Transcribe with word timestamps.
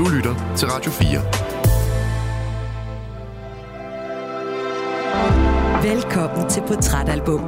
Du 0.00 0.04
lytter 0.16 0.54
til 0.56 0.68
Radio 0.68 0.90
4. 0.90 1.08
Velkommen 5.94 6.48
til 6.48 6.62
Portrætalbum. 6.68 7.40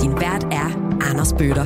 Din 0.00 0.12
vært 0.12 0.44
er 0.44 0.98
Anders 1.10 1.32
Bøtter. 1.32 1.64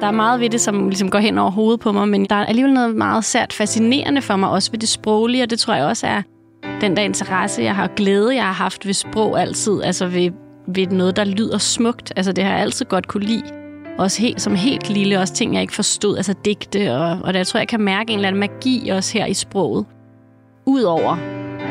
Der 0.00 0.06
er 0.06 0.10
meget 0.10 0.40
ved 0.40 0.50
det, 0.50 0.60
som 0.60 0.88
ligesom 0.88 1.10
går 1.10 1.18
hen 1.18 1.38
over 1.38 1.50
hovedet 1.50 1.80
på 1.80 1.92
mig, 1.92 2.08
men 2.08 2.24
der 2.24 2.36
er 2.36 2.46
alligevel 2.46 2.74
noget 2.74 2.96
meget 2.96 3.24
sært 3.24 3.52
fascinerende 3.52 4.22
for 4.22 4.36
mig, 4.36 4.50
også 4.50 4.70
ved 4.70 4.78
det 4.78 4.88
sproglige, 4.88 5.42
og 5.42 5.50
det 5.50 5.58
tror 5.58 5.74
jeg 5.74 5.84
også 5.84 6.06
er 6.06 6.22
den 6.80 6.96
der 6.96 7.02
interesse, 7.02 7.62
jeg 7.62 7.76
har, 7.76 7.90
glæde, 7.96 8.34
jeg 8.34 8.44
har 8.44 8.52
haft 8.52 8.86
ved 8.86 8.94
sprog 8.94 9.40
altid, 9.40 9.82
altså 9.82 10.06
ved, 10.06 10.30
ved 10.74 10.86
noget, 10.86 11.16
der 11.16 11.24
lyder 11.24 11.58
smukt. 11.58 12.12
Altså 12.16 12.32
det 12.32 12.44
har 12.44 12.50
jeg 12.50 12.60
altid 12.60 12.86
godt 12.86 13.08
kunne 13.08 13.24
lide. 13.24 13.57
Også 13.98 14.22
helt, 14.22 14.40
som 14.40 14.54
helt 14.54 14.90
lille, 14.90 15.20
også 15.20 15.34
ting, 15.34 15.54
jeg 15.54 15.62
ikke 15.62 15.74
forstod, 15.74 16.16
altså 16.16 16.34
digte, 16.44 16.96
og, 16.96 17.18
og 17.24 17.34
der 17.34 17.44
tror 17.44 17.58
jeg, 17.58 17.68
kan 17.68 17.80
mærke 17.80 18.12
en 18.12 18.18
eller 18.18 18.28
anden 18.28 18.40
magi 18.40 18.88
også 18.88 19.18
her 19.18 19.26
i 19.26 19.34
sproget. 19.34 19.86
Udover 20.66 21.16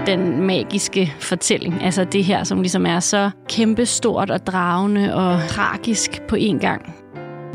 den 0.06 0.42
magiske 0.42 1.14
fortælling, 1.20 1.84
altså 1.84 2.04
det 2.04 2.24
her, 2.24 2.44
som 2.44 2.62
ligesom 2.62 2.86
er 2.86 3.00
så 3.00 3.30
kæmpestort 3.50 4.32
og 4.32 4.48
dragende 4.48 5.16
og 5.16 5.40
tragisk 5.48 6.22
på 6.28 6.36
én 6.36 6.58
gang. 6.60 6.96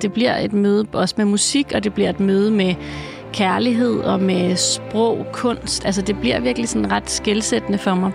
Det 0.03 0.13
bliver 0.13 0.37
et 0.37 0.53
møde 0.53 0.87
også 0.93 1.15
med 1.19 1.25
musik, 1.25 1.73
og 1.75 1.85
det 1.85 1.95
bliver 1.95 2.11
et 2.11 2.21
møde 2.21 2.51
med 2.51 2.75
kærlighed 3.33 4.01
og 4.01 4.21
med 4.21 4.57
sprog, 4.57 5.27
kunst. 5.33 5.87
Altså 5.87 6.03
det 6.03 6.21
bliver 6.21 6.41
virkelig 6.41 6.69
sådan 6.69 6.93
ret 6.93 7.11
skældsættende 7.11 7.79
for 7.79 7.95
mig. 7.95 8.13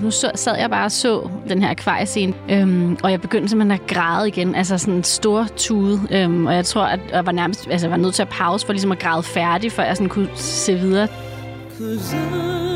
Nu 0.00 0.10
så, 0.10 0.30
sad 0.34 0.56
jeg 0.58 0.70
bare 0.70 0.84
og 0.84 0.92
så 0.92 1.28
den 1.48 1.62
her 1.62 1.70
akvariescene, 1.70 2.34
øhm, 2.50 2.96
og 3.02 3.10
jeg 3.10 3.20
begyndte 3.20 3.48
simpelthen 3.48 3.80
at 3.80 3.86
græde 3.86 4.28
igen. 4.28 4.54
Altså 4.54 4.78
sådan 4.78 4.94
en 4.94 5.04
stor 5.04 5.46
tude. 5.56 6.00
Øhm, 6.10 6.46
og 6.46 6.54
jeg 6.54 6.64
tror, 6.64 6.82
at 6.82 7.00
jeg 7.12 7.26
var 7.26 7.32
nærmest 7.32 7.68
altså, 7.70 7.86
jeg 7.86 7.90
var 7.90 7.96
nødt 7.96 8.14
til 8.14 8.22
at 8.22 8.28
pause 8.28 8.66
for 8.66 8.72
ligesom 8.72 8.92
at 8.92 8.98
græde 8.98 9.22
færdig, 9.22 9.72
for 9.72 9.82
jeg 9.82 9.96
sådan 9.96 10.08
kunne 10.08 10.28
se 10.34 10.74
videre. 10.74 11.08
Cause 11.78 12.16
er 12.16 12.73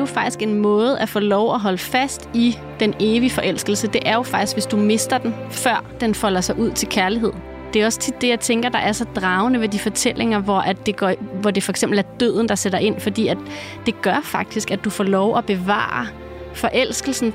jo 0.00 0.06
faktisk 0.06 0.42
en 0.42 0.54
måde 0.54 0.98
at 0.98 1.08
få 1.08 1.20
lov 1.20 1.54
at 1.54 1.60
holde 1.60 1.78
fast 1.78 2.28
i 2.34 2.58
den 2.80 2.94
evige 3.00 3.30
forelskelse. 3.30 3.86
Det 3.86 4.00
er 4.06 4.14
jo 4.14 4.22
faktisk, 4.22 4.56
hvis 4.56 4.66
du 4.66 4.76
mister 4.76 5.18
den, 5.18 5.34
før 5.50 5.84
den 6.00 6.14
folder 6.14 6.40
sig 6.40 6.58
ud 6.58 6.70
til 6.70 6.88
kærlighed. 6.88 7.32
Det 7.74 7.82
er 7.82 7.86
også 7.86 7.98
tit 7.98 8.20
det, 8.20 8.28
jeg 8.28 8.40
tænker, 8.40 8.68
der 8.68 8.78
er 8.78 8.92
så 8.92 9.04
dragende 9.04 9.60
ved 9.60 9.68
de 9.68 9.78
fortællinger, 9.78 10.38
hvor, 10.38 10.58
at 10.58 10.86
det, 10.86 10.96
går, 10.96 11.12
hvor 11.40 11.50
det 11.50 11.62
for 11.62 11.72
eksempel 11.72 11.98
er 11.98 12.02
døden, 12.20 12.48
der 12.48 12.54
sætter 12.54 12.78
ind, 12.78 13.00
fordi 13.00 13.28
at 13.28 13.38
det 13.86 14.02
gør 14.02 14.20
faktisk, 14.24 14.70
at 14.70 14.84
du 14.84 14.90
får 14.90 15.04
lov 15.04 15.38
at 15.38 15.46
bevare 15.46 16.06
forelskelsen. 16.54 17.34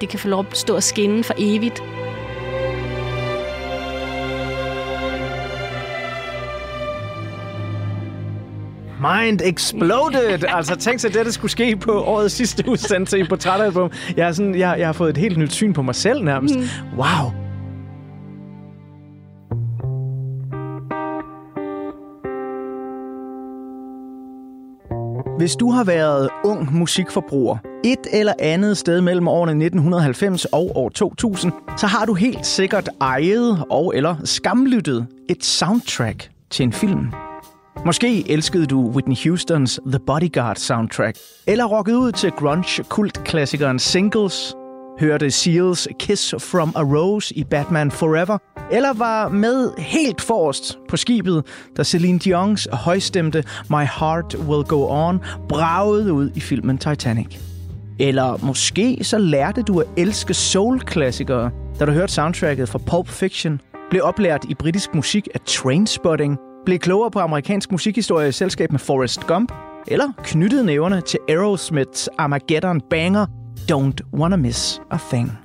Det 0.00 0.08
kan 0.08 0.18
få 0.18 0.28
lov 0.28 0.46
at 0.50 0.56
stå 0.56 0.76
og 0.76 0.82
skinne 0.82 1.24
for 1.24 1.34
evigt. 1.38 1.82
Mind 9.04 9.40
exploded! 9.40 10.44
altså, 10.56 10.76
tænk 10.76 11.00
sig, 11.00 11.16
at 11.16 11.26
det 11.26 11.34
skulle 11.34 11.50
ske 11.50 11.76
på 11.76 11.92
årets 12.02 12.34
sidste 12.34 12.68
udsendelse 12.68 13.18
i 13.18 13.24
Portrætalbum. 13.24 13.90
Jeg, 14.16 14.28
er 14.28 14.32
sådan, 14.32 14.54
jeg, 14.54 14.76
jeg 14.78 14.88
har 14.88 14.92
fået 14.92 15.10
et 15.10 15.16
helt 15.16 15.38
nyt 15.38 15.52
syn 15.52 15.72
på 15.72 15.82
mig 15.82 15.94
selv 15.94 16.24
nærmest. 16.24 16.54
Mm. 16.56 16.64
Wow! 16.96 17.32
Hvis 25.38 25.56
du 25.56 25.70
har 25.70 25.84
været 25.84 26.28
ung 26.44 26.78
musikforbruger 26.78 27.56
et 27.84 28.06
eller 28.12 28.32
andet 28.38 28.76
sted 28.76 29.00
mellem 29.00 29.28
årene 29.28 29.64
1990 29.64 30.44
og 30.44 30.72
år 30.76 30.88
2000, 30.88 31.52
så 31.76 31.86
har 31.86 32.04
du 32.04 32.14
helt 32.14 32.46
sikkert 32.46 32.88
ejet 33.00 33.64
og 33.70 33.92
eller 33.96 34.16
skamlyttet 34.24 35.06
et 35.30 35.44
soundtrack 35.44 36.30
til 36.50 36.62
en 36.62 36.72
film. 36.72 37.06
Måske 37.86 38.30
elskede 38.30 38.66
du 38.66 38.90
Whitney 38.90 39.16
Houstons 39.24 39.80
The 39.86 39.98
Bodyguard 40.06 40.56
soundtrack, 40.56 41.18
eller 41.46 41.64
rockede 41.64 41.98
ud 41.98 42.12
til 42.12 42.30
grunge-kultklassikeren 42.30 43.78
Singles, 43.78 44.54
hørte 45.00 45.30
Seals 45.30 45.88
Kiss 45.98 46.34
from 46.38 46.72
a 46.76 46.82
Rose 46.82 47.34
i 47.34 47.44
Batman 47.44 47.90
Forever, 47.90 48.38
eller 48.70 48.92
var 48.92 49.28
med 49.28 49.70
helt 49.78 50.20
forrest 50.20 50.78
på 50.88 50.96
skibet, 50.96 51.46
da 51.76 51.84
Celine 51.84 52.20
Dion's 52.24 52.76
højstemte 52.76 53.44
My 53.70 53.84
Heart 53.98 54.36
Will 54.48 54.64
Go 54.64 54.86
On 54.88 55.20
bragede 55.48 56.12
ud 56.12 56.30
i 56.34 56.40
filmen 56.40 56.78
Titanic. 56.78 57.36
Eller 57.98 58.38
måske 58.42 58.98
så 59.02 59.18
lærte 59.18 59.62
du 59.62 59.80
at 59.80 59.86
elske 59.96 60.34
soul-klassikere, 60.34 61.50
da 61.80 61.84
du 61.84 61.92
hørte 61.92 62.12
soundtracket 62.12 62.68
fra 62.68 62.78
Pulp 62.78 63.08
Fiction, 63.08 63.60
blev 63.90 64.02
oplært 64.04 64.44
i 64.48 64.54
britisk 64.54 64.94
musik 64.94 65.28
af 65.34 65.40
Trainspotting, 65.40 66.38
blev 66.64 66.78
klogere 66.78 67.10
på 67.10 67.18
amerikansk 67.18 67.72
musikhistorie 67.72 68.28
i 68.28 68.32
selskab 68.32 68.72
med 68.72 68.80
Forrest 68.80 69.26
Gump, 69.26 69.52
eller 69.86 70.12
knyttede 70.24 70.66
næverne 70.66 71.00
til 71.00 71.18
Aerosmiths 71.28 72.08
Armageddon 72.18 72.80
banger 72.80 73.26
Don't 73.72 74.18
Wanna 74.18 74.36
Miss 74.36 74.80
a 74.90 74.98
Thing. 75.10 75.38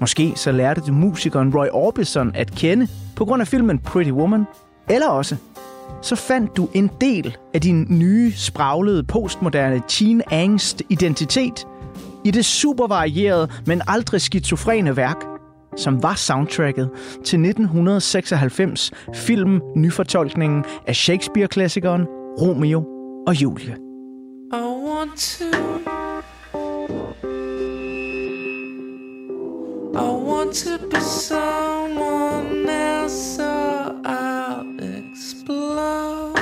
Måske 0.00 0.32
så 0.36 0.52
lærte 0.52 0.80
du 0.80 0.92
musikeren 0.92 1.54
Roy 1.54 1.66
Orbison 1.72 2.32
at 2.34 2.50
kende 2.50 2.88
på 3.16 3.24
grund 3.24 3.40
af 3.40 3.48
filmen 3.48 3.78
Pretty 3.78 4.10
Woman, 4.10 4.44
eller 4.88 5.08
også 5.08 5.36
så 6.02 6.16
fandt 6.16 6.56
du 6.56 6.68
en 6.74 6.90
del 7.00 7.36
af 7.54 7.60
din 7.60 7.86
nye, 7.88 8.32
spraglede, 8.32 9.04
postmoderne 9.04 9.82
teen 9.88 10.22
angst 10.30 10.82
identitet 10.88 11.66
i 12.24 12.30
det 12.30 12.44
super 12.44 12.86
varierede, 12.86 13.48
men 13.66 13.82
aldrig 13.88 14.20
skizofrene 14.20 14.96
værk 14.96 15.31
som 15.76 16.02
var 16.02 16.14
soundtracket 16.14 16.90
til 17.24 17.38
1996 17.38 18.90
film 19.14 19.60
nyfortolkningen 19.76 20.64
af 20.86 20.96
Shakespeare-klassikeren 20.96 22.06
Romeo 22.40 22.84
og 23.26 23.42
Julie. 23.42 23.76
I 24.52 24.64
want 24.86 25.16
to 25.16 25.44
I 29.94 30.08
want 30.28 30.54
to 30.54 30.88
be 30.90 31.00
someone 31.00 32.70
else 33.02 33.36
so 33.36 33.42
I'll 34.04 34.80
explode 34.80 36.32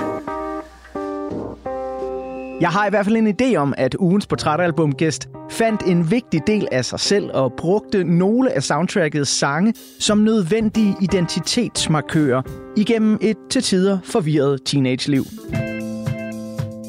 Jeg 2.60 2.68
har 2.68 2.86
i 2.86 2.90
hvert 2.90 3.04
fald 3.06 3.16
en 3.16 3.34
idé 3.42 3.56
om, 3.56 3.74
at 3.76 3.94
ugens 3.94 4.26
portrætalbumgæst 4.26 5.28
fandt 5.60 5.82
en 5.82 6.10
vigtig 6.10 6.40
del 6.46 6.68
af 6.72 6.84
sig 6.84 7.00
selv 7.00 7.30
og 7.34 7.52
brugte 7.52 8.04
nogle 8.04 8.52
af 8.52 8.62
soundtrackets 8.62 9.30
sange 9.30 9.74
som 9.98 10.18
nødvendige 10.18 10.96
identitetsmarkører 11.00 12.42
igennem 12.76 13.18
et 13.20 13.36
til 13.50 13.62
tider 13.62 13.98
forvirret 14.04 14.60
teenage-liv. 14.64 15.24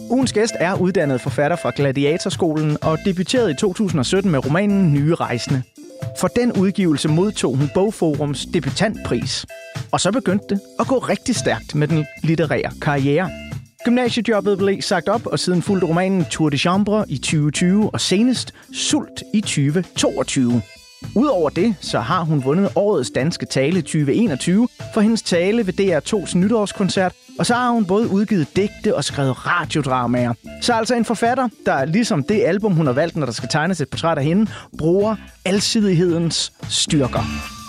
Ugens 0.10 0.34
gæst 0.34 0.54
er 0.60 0.76
uddannet 0.81 1.22
forfatter 1.22 1.58
fra 1.58 1.72
Gladiatorskolen 1.76 2.78
og 2.81 2.98
debuterede 3.06 3.52
i 3.52 3.56
2017 3.56 4.31
med 4.31 4.46
romanen 4.46 4.94
Nye 4.94 5.16
Rejsende. 5.16 5.64
For 6.20 6.28
den 6.28 6.52
udgivelse 6.52 7.10
modtog 7.10 7.56
hun 7.56 7.70
Bogforums 7.74 8.46
debutantpris. 8.46 9.46
Og 9.92 10.00
så 10.00 10.12
begyndte 10.12 10.46
det 10.50 10.62
at 10.80 10.88
gå 10.88 10.98
rigtig 10.98 11.36
stærkt 11.36 11.76
med 11.76 11.88
den 11.88 12.06
litterære 12.24 12.72
karriere. 12.81 13.50
Gymnasiejobbet 13.86 14.58
blev 14.58 14.81
sagt 14.81 15.09
op, 15.09 15.25
og 15.25 15.40
siden 15.40 15.62
fulgte 15.62 15.88
romanen 15.88 16.25
Tour 16.25 16.50
de 16.50 16.58
Chambre 16.58 17.06
i 17.08 17.18
2020 17.18 17.90
og 17.94 18.02
senest 18.02 18.53
Sult 18.74 19.24
i 19.34 19.42
2022. 19.42 20.62
Udover 21.16 21.50
det, 21.50 21.75
så 21.80 22.00
har 22.00 22.24
hun 22.24 22.44
vundet 22.44 22.69
årets 22.75 23.12
danske 23.12 23.46
tale 23.46 23.81
2021 23.81 24.68
for 24.94 25.02
hendes 25.02 25.22
tale 25.22 25.68
ved 25.68 25.80
DR2's 25.80 26.38
nytårskoncert, 26.38 27.13
og 27.39 27.45
så 27.45 27.54
har 27.54 27.72
hun 27.72 27.86
både 27.86 28.07
udgivet 28.07 28.56
digte 28.56 28.95
og 28.95 29.04
skrevet 29.04 29.48
radiodramaer. 29.48 30.33
Så 30.62 30.74
altså 30.74 30.95
en 30.95 31.06
forfatter, 31.06 31.48
der 31.66 31.86
ligesom 31.86 32.24
det 32.24 32.44
album, 32.44 32.74
hun 32.74 32.86
har 32.86 32.94
valgt, 32.94 33.16
når 33.16 33.25
der 33.25 33.33
skal 33.33 33.50
tegnes 33.50 33.81
et 33.81 33.89
portræt 33.89 34.18
af 34.18 34.24
hende, 34.24 34.51
bruger 34.78 35.16
alsidighedens 35.45 36.54
styrker. 36.69 37.61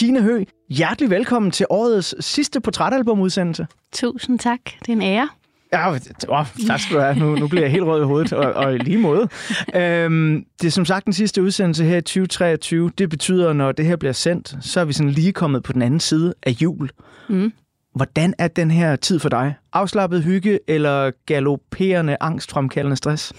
Tine 0.00 0.22
Hø, 0.22 0.44
hjertelig 0.68 1.10
velkommen 1.10 1.50
til 1.50 1.66
årets 1.70 2.24
sidste 2.26 2.60
portrætalbumudsendelse. 2.60 3.66
Tusind 3.92 4.38
tak. 4.38 4.60
Det 4.64 4.88
er 4.88 4.92
en 4.92 5.02
ære. 5.02 5.28
Ja, 5.72 5.92
oh, 6.28 6.46
tak 6.66 6.80
skal 6.80 6.96
du 6.96 7.00
have. 7.00 7.18
Nu, 7.18 7.34
nu 7.34 7.48
bliver 7.48 7.62
jeg 7.62 7.70
helt 7.72 7.84
rød 7.84 8.02
i 8.02 8.04
hovedet, 8.04 8.32
og, 8.32 8.52
og 8.52 8.74
i 8.74 8.78
lige 8.78 8.98
måde. 8.98 9.28
Øhm, 9.74 10.44
det 10.60 10.66
er 10.66 10.70
som 10.70 10.84
sagt 10.84 11.04
den 11.04 11.12
sidste 11.12 11.42
udsendelse 11.42 11.84
her 11.84 11.96
i 11.96 12.02
2023. 12.02 12.90
Det 12.98 13.10
betyder, 13.10 13.52
når 13.52 13.72
det 13.72 13.84
her 13.84 13.96
bliver 13.96 14.12
sendt, 14.12 14.56
så 14.60 14.80
er 14.80 14.84
vi 14.84 14.92
sådan 14.92 15.10
lige 15.10 15.32
kommet 15.32 15.62
på 15.62 15.72
den 15.72 15.82
anden 15.82 16.00
side 16.00 16.34
af 16.42 16.50
jul. 16.50 16.90
Mm. 17.28 17.52
Hvordan 17.94 18.34
er 18.38 18.48
den 18.48 18.70
her 18.70 18.96
tid 18.96 19.18
for 19.18 19.28
dig? 19.28 19.54
afslappet 19.72 20.24
hygge 20.24 20.58
eller 20.68 21.10
galopperende 21.26 22.16
angstfremkaldende 22.20 22.96
stress? 22.96 23.32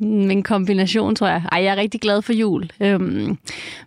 En 0.00 0.42
kombination, 0.42 1.14
tror 1.14 1.28
jeg. 1.28 1.42
Ej, 1.52 1.62
jeg 1.62 1.72
er 1.72 1.76
rigtig 1.76 2.00
glad 2.00 2.22
for 2.22 2.32
jul. 2.32 2.70
Øhm, 2.80 3.38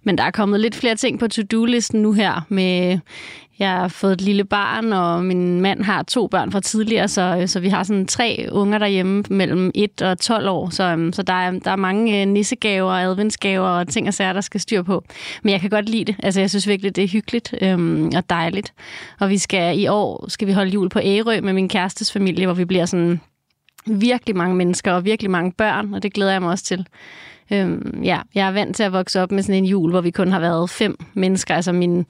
men 0.03 0.17
der 0.17 0.23
er 0.23 0.31
kommet 0.31 0.59
lidt 0.59 0.75
flere 0.75 0.95
ting 0.95 1.19
på 1.19 1.27
to-do-listen 1.27 2.01
nu 2.01 2.13
her. 2.13 2.45
Med, 2.49 2.99
jeg 3.59 3.71
har 3.71 3.87
fået 3.87 4.13
et 4.13 4.21
lille 4.21 4.43
barn, 4.43 4.93
og 4.93 5.25
min 5.25 5.61
mand 5.61 5.83
har 5.83 6.03
to 6.03 6.27
børn 6.27 6.51
fra 6.51 6.59
tidligere, 6.59 7.07
så, 7.07 7.37
øh, 7.41 7.47
så 7.47 7.59
vi 7.59 7.69
har 7.69 7.83
sådan 7.83 8.07
tre 8.07 8.47
unger 8.51 8.77
derhjemme 8.77 9.23
mellem 9.29 9.71
1 9.75 10.01
og 10.01 10.19
12 10.19 10.49
år. 10.49 10.69
Så, 10.69 10.83
øhm, 10.83 11.13
så 11.13 11.23
der, 11.23 11.33
er, 11.33 11.51
der 11.51 11.71
er 11.71 11.75
mange 11.75 12.21
øh, 12.21 12.27
nissegaver, 12.27 12.91
adventsgaver 12.91 13.67
og 13.67 13.87
ting 13.87 14.07
og 14.07 14.13
sager, 14.13 14.33
der 14.33 14.41
skal 14.41 14.59
styr 14.61 14.81
på. 14.81 15.03
Men 15.43 15.51
jeg 15.51 15.61
kan 15.61 15.69
godt 15.69 15.89
lide 15.89 16.05
det. 16.05 16.15
Altså, 16.23 16.39
jeg 16.39 16.49
synes 16.49 16.67
virkelig, 16.67 16.95
det 16.95 17.03
er 17.03 17.07
hyggeligt 17.07 17.53
øhm, 17.61 18.11
og 18.15 18.29
dejligt. 18.29 18.73
Og 19.19 19.29
vi 19.29 19.37
skal 19.37 19.79
i 19.79 19.87
år 19.87 20.29
skal 20.29 20.47
vi 20.47 20.53
holde 20.53 20.71
jul 20.71 20.89
på 20.89 20.99
Ærø 21.03 21.41
med 21.41 21.53
min 21.53 21.69
kærestes 21.69 22.11
familie, 22.11 22.45
hvor 22.45 22.53
vi 22.53 22.65
bliver 22.65 22.85
sådan 22.85 23.21
virkelig 23.85 24.37
mange 24.37 24.55
mennesker 24.55 24.91
og 24.91 25.05
virkelig 25.05 25.31
mange 25.31 25.51
børn, 25.51 25.93
og 25.93 26.03
det 26.03 26.13
glæder 26.13 26.31
jeg 26.31 26.41
mig 26.41 26.51
også 26.51 26.63
til. 26.63 26.87
Øhm, 27.53 28.01
ja, 28.03 28.19
jeg 28.35 28.47
er 28.47 28.51
vant 28.51 28.75
til 28.75 28.83
at 28.83 28.93
vokse 28.93 29.21
op 29.21 29.31
med 29.31 29.43
sådan 29.43 29.55
en 29.55 29.65
jul, 29.65 29.91
hvor 29.91 30.01
vi 30.01 30.11
kun 30.11 30.31
har 30.31 30.39
været 30.39 30.69
fem 30.69 30.97
mennesker, 31.13 31.55
altså 31.55 31.71
mine 31.71 32.05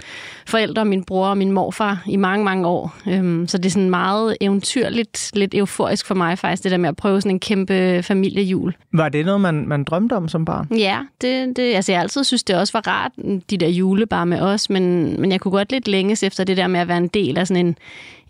forældre, 0.48 0.86
min 0.86 1.04
bror 1.04 1.28
og 1.28 1.38
min 1.38 1.52
morfar 1.52 2.04
i 2.08 2.16
mange, 2.16 2.46
mange 2.46 2.68
år. 2.68 2.96
Øhm, 3.08 3.48
så 3.48 3.58
det 3.58 3.66
er 3.66 3.70
sådan 3.70 3.90
meget 3.90 4.38
eventyrligt, 4.42 5.32
lidt 5.34 5.54
euforisk 5.54 6.06
for 6.06 6.16
mig 6.16 6.40
faktisk, 6.40 6.64
det 6.64 6.72
der 6.72 6.78
med 6.78 6.90
at 6.90 6.96
prøve 6.96 7.22
sådan 7.22 7.36
en 7.36 7.40
kæmpe 7.40 8.04
familiejul. 8.04 8.74
Var 8.94 9.10
det 9.10 9.26
noget, 9.26 9.42
man, 9.42 9.68
man 9.68 9.84
drømte 9.84 10.14
om 10.14 10.28
som 10.28 10.46
barn? 10.46 10.68
Ja, 10.78 11.00
det, 11.22 11.58
det, 11.58 11.76
altså 11.76 11.92
jeg 11.92 12.02
altid 12.02 12.24
synes, 12.24 12.44
det 12.44 12.56
også 12.56 12.74
var 12.74 12.88
rart, 12.88 13.12
de 13.50 13.58
der 13.58 13.68
jule 13.68 14.06
bare 14.06 14.26
med 14.26 14.40
os, 14.40 14.70
men, 14.70 15.16
men 15.22 15.32
jeg 15.32 15.40
kunne 15.40 15.52
godt 15.52 15.72
lidt 15.72 15.88
længes 15.88 16.24
efter 16.24 16.44
det 16.44 16.58
der 16.58 16.68
med 16.68 16.80
at 16.80 16.88
være 16.88 16.98
en 16.98 17.08
del 17.08 17.38
af 17.38 17.48
sådan 17.48 17.66
en, 17.66 17.76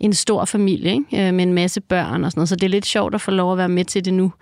en 0.00 0.12
stor 0.12 0.44
familie, 0.44 0.92
ikke? 0.92 1.28
Øh, 1.28 1.34
med 1.34 1.44
en 1.44 1.52
masse 1.52 1.80
børn 1.80 2.24
og 2.24 2.30
sådan 2.30 2.40
noget. 2.40 2.48
Så 2.48 2.56
det 2.56 2.64
er 2.64 2.68
lidt 2.70 2.86
sjovt 2.86 3.14
at 3.14 3.20
få 3.20 3.30
lov 3.30 3.52
at 3.52 3.58
være 3.58 3.68
med 3.68 3.84
til 3.84 4.04
det 4.04 4.14
nu 4.14 4.32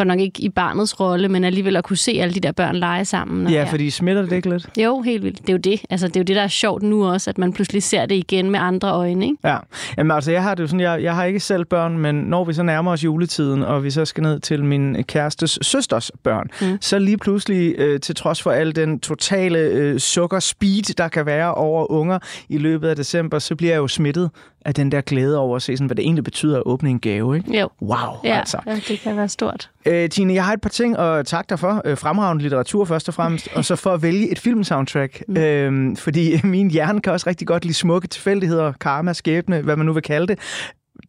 godt 0.00 0.08
nok 0.08 0.20
ikke 0.20 0.42
i 0.42 0.48
barnets 0.48 1.00
rolle, 1.00 1.28
men 1.28 1.44
alligevel 1.44 1.76
at 1.76 1.84
kunne 1.84 1.96
se 1.96 2.18
alle 2.20 2.34
de 2.34 2.40
der 2.40 2.52
børn 2.52 2.76
lege 2.76 3.04
sammen. 3.04 3.50
Ja, 3.50 3.64
fordi 3.70 3.90
smitter 3.90 4.22
det 4.22 4.32
ikke 4.32 4.50
lidt? 4.50 4.68
Jo, 4.78 5.00
helt 5.00 5.22
vildt. 5.22 5.40
Det 5.40 5.48
er 5.48 5.52
jo 5.52 5.58
det. 5.58 5.80
Altså, 5.90 6.08
det 6.08 6.16
er 6.16 6.20
jo 6.20 6.24
det, 6.24 6.36
der 6.36 6.42
er 6.42 6.48
sjovt 6.48 6.82
nu 6.82 7.06
også, 7.06 7.30
at 7.30 7.38
man 7.38 7.52
pludselig 7.52 7.82
ser 7.82 8.06
det 8.06 8.14
igen 8.14 8.50
med 8.50 8.60
andre 8.60 8.90
øjne. 8.92 9.24
Ikke? 9.24 9.36
Ja, 9.44 9.56
Jamen, 9.98 10.10
altså 10.10 10.32
jeg 10.32 10.42
har 10.42 10.54
det 10.54 10.62
jo 10.62 10.66
sådan, 10.66 10.80
jeg, 10.80 11.02
jeg 11.02 11.14
har 11.14 11.24
ikke 11.24 11.40
selv 11.40 11.64
børn, 11.64 11.98
men 11.98 12.14
når 12.14 12.44
vi 12.44 12.52
så 12.52 12.62
nærmer 12.62 12.92
os 12.92 13.04
juletiden, 13.04 13.62
og 13.62 13.84
vi 13.84 13.90
så 13.90 14.04
skal 14.04 14.22
ned 14.22 14.40
til 14.40 14.64
min 14.64 15.04
kærestes 15.04 15.58
søsters 15.62 16.10
børn, 16.22 16.46
mm. 16.60 16.78
så 16.80 16.98
lige 16.98 17.18
pludselig, 17.18 17.74
øh, 17.78 18.00
til 18.00 18.14
trods 18.14 18.42
for 18.42 18.50
al 18.50 18.76
den 18.76 19.00
totale 19.00 19.58
øh, 19.58 19.98
sukker-speed, 19.98 20.94
der 20.94 21.08
kan 21.08 21.26
være 21.26 21.54
over 21.54 21.90
unger 21.90 22.18
i 22.48 22.58
løbet 22.58 22.88
af 22.88 22.96
december, 22.96 23.38
så 23.38 23.56
bliver 23.56 23.72
jeg 23.72 23.78
jo 23.78 23.88
smittet 23.88 24.30
af 24.64 24.74
den 24.74 24.92
der 24.92 25.00
glæde 25.00 25.38
over 25.38 25.56
at 25.56 25.62
se, 25.62 25.76
sådan, 25.76 25.86
hvad 25.86 25.96
det 25.96 26.02
egentlig 26.02 26.24
betyder 26.24 26.56
at 26.56 26.62
åbne 26.66 26.90
en 26.90 27.00
gave. 27.00 27.36
Ikke? 27.36 27.60
Jo. 27.60 27.68
Wow, 27.82 28.16
ja, 28.24 28.38
altså. 28.38 28.58
Ja, 28.66 28.74
det 28.74 29.00
kan 29.00 29.16
være 29.16 29.28
stort. 29.28 29.70
Øh, 29.86 30.08
Tine, 30.08 30.34
jeg 30.34 30.44
har 30.44 30.52
et 30.52 30.60
par 30.60 30.68
ting 30.68 30.98
at 30.98 31.26
takke 31.26 31.48
dig 31.50 31.58
for. 31.58 31.82
Øh, 31.84 31.98
fremragende 31.98 32.42
litteratur 32.42 32.84
først 32.84 33.08
og 33.08 33.14
fremmest, 33.14 33.48
og 33.54 33.64
så 33.64 33.76
for 33.76 33.90
at 33.90 34.02
vælge 34.02 34.30
et 34.32 34.38
filmsoundtrack. 34.38 35.22
Mm. 35.28 35.36
Øh, 35.36 35.96
fordi 35.96 36.40
min 36.44 36.70
hjerne 36.70 37.00
kan 37.00 37.12
også 37.12 37.28
rigtig 37.28 37.46
godt 37.46 37.64
lide 37.64 37.74
smukke 37.74 38.08
tilfældigheder, 38.08 38.72
karma, 38.80 39.12
skæbne, 39.12 39.60
hvad 39.60 39.76
man 39.76 39.86
nu 39.86 39.92
vil 39.92 40.02
kalde 40.02 40.26
det 40.26 40.38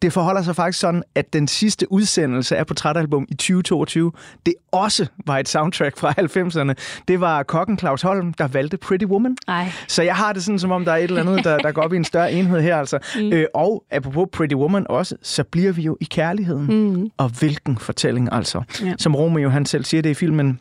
det 0.02 0.12
forholder 0.12 0.42
sig 0.42 0.56
faktisk 0.56 0.78
sådan, 0.78 1.02
at 1.14 1.32
den 1.32 1.48
sidste 1.48 1.92
udsendelse 1.92 2.56
af 2.56 2.66
Portrætalbum 2.66 3.26
i 3.28 3.34
2022, 3.34 4.12
det 4.46 4.54
også 4.72 5.06
var 5.26 5.38
et 5.38 5.48
soundtrack 5.48 5.98
fra 5.98 6.14
90'erne. 6.20 7.02
Det 7.08 7.20
var 7.20 7.42
kokken 7.42 7.78
Claus 7.78 8.02
Holm, 8.02 8.32
der 8.32 8.48
valgte 8.48 8.76
Pretty 8.76 9.04
Woman. 9.04 9.36
Ej. 9.48 9.72
Så 9.88 10.02
jeg 10.02 10.16
har 10.16 10.32
det 10.32 10.44
sådan, 10.44 10.58
som 10.58 10.70
om 10.70 10.84
der 10.84 10.92
er 10.92 10.96
et 10.96 11.02
eller 11.04 11.20
andet, 11.20 11.44
der, 11.44 11.58
der 11.58 11.72
går 11.72 11.82
op 11.82 11.92
i 11.92 11.96
en 11.96 12.04
større 12.04 12.32
enhed 12.32 12.60
her. 12.60 12.76
Altså. 12.76 12.98
Mm. 13.16 13.32
Øh, 13.32 13.46
og 13.54 13.84
apropos 13.90 14.28
Pretty 14.32 14.54
Woman 14.54 14.86
også, 14.88 15.16
så 15.22 15.44
bliver 15.44 15.72
vi 15.72 15.82
jo 15.82 15.96
i 16.00 16.04
kærligheden. 16.04 16.66
Mm. 16.66 17.10
Og 17.16 17.28
hvilken 17.28 17.78
fortælling 17.78 18.28
altså. 18.32 18.62
Ja. 18.84 18.94
Som 18.98 19.16
Romeo 19.16 19.48
han 19.48 19.66
selv 19.66 19.84
siger 19.84 20.02
det 20.02 20.10
i 20.10 20.14
filmen, 20.14 20.60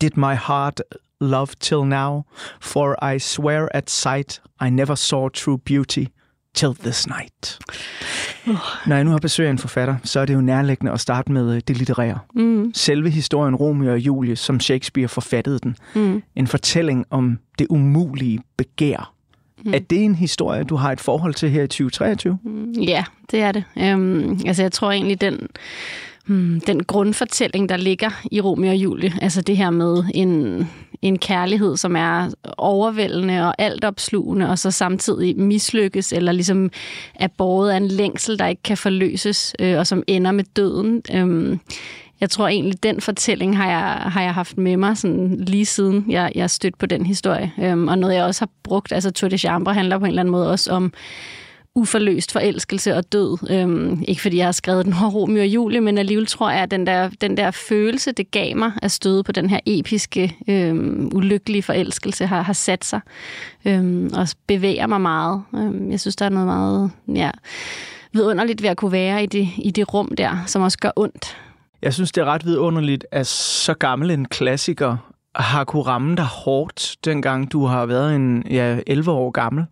Did 0.00 0.10
my 0.16 0.34
heart 0.46 0.82
love 1.20 1.48
till 1.60 1.84
now? 1.84 2.22
For 2.60 3.12
I 3.14 3.18
swear 3.18 3.68
at 3.74 3.90
sight, 3.90 4.42
I 4.66 4.70
never 4.70 4.94
saw 4.94 5.28
true 5.28 5.58
beauty 5.58 6.04
till 6.56 6.74
this 6.74 7.06
night. 7.06 7.58
Uh. 8.46 8.54
Når 8.86 8.96
jeg 8.96 9.04
nu 9.04 9.10
har 9.10 9.18
besøg 9.18 9.46
af 9.46 9.50
en 9.50 9.58
forfatter, 9.58 9.96
så 10.04 10.20
er 10.20 10.24
det 10.24 10.34
jo 10.34 10.40
nærliggende 10.40 10.92
at 10.92 11.00
starte 11.00 11.32
med 11.32 11.54
øh, 11.54 11.60
det 11.68 11.76
litterære. 11.76 12.18
Mm. 12.34 12.70
Selve 12.74 13.10
historien 13.10 13.56
Romeo 13.56 13.92
og 13.92 13.98
Julie, 13.98 14.36
som 14.36 14.60
Shakespeare 14.60 15.08
forfattede 15.08 15.58
den. 15.58 15.76
Mm. 15.94 16.22
En 16.36 16.46
fortælling 16.46 17.04
om 17.10 17.38
det 17.58 17.66
umulige 17.70 18.40
begær. 18.56 19.12
Mm. 19.64 19.74
Er 19.74 19.78
det 19.78 20.04
en 20.04 20.14
historie, 20.14 20.64
du 20.64 20.76
har 20.76 20.92
et 20.92 21.00
forhold 21.00 21.34
til 21.34 21.50
her 21.50 21.62
i 21.62 21.68
2023? 21.68 22.38
Mm, 22.42 22.72
ja, 22.72 23.04
det 23.30 23.40
er 23.40 23.52
det. 23.52 23.64
Um, 23.94 24.40
altså, 24.46 24.62
jeg 24.62 24.72
tror 24.72 24.92
egentlig, 24.92 25.20
den 25.20 25.48
hmm, 26.26 26.60
den 26.60 26.84
grundfortælling, 26.84 27.68
der 27.68 27.76
ligger 27.76 28.10
i 28.30 28.40
Romeo 28.40 28.70
og 28.70 28.76
Julie. 28.76 29.12
Altså 29.22 29.40
det 29.42 29.56
her 29.56 29.70
med 29.70 30.04
en, 30.14 30.68
en 31.02 31.18
kærlighed, 31.18 31.76
som 31.76 31.96
er 31.96 32.30
overvældende 32.58 33.48
og 33.48 33.54
altopslugende, 33.58 34.48
og 34.48 34.58
så 34.58 34.70
samtidig 34.70 35.38
mislykkes, 35.38 36.12
eller 36.12 36.32
ligesom 36.32 36.70
er 37.14 37.28
båret 37.38 37.70
af 37.70 37.76
en 37.76 37.88
længsel, 37.88 38.38
der 38.38 38.46
ikke 38.46 38.62
kan 38.62 38.76
forløses, 38.76 39.54
øh, 39.58 39.78
og 39.78 39.86
som 39.86 40.02
ender 40.06 40.32
med 40.32 40.44
døden. 40.44 41.02
Øhm, 41.14 41.60
jeg 42.20 42.30
tror 42.30 42.48
egentlig, 42.48 42.82
den 42.82 43.00
fortælling 43.00 43.56
har 43.56 43.70
jeg, 43.70 44.12
har 44.12 44.22
jeg 44.22 44.34
haft 44.34 44.58
med 44.58 44.76
mig 44.76 44.96
sådan 44.96 45.36
lige 45.38 45.66
siden 45.66 46.04
jeg, 46.08 46.32
jeg 46.34 46.50
stødte 46.50 46.78
på 46.78 46.86
den 46.86 47.06
historie. 47.06 47.52
Øhm, 47.58 47.88
og 47.88 47.98
noget, 47.98 48.14
jeg 48.14 48.24
også 48.24 48.40
har 48.40 48.50
brugt, 48.62 48.92
altså 48.92 49.10
Tour 49.10 49.28
de 49.28 49.38
Chambre 49.38 49.74
handler 49.74 49.98
på 49.98 50.04
en 50.04 50.08
eller 50.08 50.22
anden 50.22 50.32
måde 50.32 50.50
også 50.50 50.72
om 50.72 50.92
uforløst 51.76 52.32
forelskelse 52.32 52.96
og 52.96 53.12
død. 53.12 53.50
Øhm, 53.50 54.04
ikke 54.08 54.22
fordi 54.22 54.36
jeg 54.36 54.46
har 54.46 54.52
skrevet 54.52 54.84
den 54.84 54.94
over 55.02 55.10
Romeo 55.10 55.40
og 55.40 55.46
Julie, 55.46 55.80
men 55.80 55.98
alligevel 55.98 56.26
tror 56.26 56.50
jeg, 56.50 56.62
at 56.62 56.70
den 56.70 56.86
der, 56.86 57.10
den 57.20 57.36
der 57.36 57.50
følelse, 57.50 58.12
det 58.12 58.30
gav 58.30 58.56
mig 58.56 58.72
at 58.82 58.90
støde 58.90 59.22
på 59.22 59.32
den 59.32 59.50
her 59.50 59.60
episke, 59.66 60.36
øhm, 60.48 61.10
ulykkelige 61.14 61.62
forelskelse, 61.62 62.26
har, 62.26 62.42
har 62.42 62.52
sat 62.52 62.84
sig 62.84 63.00
øhm, 63.64 64.10
og 64.14 64.28
bevæger 64.46 64.86
mig 64.86 65.00
meget. 65.00 65.42
Øhm, 65.54 65.90
jeg 65.90 66.00
synes, 66.00 66.16
der 66.16 66.24
er 66.24 66.30
noget 66.30 66.46
meget 66.46 66.90
ja, 67.14 67.30
vidunderligt 68.12 68.62
ved 68.62 68.70
at 68.70 68.76
kunne 68.76 68.92
være 68.92 69.22
i 69.22 69.26
det, 69.26 69.48
i 69.58 69.70
det 69.70 69.94
rum 69.94 70.14
der, 70.18 70.42
som 70.46 70.62
også 70.62 70.78
gør 70.78 70.90
ondt. 70.96 71.36
Jeg 71.82 71.94
synes, 71.94 72.12
det 72.12 72.20
er 72.20 72.24
ret 72.24 72.44
vidunderligt, 72.44 73.06
at 73.12 73.26
så 73.26 73.74
gammel 73.74 74.10
en 74.10 74.24
klassiker 74.24 74.96
har 75.34 75.64
kunne 75.64 75.82
ramme 75.82 76.16
dig 76.16 76.24
hårdt, 76.24 76.96
dengang 77.04 77.52
du 77.52 77.64
har 77.64 77.86
været 77.86 78.16
en 78.16 78.44
ja, 78.50 78.78
11 78.86 79.10
år 79.10 79.30
gammel 79.30 79.64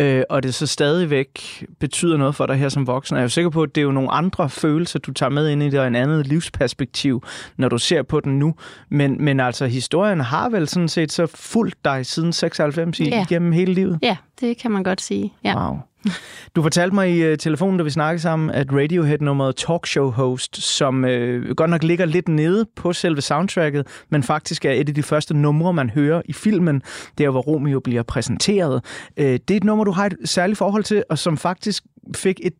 øh, 0.00 0.22
og 0.30 0.42
det 0.42 0.54
så 0.54 0.66
stadigvæk 0.66 1.64
betyder 1.78 2.16
noget 2.16 2.34
for 2.34 2.46
dig 2.46 2.56
her 2.56 2.68
som 2.68 2.86
voksen. 2.86 3.16
Jeg 3.16 3.20
er 3.20 3.24
jo 3.24 3.28
sikker 3.28 3.50
på, 3.50 3.62
at 3.62 3.74
det 3.74 3.80
er 3.80 3.84
jo 3.84 3.92
nogle 3.92 4.10
andre 4.10 4.50
følelser, 4.50 4.98
du 4.98 5.12
tager 5.12 5.30
med 5.30 5.48
ind 5.48 5.62
i 5.62 5.70
det, 5.70 5.80
og 5.80 5.86
en 5.86 5.96
andet 5.96 6.26
livsperspektiv, 6.26 7.22
når 7.56 7.68
du 7.68 7.78
ser 7.78 8.02
på 8.02 8.20
den 8.20 8.38
nu. 8.38 8.54
Men, 8.88 9.24
men 9.24 9.40
altså, 9.40 9.66
historien 9.66 10.20
har 10.20 10.48
vel 10.48 10.68
sådan 10.68 10.88
set 10.88 11.12
så 11.12 11.26
fulgt 11.26 11.84
dig 11.84 12.06
siden 12.06 12.32
96 12.32 13.00
ja. 13.00 13.22
igennem 13.22 13.52
hele 13.52 13.74
livet? 13.74 13.98
Ja, 14.02 14.16
det 14.40 14.58
kan 14.58 14.70
man 14.70 14.82
godt 14.82 15.00
sige. 15.00 15.32
Ja. 15.44 15.66
Wow. 15.66 15.78
Du 16.56 16.62
fortalte 16.62 16.94
mig 16.94 17.16
i 17.16 17.30
uh, 17.30 17.36
telefonen, 17.38 17.78
da 17.78 17.84
vi 17.84 17.90
snakkede 17.90 18.22
sammen, 18.22 18.50
at 18.50 18.66
Radiohead-nummeret 18.72 19.56
Talkshow 19.56 20.10
Host, 20.10 20.62
som 20.62 21.04
uh, 21.04 21.10
godt 21.56 21.70
nok 21.70 21.82
ligger 21.82 22.04
lidt 22.04 22.28
nede 22.28 22.66
på 22.76 22.92
selve 22.92 23.20
soundtracket, 23.20 23.86
men 24.10 24.22
faktisk 24.22 24.64
er 24.64 24.72
et 24.72 24.88
af 24.88 24.94
de 24.94 25.02
første 25.02 25.34
numre, 25.34 25.72
man 25.72 25.90
hører 25.90 26.22
i 26.24 26.32
filmen, 26.32 26.82
der 27.18 27.30
hvor 27.30 27.40
Romeo 27.40 27.80
bliver 27.80 28.02
præsenteret. 28.02 28.84
Uh, 29.20 29.24
det 29.24 29.50
er 29.50 29.56
et 29.56 29.64
nummer, 29.64 29.84
du 29.84 29.92
har 29.92 30.06
et 30.06 30.16
særligt 30.24 30.58
forhold 30.58 30.84
til, 30.84 31.04
og 31.10 31.18
som 31.18 31.36
faktisk 31.36 31.82
fik 32.16 32.40
et 32.42 32.52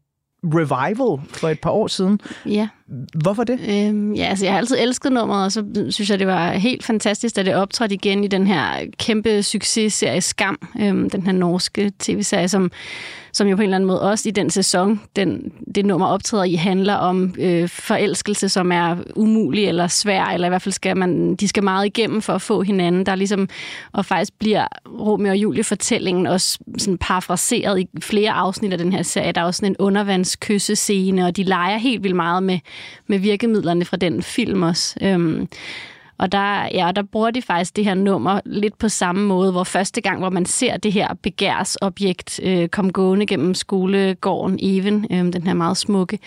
revival 0.44 1.26
for 1.28 1.49
et 1.49 1.61
par 1.61 1.70
år 1.70 1.87
siden. 1.87 2.20
Ja. 2.47 2.68
Hvorfor 3.23 3.44
det? 3.44 3.61
Øhm, 3.68 4.14
ja, 4.14 4.25
altså 4.25 4.44
jeg 4.44 4.52
har 4.52 4.59
altid 4.59 4.76
elsket 4.80 5.12
nummeret, 5.12 5.44
og 5.44 5.52
så 5.52 5.64
synes 5.90 6.11
jeg, 6.11 6.18
det 6.18 6.26
var 6.26 6.52
helt 6.52 6.85
fantastisk, 6.85 7.38
at 7.38 7.47
det 7.47 7.54
optrådte 7.54 7.94
igen 7.94 8.25
i 8.25 8.28
den 8.28 8.47
her 8.47 8.87
kæmpe 8.99 9.42
successerie 9.42 10.20
Skam, 10.20 10.59
øhm, 10.80 11.11
den 11.11 11.23
her 11.23 11.32
norske 11.32 11.92
tv-serie, 11.99 12.49
som 12.49 12.70
som 13.32 13.49
jo 13.49 13.56
på 13.56 13.62
en 13.62 13.66
eller 13.66 13.76
anden 13.76 13.87
måde 13.87 14.02
også 14.02 14.28
i 14.28 14.32
den 14.32 14.50
sæson, 14.50 15.00
den, 15.16 15.52
det 15.75 15.87
nummer 15.87 16.06
optræder 16.06 16.44
i, 16.44 16.54
handler 16.54 16.94
om 16.94 17.34
øh, 17.38 17.68
forelskelse, 17.68 18.49
som 18.49 18.72
er 18.72 18.96
umulig 19.16 19.66
eller 19.66 19.87
svær, 19.87 20.25
eller 20.25 20.46
i 20.46 20.49
hvert 20.49 20.62
fald 20.62 20.72
skal 20.72 20.96
man, 20.96 21.34
de 21.34 21.49
skal 21.49 21.64
meget 21.64 21.87
igennem 21.87 22.22
for 22.22 22.32
at 22.32 22.42
få 22.42 22.62
hinanden. 22.62 23.06
Der 23.06 23.12
er 23.12 23.16
ligesom, 23.16 23.49
og 23.92 24.04
faktisk 24.04 24.32
bliver 24.38 24.66
Romeo 24.99 25.30
og 25.30 25.37
Julie-fortællingen 25.37 26.26
også 26.26 26.58
sådan 26.78 26.99
parafraseret 26.99 27.80
i 27.80 27.88
flere 28.00 28.30
afsnit 28.30 28.72
af 28.72 28.78
den 28.78 28.92
her 28.92 29.02
serie. 29.02 29.32
Der 29.32 29.40
er 29.40 29.44
også 29.44 29.58
sådan 29.58 29.72
en 29.72 29.76
undervandskyssescene, 29.78 31.26
og 31.26 31.37
de 31.37 31.42
leger 31.42 31.78
helt 31.78 32.02
vildt 32.02 32.16
meget 32.16 32.42
med, 32.42 32.58
med 33.06 33.18
virkemidlerne 33.18 33.84
fra 33.84 33.96
den 33.96 34.22
film 34.22 34.62
også. 34.62 34.96
Øhm, 35.02 35.49
og 36.21 36.33
der, 36.33 36.69
ja, 36.75 36.93
der 36.97 37.03
bruger 37.03 37.31
de 37.31 37.43
faktisk 37.43 37.77
det 37.77 37.85
her 37.85 37.95
nummer 37.95 38.41
lidt 38.47 38.79
på 38.79 38.89
samme 38.89 39.27
måde, 39.27 39.53
hvor 39.53 39.65
første 39.65 40.00
gang, 40.00 40.19
hvor 40.19 40.31
man 40.31 40.47
ser 40.47 40.77
det 40.77 40.93
her 40.93 41.09
begærsobjekt 41.23 42.41
øh, 42.43 42.69
komme 42.69 42.91
gående 42.91 43.27
gennem 43.27 43.55
skolegården 43.55 44.59
Even, 44.62 45.07
øh, 45.11 45.33
den 45.33 45.43
her 45.43 45.55
meget 45.55 45.77
smukke 45.77 46.19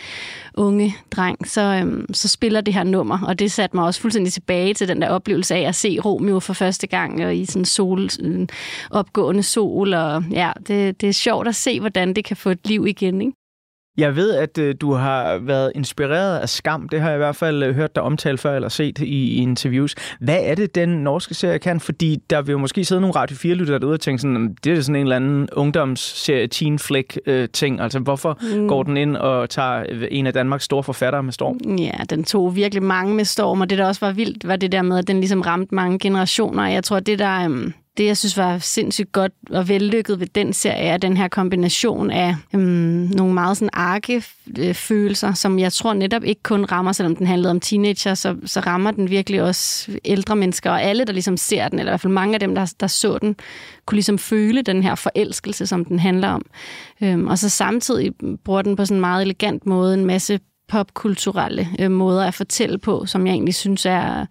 unge 0.54 0.96
dreng, 1.12 1.48
så, 1.48 1.62
øh, 1.62 2.04
så 2.14 2.28
spiller 2.28 2.62
det 2.62 2.74
her 2.74 2.84
nummer. 2.84 3.20
Og 3.28 3.40
det 3.40 3.52
satte 3.52 3.78
mig 3.78 3.86
også 3.86 4.02
fuldstændig 4.02 4.34
tilbage 4.34 4.74
til 4.74 4.88
den 4.88 5.02
der 5.02 5.10
oplevelse 5.10 5.56
af 5.56 5.62
at 5.68 5.76
se 5.76 6.00
Romeo 6.00 6.40
for 6.40 6.54
første 6.54 6.88
gang 6.88 7.26
og 7.26 7.36
i 7.36 7.46
sådan 7.46 7.66
sol, 7.66 8.10
sådan 8.10 8.50
opgående 8.92 9.44
sol. 9.44 9.94
Og 9.94 10.24
ja, 10.32 10.52
det, 10.68 11.02
det 11.02 11.10
er 11.10 11.14
sjovt 11.14 11.48
at 11.48 11.56
se, 11.56 11.80
hvordan 11.80 12.14
det 12.14 12.26
kan 12.26 12.38
få 12.38 12.50
et 12.50 12.68
liv 12.68 12.88
igen. 12.88 13.22
Ikke? 13.22 13.43
Jeg 13.98 14.16
ved, 14.16 14.36
at 14.36 14.58
øh, 14.58 14.76
du 14.82 14.94
har 14.94 15.38
været 15.38 15.72
inspireret 15.76 16.40
af 16.40 16.50
Skam. 16.50 16.90
Det 16.90 17.02
har 17.02 17.10
jeg 17.10 17.18
i 17.18 17.18
hvert 17.18 17.36
fald 17.36 17.64
øh, 17.64 17.76
hørt 17.76 17.96
dig 17.96 18.04
omtale 18.04 18.38
før 18.38 18.56
eller 18.56 18.70
set 18.70 19.00
i, 19.00 19.04
i 19.06 19.36
interviews. 19.36 19.96
Hvad 20.20 20.40
er 20.44 20.56
det, 20.56 20.76
den 20.76 20.90
norske 20.90 21.34
serie 21.34 21.60
kan? 21.60 21.80
Fordi 21.80 22.18
der 22.30 22.42
vil 22.42 22.52
jo 22.52 22.58
måske 22.58 22.86
sidde 22.86 23.02
nogle 23.02 23.16
Radio 23.16 23.36
4-lyttere 23.36 23.80
derude 23.80 23.94
og 23.94 24.00
tænke 24.00 24.22
sådan, 24.22 24.58
det 24.64 24.78
er 24.78 24.82
sådan 24.82 24.96
en 24.96 25.02
eller 25.02 25.16
anden 25.16 25.50
ungdomsserie, 25.52 26.48
teen 26.48 26.80
flick 26.80 27.20
øh, 27.26 27.50
ting. 27.50 27.82
Altså, 27.82 28.00
hvorfor 28.00 28.40
mm. 28.56 28.68
går 28.68 28.84
den 28.84 28.98
ind 28.98 29.18
og 29.18 29.50
tager 29.50 29.84
en 30.12 30.28
af 30.28 30.34
Danmarks 30.34 30.64
store 30.64 30.84
forfattere 30.84 31.24
med 31.24 31.34
storm? 31.34 31.78
Ja, 31.78 32.04
den 32.10 32.24
tog 32.24 32.56
virkelig 32.56 32.84
mange 32.84 33.16
med 33.16 33.26
storm, 33.26 33.62
og 33.62 33.70
det, 33.70 33.78
der 33.78 33.86
også 33.86 34.06
var 34.06 34.12
vildt, 34.12 34.48
var 34.48 34.56
det 34.56 34.72
der 34.72 34.82
med, 34.82 34.98
at 34.98 35.08
den 35.08 35.20
ligesom 35.20 35.42
ramte 35.42 35.76
mange 35.76 36.00
generationer. 36.00 36.68
Jeg 36.68 36.84
tror, 36.84 37.00
det 37.00 37.20
der... 37.20 37.50
Øh 37.50 37.72
det, 37.98 38.06
jeg 38.06 38.18
synes 38.18 38.38
var 38.38 38.58
sindssygt 38.58 39.12
godt 39.12 39.32
og 39.50 39.70
vellykket 39.70 40.20
ved 40.20 40.28
den 40.28 40.54
serie, 40.54 40.78
er 40.78 40.98
den 40.98 41.18
her 41.18 41.28
kombination 41.28 42.12
af 42.12 42.36
øhm, 42.54 43.12
nogle 43.16 43.34
meget 43.34 43.58
sådan 43.58 43.70
arke 43.74 44.24
øh, 44.58 44.74
følelser, 44.74 45.34
som 45.34 45.60
jeg 45.60 45.74
tror 45.74 45.94
netop 45.94 46.24
ikke 46.24 46.44
kun 46.44 46.66
rammer, 46.66 46.92
selvom 46.92 47.16
den 47.16 47.28
handlede 47.28 47.52
om 47.52 47.60
teenager, 47.60 48.14
så, 48.14 48.36
så 48.46 48.60
rammer 48.60 48.92
den 48.92 49.10
virkelig 49.10 49.42
også 49.42 49.92
ældre 50.06 50.36
mennesker, 50.36 50.72
og 50.72 50.82
alle, 50.82 51.06
der 51.06 51.14
ligesom 51.14 51.38
ser 51.38 51.68
den, 51.68 51.80
eller 51.80 51.92
i 51.92 51.94
hvert 51.94 52.02
fald 52.02 52.14
mange 52.14 52.34
af 52.34 52.40
dem, 52.40 52.56
der, 52.56 52.74
der 52.80 52.88
så 52.88 53.18
den, 53.18 53.36
kunne 53.86 53.96
ligesom 53.96 54.18
føle 54.18 54.62
den 54.62 54.84
her 54.84 54.96
forelskelse, 54.96 55.68
som 55.68 55.86
den 55.86 56.00
handler 56.00 56.28
om. 56.28 56.46
Øhm, 57.02 57.28
og 57.28 57.40
så 57.40 57.50
samtidig 57.50 58.12
bruger 58.46 58.62
den 58.62 58.76
på 58.76 58.86
sådan 58.86 58.98
en 58.98 59.02
meget 59.02 59.22
elegant 59.22 59.66
måde 59.66 59.94
en 59.94 60.06
masse 60.06 60.40
popkulturelle 60.68 61.68
øh, 61.80 61.92
måder 61.92 62.26
at 62.26 62.34
fortælle 62.34 62.78
på, 62.78 63.06
som 63.06 63.28
jeg 63.28 63.34
egentlig 63.34 63.56
synes 63.56 63.86
er 63.86 64.26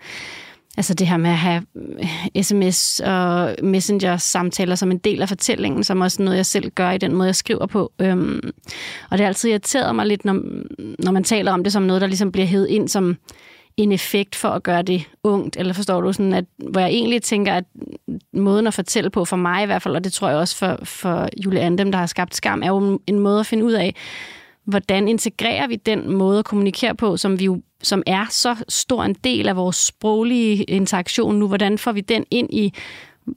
Altså 0.76 0.94
det 0.94 1.06
her 1.06 1.16
med 1.16 1.30
at 1.30 1.36
have 1.36 1.62
sms 2.42 3.00
øh, 3.00 3.12
og 3.12 3.54
messenger-samtaler 3.62 4.74
som 4.74 4.90
en 4.90 4.98
del 4.98 5.22
af 5.22 5.28
fortællingen, 5.28 5.84
som 5.84 6.00
også 6.00 6.22
noget, 6.22 6.36
jeg 6.36 6.46
selv 6.46 6.70
gør 6.70 6.90
i 6.90 6.98
den 6.98 7.14
måde, 7.14 7.26
jeg 7.26 7.36
skriver 7.36 7.66
på. 7.66 7.92
Øhm, 7.98 8.40
og 9.10 9.18
det 9.18 9.20
har 9.20 9.26
altid 9.26 9.50
irriteret 9.50 9.94
mig 9.94 10.06
lidt, 10.06 10.24
når, 10.24 10.42
når 10.98 11.12
man 11.12 11.24
taler 11.24 11.52
om 11.52 11.64
det 11.64 11.72
som 11.72 11.82
noget, 11.82 12.00
der 12.00 12.06
ligesom 12.06 12.32
bliver 12.32 12.46
hævet 12.46 12.68
ind 12.68 12.88
som 12.88 13.16
en 13.76 13.92
effekt 13.92 14.34
for 14.34 14.48
at 14.48 14.62
gøre 14.62 14.82
det 14.82 15.04
ungt, 15.24 15.56
eller 15.56 15.72
forstår 15.72 16.00
du, 16.00 16.12
sådan 16.12 16.32
at, 16.32 16.44
hvor 16.58 16.80
jeg 16.80 16.90
egentlig 16.90 17.22
tænker, 17.22 17.54
at 17.54 17.64
måden 18.32 18.66
at 18.66 18.74
fortælle 18.74 19.10
på, 19.10 19.24
for 19.24 19.36
mig 19.36 19.62
i 19.62 19.66
hvert 19.66 19.82
fald, 19.82 19.96
og 19.96 20.04
det 20.04 20.12
tror 20.12 20.28
jeg 20.28 20.38
også 20.38 20.56
for, 20.56 20.78
for 20.84 21.28
Julie 21.44 21.60
Andem, 21.60 21.92
der 21.92 21.98
har 21.98 22.06
skabt 22.06 22.36
skam, 22.36 22.62
er 22.62 22.66
jo 22.66 23.00
en 23.06 23.18
måde 23.18 23.40
at 23.40 23.46
finde 23.46 23.64
ud 23.64 23.72
af, 23.72 23.94
hvordan 24.64 25.09
integrerer 25.09 25.66
vi 25.66 25.76
den 25.76 26.12
måde 26.12 26.38
at 26.38 26.45
kommunikere 26.45 26.95
på, 26.95 27.16
som 27.16 27.38
vi 27.38 27.45
jo 27.45 27.62
som 27.83 28.02
er 28.07 28.26
så 28.31 28.57
stor 28.69 29.04
en 29.04 29.14
del 29.14 29.49
af 29.49 29.57
vores 29.57 29.76
sproglige 29.76 30.64
interaktion 30.64 31.38
nu, 31.38 31.49
hvordan 31.49 31.78
får 31.78 31.92
vi 31.92 32.00
den 32.00 32.25
ind 32.31 32.49
i 32.52 32.73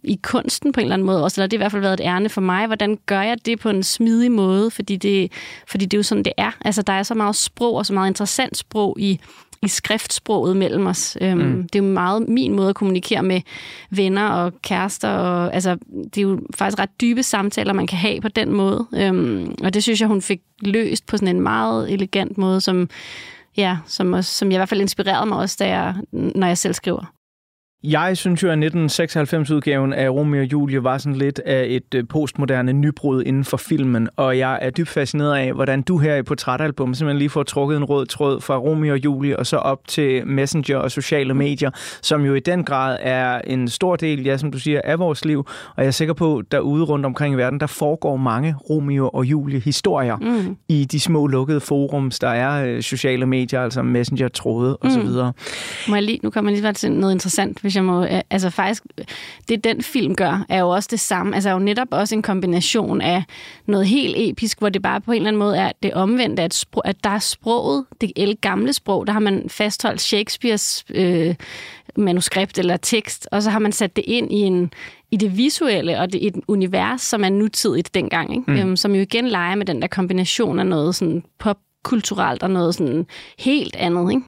i 0.03 0.20
kunsten 0.24 0.72
på 0.72 0.79
en 0.79 0.86
eller 0.86 0.94
anden 0.94 1.05
måde 1.05 1.24
også, 1.24 1.41
eller 1.41 1.48
det 1.48 1.58
har 1.58 1.60
i 1.60 1.63
hvert 1.63 1.72
fald 1.72 1.82
været 1.82 2.00
et 2.00 2.05
ærne 2.05 2.29
for 2.29 2.41
mig. 2.41 2.67
Hvordan 2.67 2.98
gør 3.05 3.22
jeg 3.22 3.46
det 3.46 3.60
på 3.60 3.70
en 3.70 3.84
smidig 3.84 4.32
måde? 4.32 4.72
Fordi 4.72 4.96
det, 4.96 5.32
fordi 5.67 5.86
det 5.86 5.94
er 5.94 6.00
jo 6.00 6.03
sådan, 6.03 6.24
det 6.24 6.34
er. 6.38 6.51
Altså, 6.65 6.82
der 6.82 6.94
er 6.94 7.03
så 7.03 7.13
meget 7.13 7.36
sprog 7.36 7.75
og 7.75 7.86
så 7.86 7.94
meget 7.94 8.08
interessant 8.08 8.58
sprog 8.58 9.00
i, 9.00 9.20
i 9.65 9.67
skriftsproget 9.67 10.57
mellem 10.57 10.86
os. 10.88 11.17
Øhm, 11.22 11.39
mm. 11.39 11.63
Det 11.63 11.79
er 11.79 11.84
jo 11.84 11.91
meget 11.91 12.27
min 12.27 12.55
måde 12.55 12.69
at 12.69 12.75
kommunikere 12.75 13.24
med 13.24 13.41
venner 13.89 14.29
og 14.29 14.53
kærester. 14.62 15.10
Og, 15.10 15.53
altså, 15.53 15.77
det 16.03 16.17
er 16.17 16.22
jo 16.22 16.39
faktisk 16.55 16.79
ret 16.79 17.01
dybe 17.01 17.24
samtaler, 17.24 17.74
man 17.74 17.88
kan 17.88 17.98
have 17.98 18.22
på 18.22 18.27
den 18.27 18.51
måde. 18.51 18.88
Øhm, 18.95 19.55
og 19.63 19.74
det 19.74 19.84
synes 19.84 20.01
jeg, 20.01 20.07
hun 20.07 20.22
fik 20.22 20.41
løst 20.62 21.05
på 21.05 21.17
sådan 21.17 21.36
en 21.36 21.41
meget 21.41 21.91
elegant 21.91 22.38
måde, 22.38 22.62
som, 22.62 22.89
ja, 23.57 23.77
som, 23.86 24.13
også, 24.13 24.31
som 24.31 24.48
jeg 24.48 24.55
i 24.55 24.60
hvert 24.60 24.69
fald 24.69 24.81
inspirerede 24.81 25.25
mig 25.25 25.38
også, 25.38 25.55
da 25.60 25.67
jeg, 25.67 25.95
når 26.12 26.48
jeg 26.48 26.57
selv 26.57 26.74
skriver. 26.74 27.12
Jeg 27.87 28.17
synes 28.17 28.43
jo, 28.43 28.49
at 28.49 28.57
1996-udgaven 28.57 29.93
af 29.93 30.09
Romeo 30.09 30.41
og 30.41 30.51
Julie 30.51 30.83
var 30.83 30.97
sådan 30.97 31.15
lidt 31.15 31.39
af 31.39 31.65
et 31.69 31.95
øh, 31.95 32.07
postmoderne 32.07 32.73
nybrud 32.73 33.23
inden 33.23 33.43
for 33.43 33.57
filmen, 33.57 34.09
og 34.15 34.37
jeg 34.37 34.59
er 34.61 34.69
dybt 34.69 34.89
fascineret 34.89 35.37
af, 35.37 35.53
hvordan 35.53 35.81
du 35.81 35.97
her 35.97 36.15
i 36.15 36.23
portrætalbum 36.23 36.93
simpelthen 36.93 37.17
lige 37.17 37.29
får 37.29 37.43
trukket 37.43 37.77
en 37.77 37.83
rød 37.83 38.05
tråd 38.05 38.41
fra 38.41 38.57
Romeo 38.57 38.93
og 38.93 39.05
Julie 39.05 39.39
og 39.39 39.45
så 39.45 39.57
op 39.57 39.87
til 39.87 40.27
Messenger 40.27 40.77
og 40.77 40.91
sociale 40.91 41.33
medier, 41.33 41.71
som 42.01 42.25
jo 42.25 42.33
i 42.33 42.39
den 42.39 42.63
grad 42.63 42.97
er 43.01 43.41
en 43.41 43.67
stor 43.67 43.95
del, 43.95 44.23
ja, 44.23 44.37
som 44.37 44.51
du 44.51 44.59
siger, 44.59 44.81
af 44.83 44.99
vores 44.99 45.25
liv, 45.25 45.39
og 45.75 45.83
jeg 45.83 45.87
er 45.87 45.91
sikker 45.91 46.13
på, 46.13 46.37
at 46.37 46.45
derude 46.51 46.83
rundt 46.83 47.05
omkring 47.05 47.33
i 47.33 47.37
verden, 47.37 47.59
der 47.59 47.67
foregår 47.67 48.17
mange 48.17 48.55
Romeo 48.69 49.09
og 49.13 49.25
Julie-historier 49.25 50.15
mm. 50.15 50.57
i 50.67 50.85
de 50.85 50.99
små 50.99 51.27
lukkede 51.27 51.59
forums, 51.59 52.19
der 52.19 52.29
er 52.29 52.65
øh, 52.65 52.81
sociale 52.81 53.25
medier, 53.25 53.61
altså 53.61 53.81
Messenger-tråde 53.81 54.77
osv. 54.81 55.01
Mm. 55.01 55.31
Må 55.89 55.95
jeg 55.95 56.03
lige, 56.03 56.19
nu 56.23 56.29
kommer 56.29 56.51
jeg 56.51 56.61
lige 56.61 56.73
til 56.73 56.91
noget 56.91 57.13
interessant, 57.13 57.59
hvis 57.61 57.75
jeg 57.75 57.84
må... 57.84 58.03
Øh, 58.03 58.22
altså 58.29 58.50
faktisk, 58.50 58.84
det 59.50 59.63
den 59.63 59.82
film 59.82 60.15
gør, 60.15 60.46
er 60.50 60.60
jo 60.60 60.70
også 60.70 60.88
det 60.91 61.00
samme. 61.00 61.36
Altså 61.36 61.50
er 61.50 61.53
jo 61.53 61.60
netop 61.60 61.88
også 61.91 62.15
en 62.15 62.22
kombination 62.22 63.01
af 63.01 63.24
noget 63.65 63.88
helt 63.88 64.15
episk, 64.17 64.60
hvor 64.60 64.70
det 64.70 64.82
bare 64.82 65.01
på 65.01 65.12
en 65.12 65.15
eller 65.15 65.27
anden 65.27 65.39
måde 65.39 65.58
er 65.58 65.72
det 65.84 65.94
omvendte, 65.94 66.44
at, 66.44 66.53
spro- 66.53 66.82
at 66.86 67.03
der 67.03 67.10
er 67.10 67.20
sproget, 67.20 67.86
det 68.01 68.12
el 68.15 68.38
gamle 68.41 68.74
sprog, 68.74 69.08
der 69.08 69.13
har 69.13 69.20
man 69.20 69.46
fastholdt 69.50 70.01
Shakespeares 70.01 70.86
øh, 70.89 71.36
manuskript 71.98 72.60
eller 72.60 72.77
tekst, 72.77 73.27
og 73.32 73.44
så 73.44 73.50
har 73.50 73.60
man 73.60 73.72
sat 73.72 73.96
det 73.96 74.03
ind 74.08 74.32
i 74.32 74.36
en 74.36 74.72
i 75.12 75.17
det 75.17 75.38
visuelle 75.38 76.00
og 76.00 76.13
det, 76.13 76.27
et 76.27 76.36
univers, 76.48 77.01
som 77.01 77.24
er 77.24 77.29
nutidigt 77.29 77.94
dengang, 77.94 78.32
ikke? 78.32 78.51
Mm. 78.51 78.58
Øhm, 78.58 78.75
som 78.75 78.96
jo 78.96 79.01
igen 79.01 79.27
leger 79.27 79.55
med 79.55 79.65
den 79.65 79.82
der 79.82 79.88
kombination 79.88 80.60
af 80.60 80.67
noget 80.67 80.96
sådan 80.96 81.24
popkulturelt 81.39 82.44
og 82.44 82.51
noget 82.51 82.75
sådan 82.75 83.05
helt 83.39 83.75
andet. 83.75 84.12
Ikke? 84.12 84.24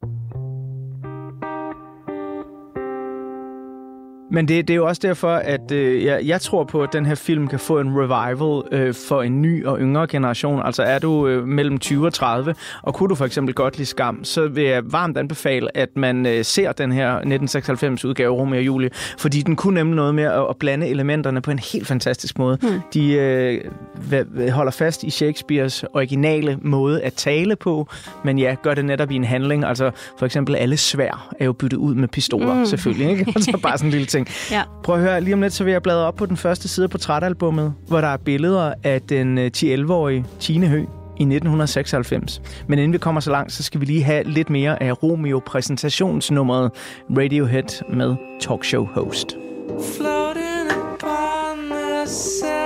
Men 4.31 4.48
det, 4.48 4.67
det 4.67 4.74
er 4.74 4.77
jo 4.77 4.88
også 4.88 5.01
derfor, 5.03 5.36
at 5.36 5.72
øh, 5.72 6.03
jeg, 6.03 6.22
jeg 6.25 6.41
tror 6.41 6.63
på, 6.63 6.84
at 6.84 6.93
den 6.93 7.05
her 7.05 7.15
film 7.15 7.48
kan 7.48 7.60
få 7.60 7.79
en 7.79 7.91
revival 7.91 8.63
øh, 8.72 8.93
for 9.07 9.24
en 9.24 9.41
ny 9.41 9.65
og 9.65 9.79
yngre 9.79 10.07
generation. 10.07 10.62
Altså 10.65 10.84
er 10.84 11.00
du 11.00 11.27
øh, 11.27 11.48
mellem 11.48 11.77
20 11.77 12.05
og 12.05 12.13
30, 12.13 12.55
og 12.81 12.93
kunne 12.93 13.10
du 13.10 13.15
for 13.15 13.25
eksempel 13.25 13.55
godt 13.55 13.77
lide 13.77 13.86
Skam, 13.86 14.24
så 14.24 14.48
vil 14.48 14.63
jeg 14.63 14.84
varmt 14.86 15.17
anbefale, 15.17 15.77
at 15.77 15.89
man 15.96 16.25
øh, 16.25 16.46
ser 16.46 16.72
den 16.72 16.91
her 16.91 17.19
1996-udgave 17.19 18.34
Romeo 18.34 18.57
og 18.57 18.65
Julie, 18.65 18.89
fordi 19.17 19.41
den 19.41 19.55
kunne 19.55 19.74
nemlig 19.74 19.96
noget 19.96 20.15
med 20.15 20.24
at, 20.24 20.46
at 20.50 20.55
blande 20.60 20.88
elementerne 20.88 21.41
på 21.41 21.51
en 21.51 21.60
helt 21.60 21.88
fantastisk 21.88 22.38
måde. 22.39 22.57
Mm. 22.62 22.81
De 22.93 23.13
øh, 23.13 24.50
holder 24.50 24.72
fast 24.72 25.03
i 25.03 25.10
Shakespeares 25.10 25.86
originale 25.93 26.60
måde 26.62 27.01
at 27.01 27.13
tale 27.13 27.55
på, 27.55 27.88
men 28.24 28.39
ja, 28.39 28.55
gør 28.63 28.74
det 28.74 28.86
netop 28.86 29.12
i 29.12 29.15
en 29.15 29.24
handling. 29.24 29.65
Altså 29.65 29.91
for 30.19 30.25
eksempel 30.25 30.55
alle 30.55 30.77
svær 30.77 31.34
er 31.39 31.46
jo 31.46 31.53
byttet 31.53 31.77
ud 31.77 31.96
med 31.96 32.07
pistoler, 32.07 32.53
mm. 32.53 32.65
selvfølgelig. 32.65 33.10
Ikke? 33.10 33.25
Altså 33.38 33.60
bare 33.63 33.77
sådan 33.77 33.88
en 33.88 33.91
lille 33.91 34.07
ting. 34.25 34.51
Ja. 34.51 34.63
Prøv 34.83 34.95
at 34.95 35.01
høre, 35.01 35.21
lige 35.21 35.33
om 35.33 35.41
lidt, 35.41 35.53
så 35.53 35.63
vil 35.63 35.71
jeg 35.71 35.83
bladre 35.83 36.05
op 36.05 36.15
på 36.15 36.25
den 36.25 36.38
første 36.38 36.67
side 36.67 36.88
på 36.88 36.91
portrætalbummet, 36.91 37.74
hvor 37.88 38.01
der 38.01 38.07
er 38.07 38.17
billeder 38.17 38.74
af 38.83 39.01
den 39.01 39.38
10-11-årige 39.38 40.19
øh, 40.19 40.25
Tine 40.39 40.67
Hø 40.67 40.79
i 41.19 41.24
1996. 41.24 42.41
Men 42.67 42.79
inden 42.79 42.93
vi 42.93 42.97
kommer 42.97 43.21
så 43.21 43.31
langt, 43.31 43.51
så 43.53 43.63
skal 43.63 43.81
vi 43.81 43.86
lige 43.86 44.03
have 44.03 44.24
lidt 44.24 44.50
mere 44.50 44.83
af 44.83 45.03
Romeo-præsentationsnummeret 45.03 46.71
Radiohead 47.17 47.93
med 47.93 48.15
Talkshow 48.41 48.86
Host. 48.86 49.38
Floating 49.97 50.71
upon 50.71 51.69
the 51.69 52.56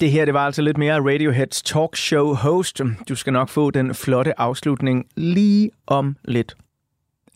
Det 0.00 0.10
her, 0.10 0.24
det 0.24 0.34
var 0.34 0.46
altså 0.46 0.62
lidt 0.62 0.78
mere 0.78 1.00
Radioheads 1.00 1.62
talkshow 1.62 2.34
host. 2.34 2.80
Du 3.08 3.14
skal 3.14 3.32
nok 3.32 3.48
få 3.48 3.70
den 3.70 3.94
flotte 3.94 4.40
afslutning 4.40 5.06
lige 5.16 5.70
om 5.86 6.16
lidt. 6.24 6.56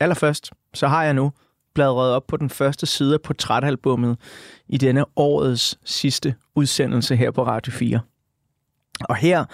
Allerførst, 0.01 0.51
så 0.75 0.89
har 0.89 1.05
jeg 1.05 1.15
nu 1.15 1.33
bladret 1.75 2.15
op 2.15 2.27
på 2.27 2.37
den 2.37 2.51
første 2.51 2.87
side 2.87 3.15
af 3.15 3.21
portrætalbummet 3.21 4.17
i 4.69 4.79
denne 4.79 5.05
årets 5.17 5.79
sidste 5.85 6.35
udsendelse 6.55 7.17
her 7.17 7.31
på 7.31 7.47
Radio 7.47 7.73
4. 7.73 8.01
Og 9.05 9.17
her, 9.17 9.45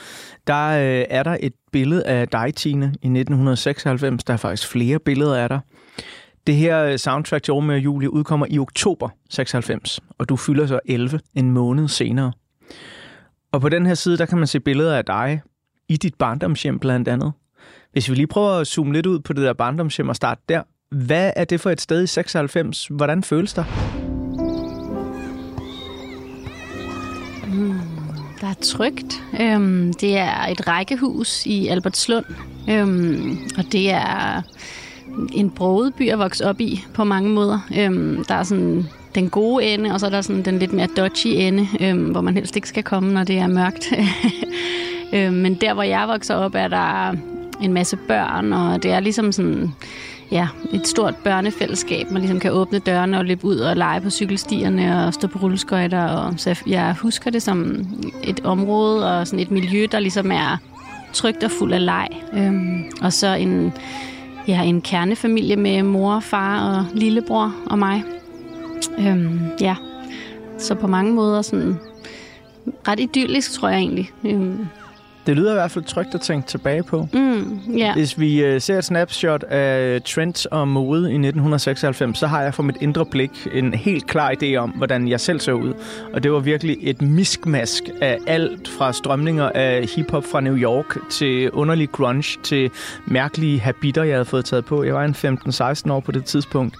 der 0.47 0.69
øh, 0.69 1.05
er 1.11 1.23
der 1.23 1.37
et 1.41 1.53
billede 1.73 2.05
af 2.07 2.29
dig, 2.29 2.55
Tine, 2.55 2.85
i 2.85 2.89
1996. 2.89 4.25
Der 4.25 4.33
er 4.33 4.37
faktisk 4.37 4.69
flere 4.69 4.99
billeder 4.99 5.37
af 5.37 5.49
dig. 5.49 5.61
Det 6.47 6.57
her 6.57 6.85
øh, 6.85 6.99
soundtrack 6.99 7.45
til 7.45 7.55
Romeo 7.55 7.77
og 7.77 7.85
Julie 7.85 8.13
udkommer 8.13 8.47
i 8.51 8.59
oktober 8.59 9.09
96, 9.31 10.01
og 10.19 10.29
du 10.29 10.37
fylder 10.37 10.67
så 10.67 10.81
11 10.85 11.21
en 11.35 11.51
måned 11.51 11.89
senere. 11.89 12.33
Og 13.53 13.61
på 13.61 13.69
den 13.69 13.87
her 13.87 13.95
side, 13.95 14.19
der 14.19 14.27
kan 14.27 14.39
man 14.39 14.47
se 14.47 14.61
billeder 14.61 14.97
af 14.97 15.05
dig 15.05 15.41
i 15.89 15.97
dit 15.97 16.15
barndomshjem 16.15 16.79
blandt 16.79 17.09
andet. 17.09 17.33
Hvis 17.93 18.11
vi 18.11 18.15
lige 18.15 18.27
prøver 18.27 18.51
at 18.51 18.67
zoome 18.67 18.93
lidt 18.93 19.07
ud 19.07 19.21
på 19.21 19.33
det 19.33 19.43
der 19.43 19.53
barndomshjem 19.53 20.09
og 20.09 20.17
starte 20.17 20.41
der. 20.49 20.63
Hvad 20.91 21.33
er 21.37 21.45
det 21.45 21.61
for 21.61 21.71
et 21.71 21.81
sted 21.81 22.03
i 22.03 22.07
96? 22.07 22.87
Hvordan 22.87 23.23
føles 23.23 23.55
det? 23.55 23.67
Mm, 27.47 27.81
der 28.41 28.47
er 28.47 28.55
trygt. 28.63 29.23
Øhm, 29.41 29.93
det 29.93 30.17
er 30.17 30.47
et 30.47 30.69
rækkehus 30.69 31.47
i 31.47 31.69
Albertslund, 31.69 32.25
øhm, 32.71 33.39
og 33.59 33.65
det 33.73 33.91
er 33.91 34.43
en 35.33 35.51
broget 35.51 35.95
by 35.95 36.11
at 36.11 36.19
vokse 36.19 36.47
op 36.47 36.61
i 36.61 36.85
på 36.95 37.05
mange 37.05 37.31
måder. 37.31 37.61
Øhm, 37.79 38.25
der 38.25 38.35
er 38.35 38.43
sådan 38.43 38.87
den 39.15 39.31
gode 39.31 39.65
ende, 39.65 39.93
og 39.93 40.01
så 40.01 40.07
er 40.07 40.11
der 40.11 40.21
sådan 40.21 40.43
den 40.43 40.59
lidt 40.59 40.73
mere 40.73 40.89
dodgy 40.97 41.27
ende, 41.27 41.69
øhm, 41.81 42.05
hvor 42.05 42.21
man 42.21 42.35
helst 42.35 42.57
ikke 42.57 42.69
skal 42.69 42.83
komme, 42.83 43.13
når 43.13 43.25
det 43.25 43.39
er 43.39 43.47
mørkt. 43.47 43.93
øhm, 45.15 45.35
men 45.35 45.55
der, 45.55 45.75
hvor 45.75 45.83
jeg 45.83 46.09
vokser 46.09 46.35
op, 46.35 46.55
er 46.55 46.69
der 46.69 47.15
en 47.63 47.73
masse 47.73 47.97
børn, 47.97 48.53
og 48.53 48.83
det 48.83 48.91
er 48.91 49.01
ligesom 49.01 49.33
sådan 49.33 49.73
ja, 50.31 50.49
et 50.73 50.87
stort 50.87 51.17
børnefællesskab. 51.17 52.11
Man 52.11 52.23
ligesom 52.23 52.41
kan 52.41 52.53
åbne 52.53 52.79
dørene 52.79 53.19
og 53.19 53.25
løbe 53.25 53.45
ud 53.45 53.57
og 53.57 53.77
lege 53.77 54.01
på 54.01 54.11
cykelstierne 54.11 55.07
og 55.07 55.15
stå 55.15 55.29
på 55.29 55.39
rulleskøjter. 55.39 56.05
Og, 56.05 56.35
så 56.37 56.63
jeg 56.67 56.95
husker 56.95 57.31
det 57.31 57.43
som 57.43 57.87
et 58.25 58.41
område 58.45 59.19
og 59.19 59.27
sådan 59.27 59.41
et 59.41 59.51
miljø, 59.51 59.87
der 59.93 60.01
ligesom 60.01 60.33
er 60.33 60.57
trygt 61.13 61.45
og 61.45 61.51
fuld 61.51 61.73
af 61.73 61.85
leg. 61.85 62.09
Øhm, 62.33 62.85
og 63.03 63.13
så 63.13 63.35
en, 63.35 63.73
ja, 64.49 64.63
en 64.63 64.81
kernefamilie 64.81 65.57
med 65.57 65.83
mor, 65.83 66.21
far 66.21 66.79
og 66.79 66.85
lillebror 66.95 67.55
og 67.67 67.79
mig. 67.79 68.03
Øhm, 68.99 69.41
ja, 69.61 69.77
så 70.59 70.75
på 70.75 70.87
mange 70.87 71.13
måder 71.13 71.43
sådan 71.43 71.77
ret 72.89 73.01
idyllisk, 73.01 73.53
tror 73.53 73.69
jeg 73.69 73.79
egentlig. 73.79 74.11
Øhm, 74.25 74.67
Det 75.27 75.37
lyder 75.37 75.51
i 75.51 75.55
hvert 75.55 75.71
fald 75.71 75.85
trygt 75.85 76.15
at 76.15 76.21
tænke 76.21 76.49
tilbage 76.49 76.83
på. 76.83 77.09
mm, 77.13 77.59
ja. 77.77 77.93
Hvis 77.95 78.21
vi 78.21 78.45
øh, 78.45 78.61
ser 78.61 78.79
et 78.79 78.85
snapshot 78.85 79.43
af 79.43 80.03
trends 80.03 80.47
og 80.47 80.69
mode 80.69 81.01
i 81.01 81.15
1996, 81.15 82.19
så 82.19 82.27
har 82.27 82.43
jeg 82.43 82.55
for 82.55 82.63
mit 82.63 82.77
indre 82.81 83.07
blik 83.07 83.31
en 83.53 83.75
helt 83.75 84.07
klar 84.07 84.35
idé 84.43 84.55
om, 84.57 84.71
hvordan 84.71 85.09
jeg 85.09 85.21
selv 85.21 85.41
så 85.41 85.53
ud. 85.53 85.73
Og 86.13 86.23
det 86.23 86.33
var 86.33 86.39
virkelig 86.39 86.77
et 86.81 87.03
miskmask 87.03 87.83
af 88.01 88.19
alt 88.27 88.69
fra 88.69 88.93
strømninger 88.93 89.49
af 89.55 89.89
hiphop 89.97 90.25
fra 90.33 90.41
New 90.41 90.57
York 90.57 90.97
til 91.11 91.51
underlig 91.51 91.91
grunge 91.93 92.39
til 92.43 92.71
mærkelige 93.07 93.61
habiter, 93.61 94.03
jeg 94.03 94.15
havde 94.15 94.25
fået 94.25 94.45
taget 94.45 94.65
på. 94.65 94.83
Jeg 94.85 94.95
var 94.95 95.05
en 95.05 95.15
15-16 95.87 95.93
år 95.93 96.01
på 96.01 96.13
det 96.13 96.25
tidspunkt. 96.25 96.77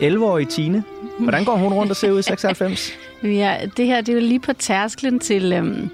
11-årig 0.00 0.48
Tine. 0.48 0.84
Hvordan 1.18 1.44
går 1.44 1.56
hun 1.56 1.72
rundt 1.72 1.90
og 1.90 1.96
ser 1.96 2.10
ud 2.10 2.18
i 2.18 2.22
96? 2.32 2.92
Ja, 3.22 3.56
det 3.76 3.86
her 3.86 4.00
det 4.00 4.08
er 4.08 4.12
jo 4.14 4.20
lige 4.20 4.40
på 4.40 4.52
tærsklen 4.52 5.18
til... 5.18 5.52
Øhm, 5.52 5.90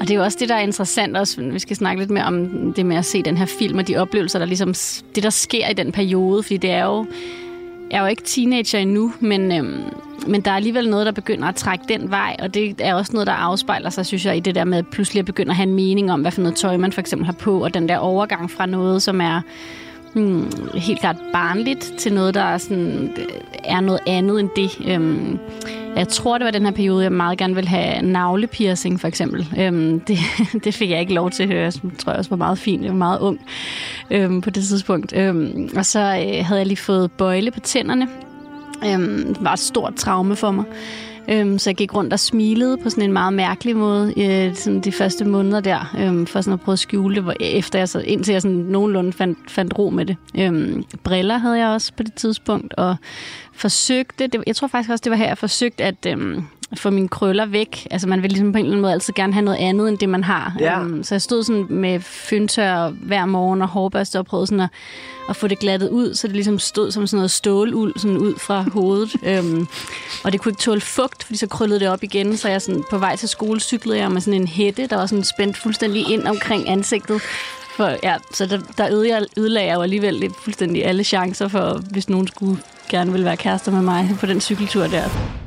og 0.00 0.08
det 0.08 0.10
er 0.10 0.14
jo 0.14 0.24
også 0.24 0.38
det, 0.40 0.48
der 0.48 0.54
er 0.54 0.60
interessant 0.60 1.16
også. 1.16 1.42
Vi 1.42 1.58
skal 1.58 1.76
snakke 1.76 2.02
lidt 2.02 2.10
mere 2.10 2.24
om 2.24 2.72
det 2.76 2.86
med 2.86 2.96
at 2.96 3.04
se 3.04 3.22
den 3.22 3.36
her 3.36 3.46
film 3.46 3.78
og 3.78 3.88
de 3.88 3.96
oplevelser, 3.96 4.38
der 4.38 4.46
ligesom... 4.46 4.74
Det, 5.14 5.22
der 5.22 5.30
sker 5.30 5.68
i 5.68 5.72
den 5.72 5.92
periode, 5.92 6.42
fordi 6.42 6.56
det 6.56 6.70
er 6.70 6.84
jo... 6.84 7.06
Jeg 7.90 7.98
er 7.98 8.02
jo 8.02 8.08
ikke 8.08 8.22
teenager 8.22 8.78
endnu, 8.78 9.12
men, 9.20 9.52
øhm, 9.52 9.80
men 10.26 10.40
der 10.40 10.50
er 10.50 10.56
alligevel 10.56 10.90
noget, 10.90 11.06
der 11.06 11.12
begynder 11.12 11.48
at 11.48 11.54
trække 11.54 11.84
den 11.88 12.10
vej, 12.10 12.36
og 12.38 12.54
det 12.54 12.80
er 12.80 12.94
også 12.94 13.12
noget, 13.12 13.26
der 13.26 13.32
afspejler 13.32 13.90
sig, 13.90 14.06
synes 14.06 14.26
jeg, 14.26 14.36
i 14.36 14.40
det 14.40 14.54
der 14.54 14.64
med 14.64 14.82
pludselig 14.82 15.18
at 15.18 15.26
begynde 15.26 15.50
at 15.50 15.56
have 15.56 15.68
en 15.68 15.74
mening 15.74 16.12
om, 16.12 16.20
hvad 16.20 16.30
for 16.30 16.40
noget 16.40 16.56
tøj 16.56 16.76
man 16.76 16.92
for 16.92 17.00
eksempel 17.00 17.26
har 17.26 17.32
på, 17.32 17.64
og 17.64 17.74
den 17.74 17.88
der 17.88 17.98
overgang 17.98 18.50
fra 18.50 18.66
noget, 18.66 19.02
som 19.02 19.20
er 19.20 19.40
hmm, 20.14 20.52
helt 20.74 21.00
klart 21.00 21.16
barnligt 21.32 21.92
til 21.98 22.12
noget, 22.12 22.34
der 22.34 22.42
er, 22.42 22.58
sådan, 22.58 23.14
øh, 23.18 23.26
er 23.64 23.80
noget 23.80 24.00
andet 24.06 24.40
end 24.40 24.48
det. 24.56 24.78
Øhm, 24.86 25.38
jeg 25.96 26.08
tror, 26.08 26.38
det 26.38 26.44
var 26.44 26.50
den 26.50 26.64
her 26.64 26.70
periode, 26.72 27.02
jeg 27.02 27.12
meget 27.12 27.38
gerne 27.38 27.54
ville 27.54 27.68
have 27.68 28.02
navlepiercing, 28.02 29.00
for 29.00 29.08
eksempel. 29.08 29.48
Øhm, 29.58 30.00
det, 30.00 30.18
det 30.64 30.74
fik 30.74 30.90
jeg 30.90 31.00
ikke 31.00 31.14
lov 31.14 31.30
til. 31.30 31.48
Jeg 31.48 31.72
tror 31.72 32.12
jeg 32.12 32.18
også 32.18 32.30
var 32.30 32.36
meget 32.36 32.58
fint. 32.58 32.82
Jeg 32.82 32.90
var 32.90 32.98
meget 32.98 33.18
ung 33.20 33.40
øhm, 34.10 34.40
på 34.40 34.50
det 34.50 34.64
tidspunkt. 34.64 35.16
Øhm, 35.16 35.68
og 35.76 35.86
så 35.86 36.00
øh, 36.00 36.46
havde 36.46 36.58
jeg 36.58 36.66
lige 36.66 36.76
fået 36.76 37.12
bøjle 37.12 37.50
på 37.50 37.60
tænderne. 37.60 38.08
Øhm, 38.86 39.34
det 39.34 39.44
var 39.44 39.52
et 39.52 39.58
stort 39.58 39.94
traume 39.94 40.36
for 40.36 40.50
mig. 40.50 40.64
Øhm, 41.28 41.58
så 41.58 41.70
jeg 41.70 41.76
gik 41.76 41.94
rundt 41.94 42.12
og 42.12 42.20
smilede 42.20 42.76
på 42.76 42.90
sådan 42.90 43.04
en 43.04 43.12
meget 43.12 43.32
mærkelig 43.32 43.76
måde 43.76 44.14
øh, 44.16 44.54
sådan 44.54 44.80
de 44.80 44.92
første 44.92 45.24
måneder 45.24 45.60
der, 45.60 45.94
øhm, 45.98 46.26
for 46.26 46.40
sådan 46.40 46.52
at 46.52 46.60
prøve 46.60 46.72
at 46.72 46.78
skjule 46.78 47.14
det, 47.14 47.22
hvor, 47.22 47.34
efter 47.40 47.78
jeg 47.78 47.88
så, 47.88 48.00
indtil 48.00 48.32
jeg 48.32 48.42
sådan 48.42 48.56
nogenlunde 48.56 49.12
fandt, 49.12 49.38
fandt 49.48 49.78
ro 49.78 49.90
med 49.90 50.06
det. 50.06 50.16
Øhm, 50.38 50.84
briller 51.04 51.38
havde 51.38 51.58
jeg 51.58 51.68
også 51.68 51.92
på 51.96 52.02
det 52.02 52.14
tidspunkt, 52.14 52.74
og 52.74 52.96
forsøgte, 53.52 54.26
det, 54.26 54.42
jeg 54.46 54.56
tror 54.56 54.68
faktisk 54.68 54.90
også, 54.90 55.02
det 55.02 55.10
var 55.10 55.16
her, 55.16 55.26
jeg 55.26 55.38
forsøgte 55.38 55.84
at 55.84 56.06
øhm, 56.06 56.44
få 56.78 56.90
mine 56.90 57.08
krøller 57.08 57.46
væk. 57.46 57.86
Altså 57.90 58.08
man 58.08 58.22
vil 58.22 58.30
ligesom 58.30 58.52
på 58.52 58.58
en 58.58 58.64
eller 58.64 58.72
anden 58.72 58.82
måde 58.82 58.92
altid 58.92 59.14
gerne 59.14 59.32
have 59.32 59.44
noget 59.44 59.58
andet, 59.58 59.88
end 59.88 59.98
det 59.98 60.08
man 60.08 60.24
har. 60.24 60.56
Ja. 60.60 60.80
Øhm, 60.80 61.02
så 61.02 61.14
jeg 61.14 61.22
stod 61.22 61.44
sådan 61.44 61.66
med 61.70 62.00
fyndtør 62.00 62.88
hver 62.88 63.26
morgen 63.26 63.62
og 63.62 63.68
hårbørste 63.68 64.18
og 64.18 64.26
prøvede 64.26 64.46
sådan 64.46 64.60
at, 64.60 64.68
at 65.28 65.36
få 65.36 65.48
det 65.48 65.58
glattet 65.58 65.88
ud, 65.88 66.14
så 66.14 66.26
det 66.26 66.36
ligesom 66.36 66.58
stod 66.58 66.90
som 66.90 67.06
sådan 67.06 67.16
noget 67.16 67.30
ståluld 67.30 67.98
sådan 67.98 68.18
ud 68.18 68.34
fra 68.38 68.64
hovedet. 68.72 69.16
øhm, 69.28 69.66
og 70.24 70.32
det 70.32 70.40
kunne 70.40 70.50
ikke 70.50 70.62
tåle 70.62 70.80
fugt, 70.80 71.24
fordi 71.24 71.38
så 71.38 71.46
krøllede 71.46 71.80
det 71.80 71.88
op 71.88 72.02
igen, 72.02 72.36
så 72.36 72.48
jeg 72.48 72.62
sådan, 72.62 72.84
på 72.90 72.98
vej 72.98 73.16
til 73.16 73.28
skole 73.28 73.60
cyklede 73.60 73.98
jeg 73.98 74.10
med 74.10 74.20
sådan 74.20 74.40
en 74.40 74.48
hætte, 74.48 74.86
der 74.86 74.96
var 74.96 75.06
sådan 75.06 75.24
spændt 75.24 75.56
fuldstændig 75.56 76.10
ind 76.10 76.26
omkring 76.26 76.68
ansigtet. 76.68 77.22
For, 77.76 77.96
ja, 78.02 78.16
så 78.32 78.46
der, 78.46 78.60
der 78.78 78.88
øde 78.92 79.08
jeg, 79.08 79.26
ødelagde 79.36 79.68
jeg 79.68 79.74
jo 79.74 79.82
alligevel 79.82 80.14
lidt 80.14 80.32
fuldstændig 80.36 80.84
alle 80.84 81.04
chancer 81.04 81.48
for, 81.48 81.80
hvis 81.90 82.08
nogen 82.08 82.26
skulle 82.26 82.58
gerne 82.88 83.12
ville 83.12 83.24
være 83.24 83.36
kærester 83.36 83.72
med 83.72 83.82
mig 83.82 84.16
på 84.20 84.26
den 84.26 84.40
cykeltur 84.40 84.86
der. 84.86 85.41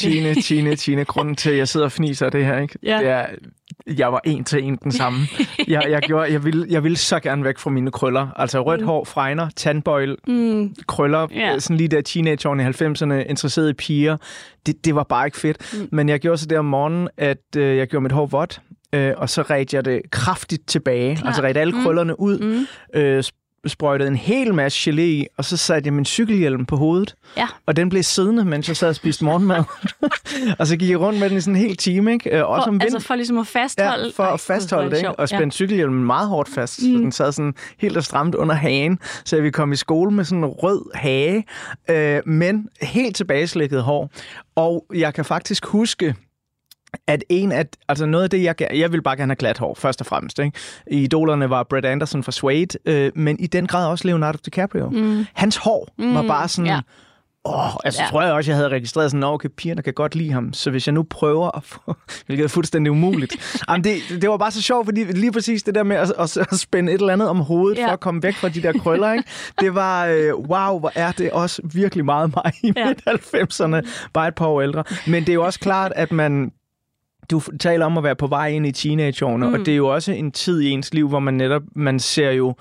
Tine, 0.00 0.34
Tine, 0.42 0.76
Tine. 0.76 1.04
Grunden 1.04 1.34
til, 1.36 1.50
at 1.50 1.56
jeg 1.56 1.68
sidder 1.68 1.86
og 1.86 1.92
fniser 1.92 2.30
det 2.30 2.44
her, 2.44 2.58
ikke? 2.58 2.78
Ja. 2.82 2.98
det 2.98 3.08
er, 3.08 3.26
jeg 3.96 4.12
var 4.12 4.20
en 4.24 4.44
til 4.44 4.64
en 4.64 4.76
den 4.82 4.92
samme. 4.92 5.18
jeg, 5.68 5.84
jeg, 5.90 6.02
gjorde, 6.02 6.32
jeg, 6.32 6.44
ville, 6.44 6.66
jeg 6.70 6.84
ville 6.84 6.96
så 6.96 7.20
gerne 7.20 7.44
væk 7.44 7.58
fra 7.58 7.70
mine 7.70 7.90
krøller. 7.90 8.28
Altså 8.36 8.60
rødt 8.62 8.82
hår, 8.82 9.04
fregner, 9.04 9.48
tandbøjle, 9.56 10.16
Mm, 10.26 10.74
krøller, 10.88 11.26
Ja. 11.34 11.58
sådan 11.58 11.76
lige 11.76 11.88
der 11.88 12.00
teenageårene 12.00 12.62
i 12.62 12.66
90'erne, 12.66 13.30
interesseret 13.30 13.70
i 13.70 13.72
piger. 13.72 14.16
Det, 14.66 14.84
det 14.84 14.94
var 14.94 15.04
bare 15.04 15.26
ikke 15.26 15.38
fedt. 15.38 15.74
Mm. 15.80 15.88
Men 15.92 16.08
jeg 16.08 16.20
gjorde 16.20 16.38
så 16.38 16.46
det 16.46 16.58
om 16.58 16.64
morgenen, 16.64 17.08
at 17.16 17.56
øh, 17.56 17.76
jeg 17.76 17.86
gjorde 17.86 18.02
mit 18.02 18.12
hår 18.12 18.26
vådt, 18.26 18.60
øh, 18.94 19.12
og 19.16 19.30
så 19.30 19.42
redte 19.42 19.76
jeg 19.76 19.84
det 19.84 20.02
kraftigt 20.10 20.68
tilbage. 20.68 21.16
Klart. 21.16 21.26
Altså 21.26 21.42
redte 21.42 21.60
alle 21.60 21.72
krøllerne 21.82 22.20
ud, 22.20 22.38
mm, 22.38 22.66
øh, 23.00 23.24
sprøjtede 23.66 24.08
en 24.08 24.16
hel 24.16 24.54
masse 24.54 24.90
gelé 24.90 25.00
i, 25.00 25.26
og 25.38 25.44
så 25.44 25.56
satte 25.56 25.86
jeg 25.86 25.94
min 25.94 26.04
cykelhjelm 26.04 26.66
på 26.66 26.76
hovedet. 26.76 27.14
ja. 27.36 27.46
Og 27.66 27.76
den 27.76 27.88
blev 27.88 28.02
siddende, 28.02 28.44
mens 28.44 28.68
jeg 28.68 28.76
sad 28.76 28.88
og 28.88 28.94
spiste 28.94 29.24
morgenmad. 29.24 29.64
og 30.58 30.66
så 30.66 30.76
gik 30.76 30.90
jeg 30.90 31.00
rundt 31.00 31.20
med 31.20 31.30
den 31.30 31.38
i 31.38 31.40
sådan 31.40 31.56
en 31.56 31.62
hel 31.62 31.76
time, 31.76 32.12
ikke? 32.12 32.38
Øh, 32.38 32.48
Også 32.48 32.64
For, 32.64 32.68
om 32.68 32.74
vind... 32.74 32.82
altså 32.82 32.98
for 33.08 33.14
ligesom 33.14 33.38
at 33.38 33.46
fastholde... 33.46 34.04
Ja, 34.04 34.10
for 34.14 34.22
Ej, 34.22 34.32
at 34.32 34.40
fastholde 34.40 34.90
det, 34.90 34.96
ikke? 34.96 35.08
og 35.10 35.28
sjovt. 35.28 35.38
spænde 35.38 35.52
cykelhjelmen 35.52 36.04
meget 36.04 36.28
hårdt 36.28 36.48
fast, 36.48 36.82
mm. 36.82 36.92
så 36.92 36.98
den 36.98 37.12
sad 37.12 37.32
sådan 37.32 37.54
helt 37.78 37.96
og 37.96 38.04
stramt 38.04 38.34
under 38.34 38.54
hagen, 38.54 38.98
så 39.24 39.36
jeg 39.36 39.42
ville 39.42 39.52
komme 39.52 39.72
i 39.72 39.76
skole 39.76 40.10
med 40.10 40.24
sådan 40.24 40.38
en 40.38 40.44
rød 40.44 40.94
hage, 40.94 41.44
øh, 41.90 42.20
men 42.26 42.68
helt 42.82 43.16
tilbageslækket 43.16 43.82
hår. 43.82 44.10
Og 44.56 44.86
jeg 44.94 45.14
kan 45.14 45.24
faktisk 45.24 45.66
huske, 45.66 46.14
at 47.06 47.24
en 47.28 47.52
af, 47.52 47.66
altså 47.88 48.06
noget 48.06 48.24
af 48.24 48.30
det, 48.30 48.42
jeg, 48.42 48.54
jeg 48.74 48.92
ville 48.92 49.02
bare 49.02 49.16
gerne 49.16 49.30
have 49.30 49.36
glat 49.36 49.58
hår, 49.58 49.74
først 49.74 50.00
og 50.00 50.06
fremmest. 50.06 50.38
Ikke? 50.38 50.58
Idolerne 50.90 51.50
var 51.50 51.62
Brett 51.62 51.86
Anderson 51.86 52.22
fra 52.22 52.32
Suede, 52.32 52.78
øh, 52.86 53.12
men 53.14 53.40
i 53.40 53.46
den 53.46 53.66
grad 53.66 53.86
også 53.86 54.08
Leonardo 54.08 54.38
DiCaprio. 54.44 54.90
Mm. 54.90 55.26
Hans 55.34 55.56
hår 55.56 55.88
mm. 55.98 56.14
var 56.14 56.22
bare 56.22 56.48
sådan... 56.48 56.66
ja. 56.66 56.80
Åh, 57.44 57.74
altså 57.84 58.02
Ja. 58.02 58.08
tror 58.08 58.22
jeg 58.22 58.32
også, 58.32 58.50
jeg 58.50 58.56
havde 58.56 58.68
registreret 58.68 59.10
sådan, 59.10 59.20
"Nå, 59.20 59.32
okay, 59.32 59.48
pigerne 59.56 59.82
kan 59.82 59.92
godt 59.94 60.14
lide 60.14 60.32
ham, 60.32 60.52
så 60.52 60.70
hvis 60.70 60.86
jeg 60.86 60.92
nu 60.92 61.02
prøver 61.02 61.56
at 61.56 61.64
få, 61.64 61.94
hvilket 62.26 62.44
er 62.44 62.48
fuldstændig 62.48 62.90
umuligt. 62.90 63.62
Jamen, 63.68 63.84
det, 63.84 63.94
det 64.22 64.30
var 64.30 64.36
bare 64.36 64.50
så 64.50 64.62
sjovt, 64.62 64.86
fordi 64.86 65.04
lige 65.04 65.32
præcis 65.32 65.62
det 65.62 65.74
der 65.74 65.82
med 65.82 65.96
at, 65.96 66.12
at, 66.18 66.36
at 66.36 66.58
spænde 66.58 66.92
et 66.92 67.00
eller 67.00 67.12
andet 67.12 67.28
om 67.28 67.38
hovedet, 67.40 67.78
Ja. 67.78 67.86
for 67.86 67.92
at 67.92 68.00
komme 68.00 68.22
væk 68.22 68.34
fra 68.34 68.48
de 68.48 68.62
der 68.62 68.72
krøller, 68.72 69.12
ikke? 69.12 69.24
det 69.60 69.74
var, 69.74 70.06
øh, 70.06 70.34
wow, 70.34 70.78
hvor 70.78 70.92
er 70.94 71.12
det 71.12 71.30
også 71.30 71.62
virkelig 71.74 72.04
meget 72.04 72.32
mig 72.36 72.52
i 72.62 72.72
ja. 72.76 72.86
midt-90'erne, 72.88 74.08
bare 74.12 74.28
et 74.28 74.34
par 74.34 74.46
år 74.46 74.60
ældre. 74.60 74.84
Men 75.06 75.22
det 75.22 75.28
er 75.28 75.34
jo 75.34 75.44
også 75.44 75.60
klart, 75.60 75.92
at 75.96 76.12
man, 76.12 76.52
du 77.30 77.40
taler 77.60 77.86
om 77.86 77.98
at 77.98 78.04
være 78.04 78.16
på 78.16 78.26
vej 78.26 78.48
ind 78.48 78.66
i 78.66 78.72
teenageårene, 78.72 79.46
mm. 79.46 79.52
og 79.52 79.58
det 79.58 79.68
er 79.68 79.76
jo 79.76 79.86
også 79.94 80.12
en 80.12 80.32
tid 80.32 80.60
i 80.60 80.70
ens 80.70 80.94
liv, 80.94 81.08
hvor 81.08 81.18
man 81.18 81.34
netop, 81.34 81.62
man 81.74 81.98
ser 82.00 82.30
jo 82.30 82.54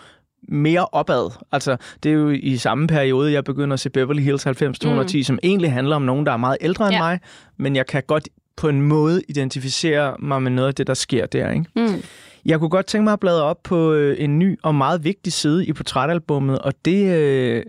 mere 0.47 0.85
opad. 0.85 1.31
Altså, 1.51 1.77
det 2.03 2.09
er 2.09 2.13
jo 2.13 2.29
i 2.29 2.57
samme 2.57 2.87
periode, 2.87 3.31
jeg 3.31 3.43
begynder 3.43 3.73
at 3.73 3.79
se 3.79 3.89
Beverly 3.89 4.21
Hills 4.21 4.45
90210, 4.45 5.17
mm. 5.17 5.23
som 5.23 5.39
egentlig 5.43 5.71
handler 5.71 5.95
om 5.95 6.01
nogen, 6.01 6.25
der 6.25 6.31
er 6.31 6.37
meget 6.37 6.57
ældre 6.61 6.85
end 6.85 6.93
Ja. 6.95 6.99
mig, 7.01 7.19
men 7.57 7.75
jeg 7.75 7.85
kan 7.85 8.03
godt 8.07 8.29
på 8.57 8.69
en 8.69 8.81
måde 8.81 9.21
identificere 9.29 10.15
mig 10.19 10.41
med 10.41 10.51
noget 10.51 10.67
af 10.67 10.75
det, 10.75 10.87
der 10.87 10.93
sker 10.93 11.25
der. 11.25 11.51
Ikke? 11.51 11.65
Mm. 11.75 12.03
Jeg 12.45 12.59
kunne 12.59 12.69
godt 12.69 12.85
tænke 12.85 13.03
mig 13.03 13.13
at 13.13 13.19
bladre 13.19 13.43
op 13.43 13.57
på 13.63 13.93
øh, 13.93 14.15
en 14.19 14.39
ny 14.39 14.59
og 14.63 14.75
meget 14.75 15.03
vigtig 15.03 15.33
side 15.33 15.65
i 15.65 15.73
portrætalbummet, 15.73 16.59
og 16.59 16.73
det 16.85 17.15
øh, 17.17 17.63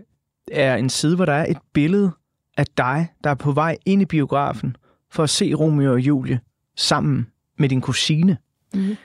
er 0.53 0.77
en 0.77 0.91
side, 0.91 1.17
hvor 1.17 1.25
der 1.25 1.33
er 1.33 1.47
et 1.51 1.59
billede 1.75 2.11
af 2.57 2.65
dig, 2.77 3.09
der 3.25 3.31
er 3.31 3.35
på 3.35 3.53
vej 3.53 3.77
ind 3.87 4.03
i 4.03 4.05
biografen 4.05 4.77
for 5.13 5.23
at 5.23 5.31
se 5.31 5.55
Romeo 5.55 5.93
og 5.93 6.01
Julie 6.01 6.41
sammen 6.81 7.27
med 7.59 7.69
din 7.69 7.81
kusine. 7.81 8.37
Mm. 8.75 8.97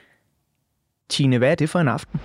Tine, 1.08 1.38
hvad 1.38 1.50
er 1.50 1.54
det 1.54 1.70
for 1.70 1.78
en 1.80 1.88
aften? 1.88 2.20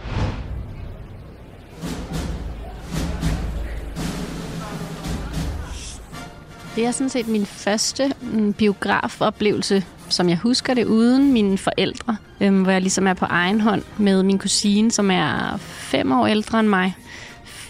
Det 6.76 6.86
er 6.86 6.92
sådan 6.92 7.10
set 7.10 7.28
min 7.28 7.46
første 7.46 8.14
mm, 8.22 8.54
biografoplevelse, 8.54 9.86
som 10.10 10.30
jeg 10.30 10.38
husker 10.38 10.74
det, 10.74 10.86
uden 10.86 11.34
mine 11.34 11.58
forældre. 11.58 12.18
Øhm, 12.42 12.64
hvor 12.64 12.72
jeg 12.72 12.82
ligesom 12.82 13.08
er 13.08 13.14
på 13.14 13.26
egen 13.26 13.62
hånd 13.62 13.84
med 13.98 14.24
min 14.24 14.40
kusine, 14.40 14.92
som 14.92 15.12
er 15.12 15.58
fem 15.60 16.12
år 16.12 16.28
ældre 16.28 16.60
end 16.60 16.68
mig. 16.68 16.96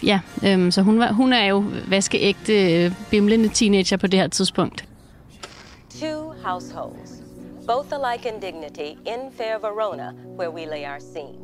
Ja, 0.02 0.20
øhm, 0.46 0.70
så 0.70 0.82
hun, 0.82 0.98
var, 0.98 1.12
hun 1.12 1.32
er 1.32 1.44
jo 1.44 1.64
vaskeægte, 1.88 2.84
øh, 2.84 2.92
bimlende 3.10 3.48
teenager 3.48 3.96
på 3.96 4.06
det 4.06 4.20
her 4.20 4.28
tidspunkt. 4.28 4.84
Two 6.00 6.32
households, 6.44 7.21
both 7.74 7.92
alike 7.98 8.28
in 8.28 8.40
dignity, 8.40 8.90
in 9.14 9.20
fair 9.38 9.58
Verona, 9.58 10.08
where 10.38 10.50
we 10.50 10.66
lay 10.66 10.84
our 10.84 11.00
scene. 11.00 11.38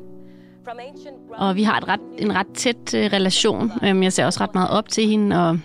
Og 1.39 1.57
vi 1.57 1.63
har 1.63 1.77
et 1.79 1.89
ret, 1.89 2.01
en 2.19 2.35
ret 2.35 2.47
tæt 2.55 2.95
øh, 2.95 3.05
relation. 3.13 3.73
Øhm, 3.85 4.03
jeg 4.03 4.13
ser 4.13 4.25
også 4.27 4.41
ret 4.41 4.55
meget 4.55 4.71
op 4.71 4.89
til 4.89 5.09
hende, 5.09 5.37
og 5.49 5.59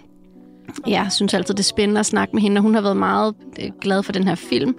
jeg 0.88 1.08
synes 1.12 1.34
altid, 1.34 1.54
det 1.54 1.60
er 1.60 1.64
spændende 1.64 2.00
at 2.00 2.06
snakke 2.06 2.36
med 2.36 2.42
hende, 2.42 2.60
og 2.60 2.62
hun 2.62 2.74
har 2.74 2.82
været 2.82 2.98
meget 2.98 3.36
øh, 3.60 3.72
glad 3.82 4.04
for 4.04 4.12
den 4.12 4.28
her 4.28 4.36
film 4.36 4.76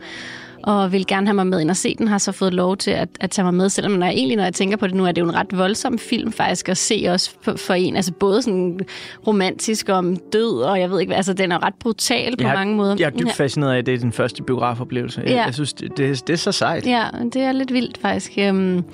og 0.66 0.92
vil 0.92 1.06
gerne 1.06 1.26
have 1.26 1.34
mig 1.34 1.46
med 1.46 1.60
ind 1.60 1.70
og 1.70 1.76
se 1.76 1.94
den, 1.98 2.08
har 2.08 2.18
så 2.18 2.32
fået 2.32 2.54
lov 2.54 2.76
til 2.76 2.90
at, 2.90 3.08
at 3.20 3.30
tage 3.30 3.44
mig 3.44 3.54
med, 3.54 3.68
selvom 3.68 3.92
når 3.92 4.06
jeg, 4.06 4.14
egentlig, 4.14 4.36
når 4.36 4.44
jeg 4.44 4.54
tænker 4.54 4.76
på 4.76 4.86
det 4.86 4.94
nu, 4.94 5.06
er 5.06 5.12
det 5.12 5.20
jo 5.20 5.26
en 5.26 5.34
ret 5.34 5.58
voldsom 5.58 5.98
film 5.98 6.32
faktisk 6.32 6.68
at 6.68 6.76
se 6.76 7.06
også 7.10 7.30
for, 7.42 7.56
for 7.56 7.74
en, 7.74 7.96
altså 7.96 8.12
både 8.12 8.42
sådan 8.42 8.80
romantisk 9.26 9.88
om 9.88 10.16
død, 10.32 10.62
og 10.62 10.80
jeg 10.80 10.90
ved 10.90 11.00
ikke, 11.00 11.14
altså 11.14 11.32
den 11.32 11.52
er 11.52 11.66
ret 11.66 11.74
brutal 11.74 12.36
på 12.36 12.46
jeg, 12.46 12.54
mange 12.54 12.76
måder. 12.76 12.96
Jeg 12.98 13.06
er 13.06 13.10
dybt 13.10 13.32
fascineret 13.32 13.72
af, 13.74 13.78
at 13.78 13.86
det 13.86 13.94
er 13.94 13.98
din 13.98 14.12
første 14.12 14.42
biografoplevelse. 14.42 15.20
Jeg, 15.20 15.30
Ja. 15.30 15.44
jeg 15.44 15.54
synes, 15.54 15.72
det, 15.72 15.96
det, 15.96 16.26
det 16.26 16.32
er 16.32 16.36
så 16.36 16.52
sejt. 16.52 16.86
Ja, 16.86 17.04
det 17.32 17.42
er 17.42 17.52
lidt 17.52 17.72
vildt 17.72 17.98
faktisk. 17.98 18.32
Øhm, 18.38 18.84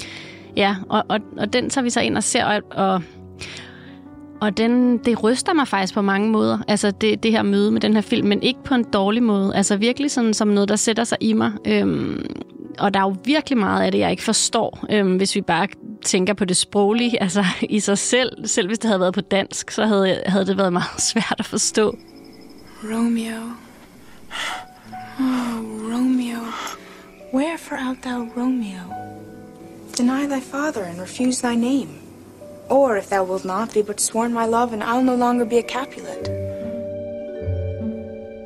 ja, 0.56 0.76
og, 0.88 1.04
og, 1.08 1.20
og 1.38 1.52
den 1.52 1.70
tager 1.70 1.82
vi 1.82 1.90
så 1.90 2.00
ind 2.00 2.16
og 2.16 2.22
ser, 2.22 2.44
og, 2.44 2.62
og, 2.70 3.02
og 4.40 4.56
den, 4.56 4.98
det 4.98 5.22
ryster 5.22 5.52
mig 5.52 5.68
faktisk 5.68 5.94
på 5.94 6.02
mange 6.02 6.30
måder, 6.30 6.58
altså 6.68 6.90
det, 6.90 7.22
det 7.22 7.30
her 7.30 7.42
møde 7.42 7.70
med 7.70 7.80
den 7.80 7.94
her 7.94 8.00
film, 8.00 8.28
men 8.28 8.42
ikke 8.42 8.64
på 8.64 8.74
en 8.74 8.84
dårlig 8.84 9.22
måde. 9.22 9.54
Altså 9.54 9.76
virkelig 9.76 10.10
sådan 10.10 10.34
som 10.34 10.48
noget, 10.48 10.68
der 10.68 10.76
sætter 10.76 11.04
sig 11.04 11.18
i 11.20 11.32
mig. 11.32 11.52
Øhm, 11.66 12.26
og 12.78 12.94
der 12.94 13.00
er 13.00 13.04
jo 13.04 13.16
virkelig 13.24 13.58
meget 13.58 13.82
af 13.82 13.92
det, 13.92 13.98
jeg 13.98 14.10
ikke 14.10 14.22
forstår, 14.22 14.84
øhm, 14.90 15.16
hvis 15.16 15.34
vi 15.34 15.40
bare 15.40 15.68
tænker 16.04 16.34
på 16.34 16.44
det 16.44 16.56
sproglige, 16.56 17.20
altså 17.22 17.44
i 17.62 17.80
sig 17.80 17.98
selv. 17.98 18.46
Selv 18.46 18.66
hvis 18.66 18.78
det 18.78 18.88
havde 18.88 19.00
været 19.00 19.14
på 19.14 19.20
dansk, 19.20 19.70
så 19.70 19.86
havde, 19.86 20.22
havde 20.26 20.46
det 20.46 20.58
været 20.58 20.72
meget 20.72 21.00
svært 21.12 21.36
at 21.38 21.46
forstå. 21.46 21.96
Romeo. 22.84 23.40
Oh, 25.18 25.94
Romeo. 25.94 26.38
Wherefore 27.34 27.78
art 27.78 27.96
thou 28.02 28.28
Romeo? 28.36 28.80
Deny 29.98 30.26
thy 30.26 30.40
father 30.40 30.84
and 30.84 31.00
refuse 31.00 31.42
thy 31.42 31.54
name. 31.54 31.99
Or 32.70 32.96
if 32.96 33.06
thou 33.08 33.24
wilt 33.30 33.44
not, 33.44 33.74
be 33.74 33.82
but 33.82 34.00
sworn 34.00 34.32
my 34.32 34.46
love, 34.46 34.72
and 34.72 34.82
I'll 34.82 35.04
no 35.04 35.16
longer 35.16 35.44
be 35.44 35.58
a 35.58 35.62
Capulet. 35.62 36.30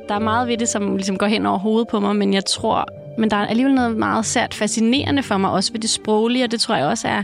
Der 0.07 0.15
er 0.15 0.19
meget 0.19 0.47
ved 0.47 0.57
det, 0.57 0.69
som 0.69 0.95
ligesom 0.95 1.17
går 1.17 1.25
hen 1.25 1.45
over 1.45 1.59
hovedet 1.59 1.87
på 1.87 1.99
mig, 1.99 2.15
men 2.15 2.33
jeg 2.33 2.45
tror, 2.45 2.85
men 3.17 3.31
der 3.31 3.37
er 3.37 3.47
alligevel 3.47 3.75
noget 3.75 3.97
meget 3.97 4.25
sært 4.25 4.53
fascinerende 4.53 5.23
for 5.23 5.37
mig, 5.37 5.51
også 5.51 5.71
ved 5.71 5.79
det 5.79 5.89
sproglige, 5.89 6.43
og 6.43 6.51
det 6.51 6.59
tror 6.59 6.75
jeg 6.75 6.85
også 6.85 7.07
er 7.07 7.23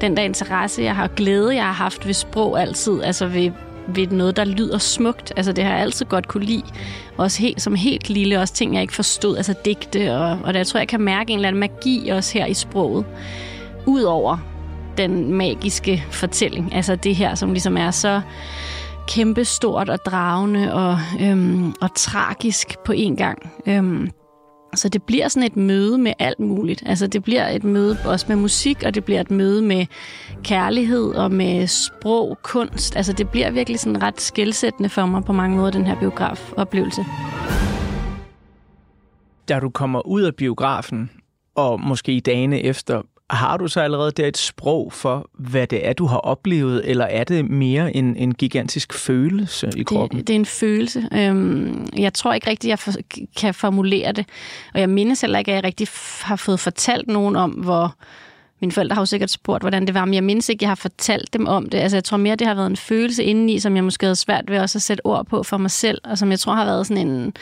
den 0.00 0.16
der 0.16 0.22
interesse, 0.22 0.82
jeg 0.82 0.96
har 0.96 1.08
glæde, 1.08 1.54
jeg 1.54 1.64
har 1.64 1.72
haft 1.72 2.06
ved 2.06 2.14
sprog 2.14 2.60
altid, 2.60 3.02
altså 3.02 3.26
ved, 3.26 3.50
ved 3.88 4.06
noget, 4.06 4.36
der 4.36 4.44
lyder 4.44 4.78
smukt. 4.78 5.32
Altså 5.36 5.52
det 5.52 5.64
har 5.64 5.72
jeg 5.72 5.80
altid 5.80 6.06
godt 6.06 6.28
kunne 6.28 6.44
lide. 6.44 6.62
Også 7.16 7.42
helt, 7.42 7.62
som 7.62 7.74
helt 7.74 8.10
lille, 8.10 8.40
også 8.40 8.54
ting, 8.54 8.74
jeg 8.74 8.82
ikke 8.82 8.94
forstod, 8.94 9.36
altså 9.36 9.54
digte, 9.64 10.14
og, 10.14 10.38
og 10.44 10.54
der, 10.54 10.58
jeg 10.58 10.66
tror, 10.66 10.78
jeg 10.78 10.88
kan 10.88 11.00
mærke 11.00 11.32
en 11.32 11.38
eller 11.38 11.48
anden 11.48 11.60
magi 11.60 12.08
også 12.08 12.38
her 12.38 12.46
i 12.46 12.54
sproget. 12.54 13.04
Udover 13.86 14.53
den 14.98 15.32
magiske 15.32 16.04
fortælling, 16.10 16.74
altså 16.74 16.96
det 16.96 17.16
her, 17.16 17.34
som 17.34 17.52
ligesom 17.52 17.76
er 17.76 17.90
så 17.90 18.20
kæmpe 19.08 19.44
stort 19.44 19.88
og 19.88 19.98
dragende 20.06 20.74
og, 20.74 20.98
øhm, 21.20 21.74
og 21.80 21.94
tragisk 21.94 22.76
på 22.84 22.92
en 22.92 23.16
gang. 23.16 23.52
Øhm, 23.66 24.10
så 24.74 24.88
det 24.88 25.02
bliver 25.02 25.28
sådan 25.28 25.46
et 25.46 25.56
møde 25.56 25.98
med 25.98 26.12
alt 26.18 26.40
muligt. 26.40 26.82
Altså 26.86 27.06
det 27.06 27.22
bliver 27.22 27.48
et 27.48 27.64
møde 27.64 27.96
også 28.04 28.26
med 28.28 28.36
musik, 28.36 28.82
og 28.86 28.94
det 28.94 29.04
bliver 29.04 29.20
et 29.20 29.30
møde 29.30 29.62
med 29.62 29.86
kærlighed 30.44 31.14
og 31.14 31.32
med 31.32 31.66
sprog, 31.66 32.38
kunst. 32.42 32.96
Altså 32.96 33.12
det 33.12 33.28
bliver 33.28 33.50
virkelig 33.50 33.80
sådan 33.80 34.02
ret 34.02 34.20
skældsættende 34.20 34.88
for 34.88 35.06
mig 35.06 35.24
på 35.24 35.32
mange 35.32 35.56
måder, 35.56 35.70
den 35.70 35.86
her 35.86 36.00
biografoplevelse. 36.00 37.04
Da 39.48 39.58
du 39.58 39.70
kommer 39.70 40.06
ud 40.06 40.22
af 40.22 40.34
biografen, 40.34 41.10
og 41.54 41.80
måske 41.80 42.12
i 42.12 42.20
dagene 42.20 42.60
efter, 42.60 43.02
har 43.30 43.56
du 43.56 43.68
så 43.68 43.80
allerede 43.80 44.10
der 44.10 44.26
et 44.26 44.36
sprog 44.36 44.92
for, 44.92 45.30
hvad 45.38 45.66
det 45.66 45.86
er, 45.86 45.92
du 45.92 46.06
har 46.06 46.16
oplevet, 46.16 46.90
eller 46.90 47.04
er 47.04 47.24
det 47.24 47.50
mere 47.50 47.96
en, 47.96 48.16
en 48.16 48.34
gigantisk 48.34 48.94
følelse 48.94 49.70
i 49.76 49.82
kroppen? 49.82 50.18
Det, 50.18 50.28
det 50.28 50.34
er 50.34 50.38
en 50.38 50.46
følelse. 50.46 51.08
Øhm, 51.12 51.88
jeg 51.96 52.14
tror 52.14 52.32
ikke 52.32 52.50
rigtigt, 52.50 52.68
jeg 52.68 52.78
for, 52.78 52.92
kan 53.36 53.54
formulere 53.54 54.12
det. 54.12 54.26
Og 54.74 54.80
jeg 54.80 54.90
mindes 54.90 55.20
heller 55.20 55.38
ikke, 55.38 55.50
at 55.52 55.56
jeg 55.56 55.64
rigtig 55.64 55.88
har 56.22 56.36
fået 56.36 56.60
fortalt 56.60 57.08
nogen 57.08 57.36
om, 57.36 57.50
hvor... 57.50 57.94
Mine 58.60 58.72
forældre 58.72 58.94
har 58.94 59.00
jo 59.00 59.06
sikkert 59.06 59.30
spurgt, 59.30 59.62
hvordan 59.62 59.86
det 59.86 59.94
var, 59.94 60.04
men 60.04 60.14
jeg 60.14 60.24
mindes 60.24 60.48
ikke, 60.48 60.58
at 60.58 60.62
jeg 60.62 60.70
har 60.70 60.74
fortalt 60.74 61.32
dem 61.32 61.46
om 61.46 61.68
det. 61.68 61.78
Altså, 61.78 61.96
jeg 61.96 62.04
tror 62.04 62.16
mere, 62.16 62.36
det 62.36 62.46
har 62.46 62.54
været 62.54 62.66
en 62.66 62.76
følelse 62.76 63.24
indeni, 63.24 63.58
som 63.58 63.76
jeg 63.76 63.84
måske 63.84 64.06
havde 64.06 64.16
svært 64.16 64.50
ved 64.50 64.58
også 64.58 64.78
at 64.78 64.82
sætte 64.82 65.06
ord 65.06 65.26
på 65.26 65.42
for 65.42 65.56
mig 65.56 65.70
selv, 65.70 66.00
og 66.04 66.18
som 66.18 66.30
jeg 66.30 66.40
tror 66.40 66.54
har 66.54 66.64
været 66.64 66.86
sådan 66.86 67.08
en... 67.08 67.32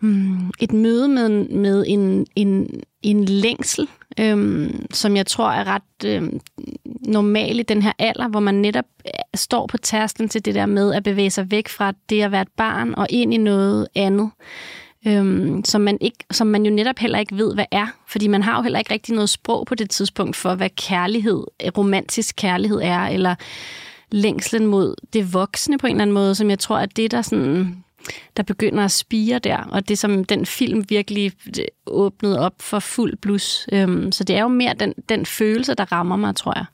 Hmm, 0.00 0.50
et 0.60 0.72
møde 0.72 1.08
med, 1.08 1.28
med 1.48 1.84
en, 1.86 2.26
en, 2.36 2.68
en 3.10 3.24
længsel, 3.24 3.88
øhm, 4.20 4.86
som 4.92 5.16
jeg 5.16 5.26
tror 5.26 5.50
er 5.50 5.64
ret 5.66 6.04
øhm, 6.04 6.40
normal 6.84 7.58
i 7.58 7.62
den 7.62 7.82
her 7.82 7.92
alder, 7.98 8.28
hvor 8.28 8.40
man 8.40 8.54
netop 8.54 8.84
øh, 9.06 9.12
står 9.34 9.66
på 9.66 9.76
tærsklen 9.76 10.28
til 10.28 10.44
det 10.44 10.54
der 10.54 10.66
med 10.66 10.94
at 10.94 11.02
bevæge 11.02 11.30
sig 11.30 11.50
væk 11.50 11.68
fra 11.68 11.92
det 12.10 12.22
at 12.22 12.32
være 12.32 12.42
et 12.42 12.52
barn 12.56 12.94
og 12.94 13.06
ind 13.10 13.34
i 13.34 13.36
noget 13.36 13.88
andet, 13.94 14.30
øhm, 15.06 15.64
som, 15.64 15.80
man 15.80 15.98
ikke, 16.00 16.18
som 16.30 16.46
man 16.46 16.66
jo 16.66 16.72
netop 16.72 16.98
heller 16.98 17.18
ikke 17.18 17.36
ved, 17.36 17.54
hvad 17.54 17.66
er. 17.70 17.86
Fordi 18.06 18.26
man 18.26 18.42
har 18.42 18.56
jo 18.56 18.62
heller 18.62 18.78
ikke 18.78 18.94
rigtig 18.94 19.14
noget 19.14 19.30
sprog 19.30 19.66
på 19.66 19.74
det 19.74 19.90
tidspunkt 19.90 20.36
for, 20.36 20.54
hvad 20.54 20.70
kærlighed, 20.76 21.44
øh, 21.64 21.70
romantisk 21.78 22.36
kærlighed 22.36 22.80
er, 22.82 23.00
eller 23.06 23.34
længslen 24.10 24.66
mod 24.66 24.94
det 25.12 25.34
voksne 25.34 25.78
på 25.78 25.86
en 25.86 25.90
eller 25.90 26.02
anden 26.02 26.14
måde, 26.14 26.34
som 26.34 26.50
jeg 26.50 26.58
tror, 26.58 26.78
at 26.78 26.96
det 26.96 27.10
der 27.10 27.22
sådan 27.22 27.84
der 28.36 28.42
begynder 28.42 28.84
at 28.84 28.90
spire 28.90 29.38
der, 29.38 29.56
og 29.56 29.88
det 29.88 29.98
som 29.98 30.24
den 30.24 30.46
film 30.46 30.84
virkelig 30.88 31.32
øh, 31.58 31.64
åbnede 31.86 32.40
op 32.40 32.54
for 32.60 32.78
fuld 32.78 33.16
blus. 33.16 33.66
Øhm, 33.72 34.12
så 34.12 34.24
det 34.24 34.36
er 34.36 34.42
jo 34.42 34.48
mere 34.48 34.74
den, 34.74 34.94
den 35.08 35.26
følelse, 35.26 35.74
der 35.74 35.92
rammer 35.92 36.16
mig, 36.16 36.36
tror 36.36 36.52
jeg. 36.56 36.64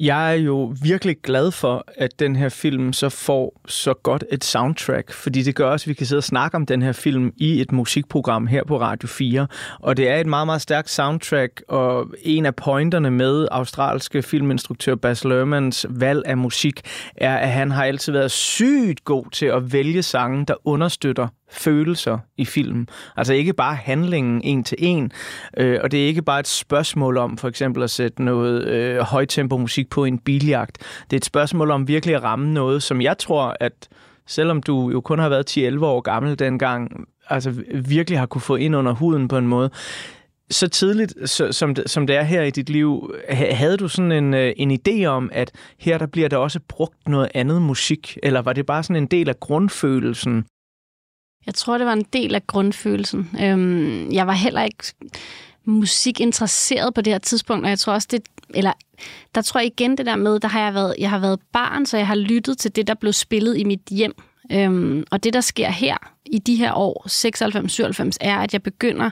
Jeg 0.00 0.30
er 0.30 0.34
jo 0.34 0.74
virkelig 0.82 1.16
glad 1.22 1.50
for, 1.50 1.84
at 1.96 2.18
den 2.18 2.36
her 2.36 2.48
film 2.48 2.92
så 2.92 3.08
får 3.08 3.60
så 3.68 3.94
godt 3.94 4.24
et 4.32 4.44
soundtrack, 4.44 5.12
fordi 5.12 5.42
det 5.42 5.54
gør 5.54 5.66
også, 5.70 5.84
at 5.84 5.88
vi 5.88 5.94
kan 5.94 6.06
sidde 6.06 6.20
og 6.20 6.24
snakke 6.24 6.56
om 6.56 6.66
den 6.66 6.82
her 6.82 6.92
film 6.92 7.32
i 7.36 7.60
et 7.60 7.72
musikprogram 7.72 8.46
her 8.46 8.64
på 8.64 8.80
Radio 8.80 9.08
4. 9.08 9.46
Og 9.80 9.96
det 9.96 10.08
er 10.08 10.16
et 10.16 10.26
meget, 10.26 10.46
meget 10.46 10.62
stærkt 10.62 10.90
soundtrack, 10.90 11.62
og 11.68 12.06
en 12.22 12.46
af 12.46 12.54
pointerne 12.54 13.10
med 13.10 13.48
australske 13.50 14.22
filminstruktør 14.22 14.94
Baz 14.94 15.24
Luhrmanns 15.24 15.86
valg 15.90 16.22
af 16.26 16.36
musik, 16.36 16.80
er, 17.16 17.36
at 17.36 17.48
han 17.48 17.70
har 17.70 17.84
altid 17.84 18.12
været 18.12 18.30
sygt 18.30 19.04
god 19.04 19.30
til 19.30 19.46
at 19.46 19.72
vælge 19.72 20.02
sange, 20.02 20.44
der 20.46 20.54
understøtter 20.64 21.28
følelser 21.54 22.18
i 22.36 22.44
film. 22.44 22.88
Altså 23.16 23.32
ikke 23.32 23.52
bare 23.52 23.74
handlingen 23.74 24.42
en 24.42 24.64
til 24.64 24.78
en, 24.80 25.12
øh, 25.56 25.80
og 25.82 25.90
det 25.92 26.02
er 26.02 26.06
ikke 26.06 26.22
bare 26.22 26.40
et 26.40 26.48
spørgsmål 26.48 27.16
om 27.16 27.38
for 27.38 27.48
eksempel 27.48 27.82
at 27.82 27.90
sætte 27.90 28.22
noget 28.22 28.64
øh, 28.64 28.98
højtempo 28.98 29.56
musik 29.56 29.90
på 29.90 30.04
en 30.04 30.18
biljagt. 30.18 30.78
Det 31.10 31.16
er 31.16 31.18
et 31.18 31.24
spørgsmål 31.24 31.70
om 31.70 31.88
virkelig 31.88 32.14
at 32.14 32.22
ramme 32.22 32.52
noget, 32.52 32.82
som 32.82 33.00
jeg 33.00 33.18
tror, 33.18 33.56
at 33.60 33.88
selvom 34.26 34.62
du 34.62 34.90
jo 34.90 35.00
kun 35.00 35.18
har 35.18 35.28
været 35.28 35.58
10-11 35.58 35.84
år 35.84 36.00
gammel 36.00 36.38
dengang, 36.38 37.06
altså 37.28 37.54
virkelig 37.74 38.18
har 38.18 38.26
kunne 38.26 38.42
få 38.42 38.56
ind 38.56 38.76
under 38.76 38.92
huden 38.92 39.28
på 39.28 39.38
en 39.38 39.46
måde, 39.46 39.70
så 40.50 40.68
tidligt, 40.68 41.30
så, 41.30 41.52
som, 41.52 41.74
det, 41.74 41.90
som 41.90 42.06
det 42.06 42.16
er 42.16 42.22
her 42.22 42.42
i 42.42 42.50
dit 42.50 42.70
liv, 42.70 43.14
havde 43.30 43.76
du 43.76 43.88
sådan 43.88 44.12
en, 44.12 44.34
øh, 44.34 44.52
en 44.56 44.78
idé 44.88 45.04
om, 45.04 45.30
at 45.32 45.52
her 45.78 45.98
der 45.98 46.06
bliver 46.06 46.28
der 46.28 46.36
også 46.36 46.60
brugt 46.68 47.08
noget 47.08 47.28
andet 47.34 47.62
musik, 47.62 48.18
eller 48.22 48.42
var 48.42 48.52
det 48.52 48.66
bare 48.66 48.82
sådan 48.82 49.02
en 49.02 49.06
del 49.06 49.28
af 49.28 49.40
grundfølelsen? 49.40 50.44
Jeg 51.46 51.54
tror, 51.54 51.78
det 51.78 51.86
var 51.86 51.92
en 51.92 52.06
del 52.12 52.34
af 52.34 52.46
grundfølelsen. 52.46 53.30
Øhm, 53.42 54.12
jeg 54.12 54.26
var 54.26 54.32
heller 54.32 54.62
ikke 54.62 54.84
musikinteresseret 55.64 56.94
på 56.94 57.00
det 57.00 57.12
her 57.12 57.18
tidspunkt, 57.18 57.64
og 57.64 57.70
jeg 57.70 57.78
tror 57.78 57.92
også, 57.92 58.08
det, 58.10 58.22
eller 58.54 58.72
der 59.34 59.42
tror 59.42 59.60
jeg 59.60 59.66
igen 59.66 59.98
det 59.98 60.06
der 60.06 60.16
med, 60.16 60.40
der 60.40 60.48
har 60.48 60.64
jeg 60.64 60.74
været, 60.74 60.94
jeg 60.98 61.10
har 61.10 61.18
været 61.18 61.40
barn, 61.52 61.86
så 61.86 61.96
jeg 61.96 62.06
har 62.06 62.14
lyttet 62.14 62.58
til 62.58 62.76
det, 62.76 62.86
der 62.86 62.94
blev 62.94 63.12
spillet 63.12 63.58
i 63.58 63.64
mit 63.64 63.80
hjem. 63.90 64.12
Øhm, 64.52 65.04
og 65.10 65.24
det, 65.24 65.32
der 65.32 65.40
sker 65.40 65.70
her 65.70 65.96
i 66.26 66.38
de 66.38 66.56
her 66.56 66.72
år, 66.72 67.06
96-97, 68.10 68.16
er, 68.20 68.38
at 68.38 68.52
jeg 68.52 68.62
begynder 68.62 69.10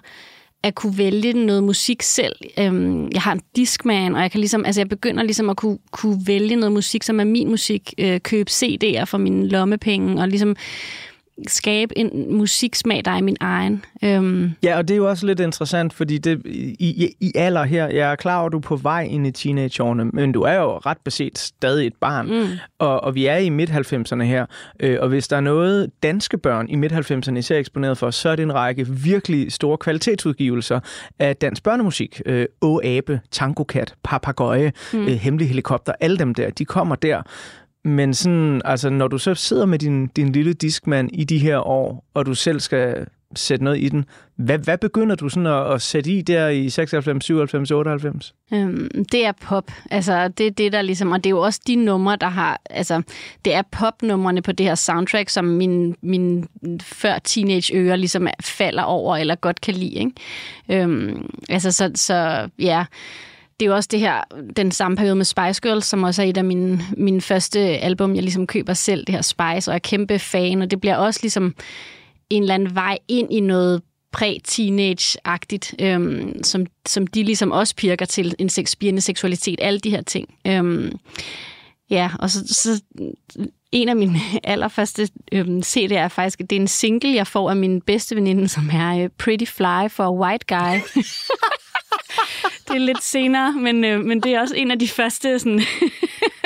at 0.62 0.74
kunne 0.74 0.98
vælge 0.98 1.32
noget 1.32 1.64
musik 1.64 2.02
selv. 2.02 2.36
Øhm, 2.58 3.10
jeg 3.12 3.22
har 3.22 3.32
en 3.32 3.40
Discman, 3.56 4.14
og 4.14 4.22
jeg 4.22 4.30
kan 4.30 4.40
ligesom, 4.40 4.64
altså 4.64 4.80
jeg 4.80 4.88
begynder 4.88 5.22
ligesom 5.22 5.50
at 5.50 5.56
kunne, 5.56 5.78
kunne 5.90 6.26
vælge 6.26 6.56
noget 6.56 6.72
musik, 6.72 7.02
som 7.02 7.20
er 7.20 7.24
min 7.24 7.48
musik, 7.48 7.94
øh, 7.98 8.20
købe 8.20 8.50
CD'er 8.50 9.04
for 9.04 9.18
mine 9.18 9.48
lommepenge, 9.48 10.22
og 10.22 10.28
ligesom 10.28 10.56
skabe 11.46 11.98
en 11.98 12.36
musiksmag, 12.36 13.02
der 13.04 13.10
er 13.10 13.22
min 13.22 13.36
egen. 13.40 13.84
Øhm. 14.04 14.52
Ja, 14.62 14.76
og 14.76 14.88
det 14.88 14.94
er 14.94 14.98
jo 14.98 15.08
også 15.08 15.26
lidt 15.26 15.40
interessant, 15.40 15.92
fordi 15.92 16.18
det, 16.18 16.42
i, 16.46 16.74
i, 16.80 17.16
i 17.20 17.32
alder 17.34 17.64
her, 17.64 17.88
jeg 17.88 18.12
er 18.12 18.16
klar 18.16 18.38
over, 18.38 18.46
at 18.46 18.52
du 18.52 18.56
er 18.56 18.62
på 18.62 18.76
vej 18.76 19.02
ind 19.02 19.26
i 19.26 19.30
teenageårene, 19.30 20.04
men 20.04 20.32
du 20.32 20.42
er 20.42 20.54
jo 20.54 20.76
ret 20.76 20.98
beset 21.04 21.38
stadig 21.38 21.86
et 21.86 21.94
barn, 22.00 22.26
mm. 22.26 22.48
og, 22.78 23.04
og 23.04 23.14
vi 23.14 23.26
er 23.26 23.36
i 23.36 23.48
midt-90'erne 23.48 24.22
her, 24.22 24.46
øh, 24.80 24.98
og 25.00 25.08
hvis 25.08 25.28
der 25.28 25.36
er 25.36 25.40
noget 25.40 25.90
danske 26.02 26.38
børn 26.38 26.68
i 26.68 26.74
midt-90'erne 26.74 27.36
især 27.36 27.58
eksponeret 27.58 27.98
for, 27.98 28.10
så 28.10 28.28
er 28.28 28.36
det 28.36 28.42
en 28.42 28.54
række 28.54 28.88
virkelig 28.88 29.52
store 29.52 29.78
kvalitetsudgivelser 29.78 30.80
af 31.18 31.36
dansk 31.36 31.62
børnemusik. 31.62 32.20
Øh, 32.26 32.46
Å 32.60 32.80
Abe, 32.84 33.20
Tango 33.30 33.64
Cat, 33.68 33.94
Papagøje, 34.04 34.72
mm. 34.92 35.02
øh, 35.02 35.12
Hemmelig 35.12 35.48
Helikopter, 35.48 35.92
alle 36.00 36.18
dem 36.18 36.34
der, 36.34 36.50
de 36.50 36.64
kommer 36.64 36.94
der. 36.94 37.22
Men 37.84 38.14
sådan, 38.14 38.62
altså, 38.64 38.90
når 38.90 39.08
du 39.08 39.18
så 39.18 39.34
sidder 39.34 39.66
med 39.66 39.78
din, 39.78 40.06
din 40.06 40.32
lille 40.32 40.52
diskmand 40.52 41.10
i 41.12 41.24
de 41.24 41.38
her 41.38 41.58
år, 41.58 42.04
og 42.14 42.26
du 42.26 42.34
selv 42.34 42.60
skal 42.60 43.06
sætte 43.36 43.64
noget 43.64 43.78
i 43.80 43.88
den, 43.88 44.04
hvad, 44.36 44.58
hvad 44.58 44.78
begynder 44.78 45.16
du 45.16 45.28
sådan 45.28 45.46
at, 45.46 45.74
at 45.74 45.82
sætte 45.82 46.10
i 46.10 46.22
der 46.22 46.48
i 46.48 46.68
96, 46.68 47.24
97, 47.24 47.70
98? 47.70 48.34
Øhm, 48.54 49.04
det 49.12 49.26
er 49.26 49.32
pop. 49.32 49.70
Altså, 49.90 50.28
det 50.28 50.46
er 50.46 50.50
det, 50.50 50.72
der 50.72 50.82
ligesom... 50.82 51.12
Og 51.12 51.24
det 51.24 51.26
er 51.26 51.34
jo 51.34 51.40
også 51.40 51.60
de 51.66 51.76
numre, 51.76 52.16
der 52.16 52.28
har... 52.28 52.60
Altså, 52.70 53.02
det 53.44 53.54
er 53.54 53.62
popnumrene 53.72 54.42
på 54.42 54.52
det 54.52 54.66
her 54.66 54.74
soundtrack, 54.74 55.28
som 55.28 55.44
min, 55.44 55.96
min 56.02 56.48
før 56.82 57.18
teenage 57.18 57.76
ører 57.76 57.96
ligesom 57.96 58.28
falder 58.40 58.82
over 58.82 59.16
eller 59.16 59.34
godt 59.34 59.60
kan 59.60 59.74
lide. 59.74 59.94
Ikke? 59.94 60.12
Øhm, 60.82 61.30
altså, 61.48 61.70
så, 61.70 61.90
så 61.94 62.48
ja 62.58 62.84
det 63.62 63.66
er 63.66 63.70
jo 63.70 63.76
også 63.76 63.88
det 63.92 64.00
her, 64.00 64.20
den 64.56 64.72
samme 64.72 64.96
periode 64.96 65.14
med 65.14 65.24
Spice 65.24 65.60
Girls, 65.62 65.86
som 65.86 66.02
også 66.02 66.22
er 66.22 66.26
et 66.26 66.36
af 66.36 66.44
mine, 66.44 66.80
mine 66.96 67.20
første 67.20 67.58
album, 67.58 68.14
jeg 68.14 68.22
ligesom 68.22 68.46
køber 68.46 68.74
selv, 68.74 69.04
det 69.04 69.14
her 69.14 69.22
Spice, 69.22 69.70
og 69.70 69.74
er 69.74 69.78
kæmpe 69.78 70.18
fan, 70.18 70.62
og 70.62 70.70
det 70.70 70.80
bliver 70.80 70.96
også 70.96 71.20
ligesom 71.22 71.54
en 72.30 72.42
eller 72.42 72.54
anden 72.54 72.74
vej 72.74 72.98
ind 73.08 73.32
i 73.32 73.40
noget 73.40 73.82
præ-teenage-agtigt, 74.12 75.74
øhm, 75.80 76.42
som, 76.42 76.66
som 76.86 77.06
de 77.06 77.22
ligesom 77.22 77.50
også 77.50 77.76
pirker 77.76 78.04
til, 78.04 78.34
en 78.38 78.48
spirende 78.48 79.00
seksualitet, 79.00 79.58
alle 79.62 79.80
de 79.80 79.90
her 79.90 80.02
ting. 80.02 80.34
Øhm, 80.46 80.92
ja, 81.90 82.10
og 82.18 82.30
så, 82.30 82.46
så 82.46 82.82
en 83.72 83.88
af 83.88 83.96
mine 83.96 84.18
allerførste 84.44 85.08
øhm, 85.32 85.62
CD'er 85.66 85.94
er 85.94 86.08
faktisk, 86.08 86.38
det 86.38 86.52
er 86.52 86.60
en 86.60 86.68
single, 86.68 87.14
jeg 87.14 87.26
får 87.26 87.50
af 87.50 87.56
min 87.56 87.80
bedste 87.80 88.16
veninde, 88.16 88.48
som 88.48 88.70
er 88.72 88.98
øh, 88.98 89.08
Pretty 89.18 89.44
Fly 89.44 89.88
for 89.88 90.04
a 90.04 90.12
White 90.12 90.46
Guy. 90.48 91.02
det 92.68 92.74
er 92.74 92.78
lidt 92.78 93.02
senere, 93.02 93.52
men, 93.52 93.84
øh, 93.84 94.00
men 94.00 94.20
det 94.20 94.34
er 94.34 94.40
også 94.40 94.54
en 94.54 94.70
af 94.70 94.78
de 94.78 94.88
første, 94.88 95.38
sådan, 95.38 95.60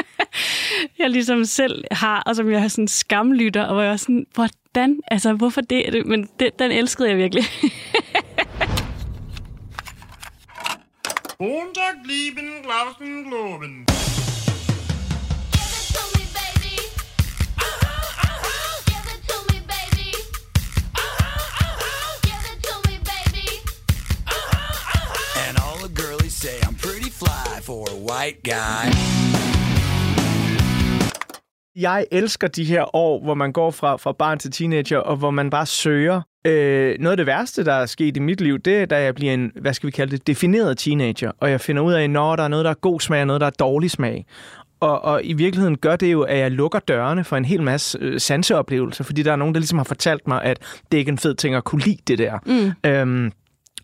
jeg 0.98 1.10
ligesom 1.10 1.44
selv 1.44 1.84
har, 1.90 2.22
og 2.26 2.36
som 2.36 2.50
jeg 2.50 2.60
har 2.60 2.68
sådan 2.68 2.88
skamlytter, 2.88 3.64
og 3.64 3.74
hvor 3.74 3.82
jeg 3.82 3.92
er 3.92 3.96
sådan, 3.96 4.26
hvordan, 4.34 5.00
altså 5.08 5.32
hvorfor 5.32 5.60
det? 5.60 6.06
Men 6.06 6.28
det, 6.40 6.58
den 6.58 6.72
elskede 6.72 7.08
jeg 7.08 7.16
virkelig. 7.16 7.44
Montag 11.40 11.94
blieben 12.04 12.62
Glauben 12.62 13.24
globen. 13.24 13.95
Fly 27.18 27.62
for 27.62 27.86
a 27.94 27.96
white 28.08 28.40
guy. 28.44 28.86
Jeg 31.76 32.06
elsker 32.12 32.48
de 32.48 32.64
her 32.64 32.96
år, 32.96 33.22
hvor 33.22 33.34
man 33.34 33.52
går 33.52 33.70
fra, 33.70 33.96
fra 33.96 34.12
barn 34.12 34.38
til 34.38 34.50
teenager, 34.50 34.98
og 34.98 35.16
hvor 35.16 35.30
man 35.30 35.50
bare 35.50 35.66
søger. 35.66 36.20
Øh, 36.46 36.96
noget 37.00 37.10
af 37.10 37.16
det 37.16 37.26
værste, 37.26 37.64
der 37.64 37.72
er 37.72 37.86
sket 37.86 38.16
i 38.16 38.20
mit 38.20 38.40
liv, 38.40 38.58
det 38.58 38.76
er, 38.76 38.86
da 38.86 39.02
jeg 39.02 39.14
bliver 39.14 39.34
en, 39.34 39.52
hvad 39.60 39.74
skal 39.74 39.86
vi 39.86 39.90
kalde 39.90 40.12
det, 40.16 40.26
defineret 40.26 40.78
teenager, 40.78 41.32
og 41.40 41.50
jeg 41.50 41.60
finder 41.60 41.82
ud 41.82 41.92
af, 41.92 42.10
når 42.10 42.36
der 42.36 42.42
er 42.42 42.48
noget, 42.48 42.64
der 42.64 42.70
er 42.70 42.74
god 42.74 43.00
smag, 43.00 43.20
og 43.20 43.26
noget, 43.26 43.40
der 43.40 43.46
er 43.46 43.50
dårlig 43.58 43.90
smag. 43.90 44.26
Og, 44.80 45.04
og 45.04 45.20
i 45.24 45.32
virkeligheden 45.32 45.76
gør 45.78 45.96
det 45.96 46.12
jo, 46.12 46.22
at 46.22 46.38
jeg 46.38 46.50
lukker 46.50 46.78
dørene 46.78 47.24
for 47.24 47.36
en 47.36 47.44
hel 47.44 47.62
masse 47.62 47.98
øh, 48.00 48.20
sanseoplevelser, 48.20 49.04
fordi 49.04 49.22
der 49.22 49.32
er 49.32 49.36
nogen, 49.36 49.54
der 49.54 49.60
ligesom 49.60 49.78
har 49.78 49.84
fortalt 49.84 50.28
mig, 50.28 50.42
at 50.42 50.58
det 50.92 50.98
ikke 50.98 51.08
er 51.08 51.12
en 51.12 51.18
fed 51.18 51.34
ting 51.34 51.54
at 51.54 51.64
kunne 51.64 51.82
lide 51.82 51.98
det 52.06 52.18
der. 52.18 52.38
Mm. 52.46 52.90
Øhm, 52.90 53.32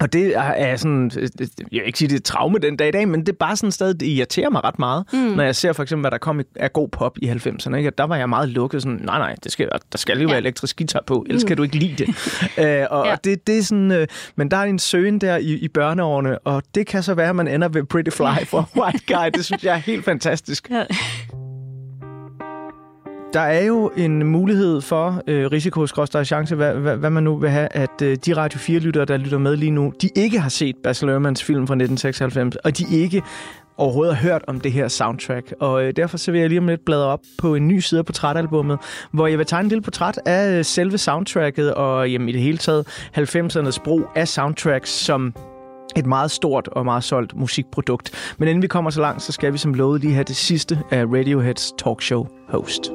og 0.03 0.12
det 0.12 0.37
er 0.37 0.77
sådan, 0.77 1.11
jeg 1.15 1.27
vil 1.71 1.87
ikke 1.87 1.99
sige, 1.99 2.09
det 2.09 2.17
er 2.17 2.21
traume 2.21 2.59
den 2.59 2.77
dag 2.77 2.88
i 2.88 2.91
dag, 2.91 3.09
men 3.09 3.21
det 3.21 3.29
er 3.29 3.37
bare 3.38 3.57
sådan 3.57 3.71
sted, 3.71 3.95
det 3.95 4.07
irriterer 4.07 4.51
mig 4.51 4.65
ret 4.65 4.79
meget, 4.79 5.05
mm. 5.12 5.19
når 5.19 5.45
jeg 5.45 5.57
ser 5.57 5.73
for 5.73 5.83
eksempel, 5.83 6.03
hvad 6.03 6.11
der 6.11 6.19
kom 6.19 6.41
af 6.57 6.73
god 6.73 6.88
pop 6.88 7.19
i 7.19 7.29
90'erne. 7.29 7.75
Ikke? 7.75 7.91
Der 7.99 8.05
var 8.05 8.17
jeg 8.17 8.29
meget 8.29 8.49
lukket 8.49 8.83
sådan, 8.83 9.01
nej 9.03 9.19
nej, 9.19 9.35
det 9.45 9.53
skal, 9.53 9.69
der 9.93 9.99
skal 9.99 10.19
ja. 10.19 10.27
være 10.27 10.37
elektrisk 10.37 10.79
guitar 10.79 11.03
på, 11.07 11.25
ellers 11.27 11.45
mm. 11.45 11.49
kan 11.49 11.57
du 11.57 11.62
ikke 11.62 11.77
lide 11.77 12.05
det. 12.05 12.09
uh, 12.09 12.15
og, 12.99 13.07
ja. 13.07 13.12
og 13.12 13.25
det, 13.25 13.47
det 13.47 13.59
er 13.59 13.62
sådan, 13.62 13.91
uh, 13.91 14.05
men 14.37 14.51
der 14.51 14.57
er 14.57 14.65
en 14.65 14.79
søgen 14.79 15.19
der 15.19 15.37
i, 15.37 15.53
i 15.53 15.69
børneårene, 15.69 16.38
og 16.38 16.62
det 16.75 16.87
kan 16.87 17.03
så 17.03 17.15
være, 17.15 17.29
at 17.29 17.37
man 17.37 17.49
ender 17.49 17.69
ved 17.69 17.85
Pretty 17.85 18.11
Fly 18.11 18.45
for 18.47 18.69
White 18.81 19.05
Guy. 19.07 19.31
Det 19.35 19.45
synes 19.45 19.65
jeg 19.65 19.75
er 19.75 19.79
helt 19.79 20.05
fantastisk. 20.05 20.71
Ja. 20.71 20.85
Der 23.33 23.40
er 23.40 23.64
jo 23.64 23.90
en 23.97 24.27
mulighed 24.27 24.81
for 24.81 25.23
øh, 25.27 26.25
chance, 26.25 26.55
hvad, 26.55 26.75
hvad, 26.75 26.97
hvad 26.97 27.11
man 27.11 27.23
nu 27.23 27.37
vil 27.37 27.51
have, 27.51 27.68
at 27.71 28.03
øh, 28.03 28.16
de 28.27 28.37
Radio 28.37 28.59
4-lyttere, 28.59 29.05
der 29.05 29.16
lytter 29.16 29.38
med 29.38 29.57
lige 29.57 29.71
nu, 29.71 29.92
de 30.03 30.09
ikke 30.16 30.40
har 30.40 30.49
set 30.49 30.77
Baz 30.85 31.03
Luhrmanns 31.03 31.45
film 31.45 31.66
fra 31.66 31.75
1996, 31.75 32.57
og 32.57 32.79
de 32.79 32.85
ikke 32.92 33.23
overhovedet 33.77 34.16
har 34.16 34.29
hørt 34.29 34.42
om 34.47 34.61
det 34.61 34.73
her 34.73 34.88
soundtrack. 34.88 35.55
Og 35.61 35.85
øh, 35.85 35.92
derfor 35.97 36.16
så 36.16 36.33
vil 36.33 36.40
jeg 36.40 36.49
lige 36.49 36.59
om 36.59 36.68
lidt 36.68 36.85
bladre 36.85 37.07
op 37.07 37.21
på 37.38 37.55
en 37.55 37.68
ny 37.68 37.79
side 37.79 37.99
af 37.99 38.07
portrætalbummet, 38.07 38.79
hvor 39.12 39.27
jeg 39.27 39.38
vil 39.38 39.47
tegne 39.47 39.64
en 39.66 39.68
lille 39.68 39.83
portræt 39.83 40.21
af 40.27 40.59
øh, 40.59 40.64
selve 40.64 40.99
soundtracket, 40.99 41.75
og 41.75 42.11
jamen, 42.11 42.29
i 42.29 42.33
det 42.33 42.40
hele 42.40 42.59
taget 42.59 42.87
90'ernes 43.16 43.83
brug 43.85 44.03
af 44.16 44.29
soundtracks 44.29 44.90
som 44.90 45.35
et 45.97 46.07
meget 46.07 46.31
stort 46.31 46.68
og 46.68 46.85
meget 46.85 47.05
solgt 47.05 47.37
musikprodukt. 47.37 48.35
Men 48.38 48.49
inden 48.49 48.62
vi 48.62 48.66
kommer 48.66 48.90
så 48.90 49.01
langt, 49.01 49.23
så 49.23 49.33
skal 49.33 49.53
vi 49.53 49.59
som 49.59 49.75
lovet 49.75 50.01
lige 50.01 50.14
have 50.14 50.25
det 50.25 50.37
sidste 50.37 50.79
af 50.90 51.05
Radioheads 51.05 51.73
talkshow 51.79 52.27
host. 52.49 52.92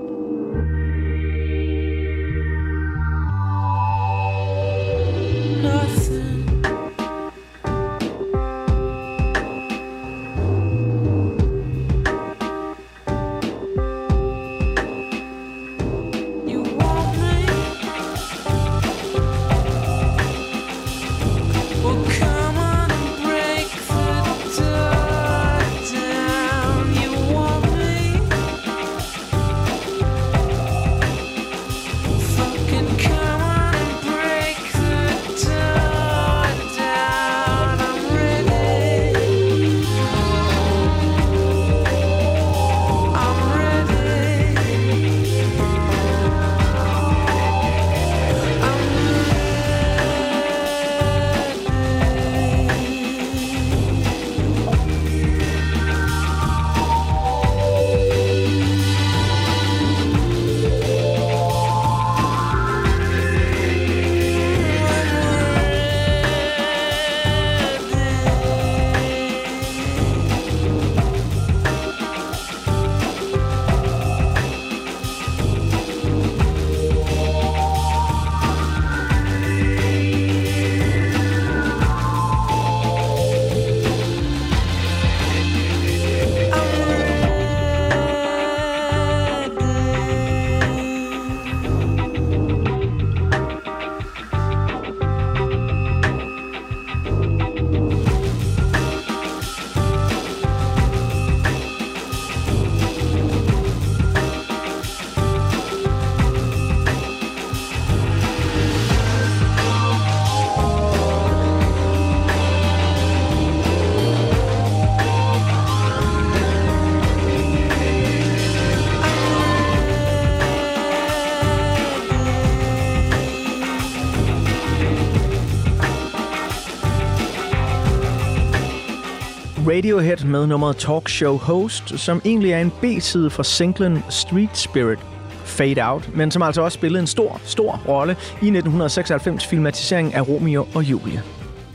Radiohead 129.78 130.26
med 130.26 130.48
nummeret 130.48 130.78
Talk 130.78 131.10
Show 131.10 131.38
Host, 131.38 132.00
som 132.00 132.22
egentlig 132.26 132.52
er 132.52 132.62
en 132.62 132.72
B-side 132.82 133.30
fra 133.30 133.44
singlen 133.44 134.04
Street 134.10 134.58
Spirit 134.58 135.00
Fade 135.46 135.88
Out, 135.90 136.16
men 136.16 136.32
som 136.32 136.42
altså 136.42 136.62
også 136.62 136.76
spillede 136.76 137.02
en 137.02 137.08
stor, 137.08 137.42
stor 137.44 137.82
rolle 137.88 138.12
i 138.32 138.48
1996 138.48 139.46
filmatiseringen 139.46 140.13
af 140.13 140.28
Romeo 140.28 140.68
og 140.76 140.84
Julie. 140.84 141.24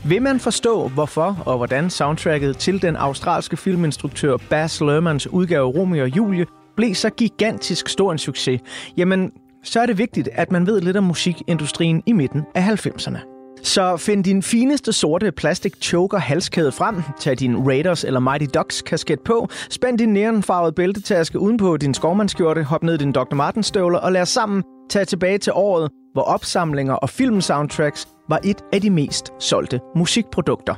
Vil 0.05 0.21
man 0.21 0.39
forstå, 0.39 0.87
hvorfor 0.87 1.43
og 1.45 1.57
hvordan 1.57 1.89
soundtracket 1.89 2.57
til 2.57 2.81
den 2.81 2.95
australske 2.95 3.57
filminstruktør 3.57 4.37
Baz 4.49 4.81
Luhrmanns 4.81 5.27
udgave 5.27 5.67
Romeo 5.67 6.03
og 6.03 6.17
Julie 6.17 6.45
blev 6.75 6.95
så 6.95 7.09
gigantisk 7.09 7.89
stor 7.89 8.11
en 8.11 8.17
succes, 8.17 8.61
jamen 8.97 9.31
så 9.63 9.79
er 9.79 9.85
det 9.85 9.97
vigtigt, 9.97 10.29
at 10.33 10.51
man 10.51 10.67
ved 10.67 10.81
lidt 10.81 10.97
om 10.97 11.03
musikindustrien 11.03 12.03
i 12.05 12.11
midten 12.11 12.41
af 12.55 12.85
90'erne. 12.85 13.32
Så 13.63 13.97
find 13.97 14.23
din 14.23 14.43
fineste 14.43 14.93
sorte 14.93 15.31
plastik 15.31 15.73
choker 15.81 16.17
halskæde 16.17 16.71
frem, 16.71 16.95
tag 17.19 17.39
din 17.39 17.67
Raiders 17.67 18.03
eller 18.03 18.19
Mighty 18.19 18.45
Ducks 18.53 18.81
kasket 18.81 19.19
på, 19.25 19.47
spænd 19.69 19.97
din 19.97 20.09
neonfarvede 20.09 20.73
bæltetaske 20.73 21.39
udenpå 21.39 21.77
din 21.77 21.93
skovmandskjorte, 21.93 22.63
hop 22.63 22.83
ned 22.83 22.93
i 22.93 22.97
din 22.97 23.11
Dr. 23.11 23.35
Martens 23.35 23.67
støvler 23.67 23.99
og 23.99 24.11
lad 24.11 24.21
os 24.21 24.29
sammen 24.29 24.63
tage 24.89 25.05
tilbage 25.05 25.37
til 25.37 25.53
året, 25.55 25.89
hvor 26.13 26.21
opsamlinger 26.21 26.93
og 26.93 27.09
filmsoundtracks 27.09 28.07
var 28.29 28.39
et 28.43 28.61
af 28.73 28.81
de 28.81 28.89
mest 28.89 29.31
solgte 29.39 29.79
musikprodukter. 29.95 30.75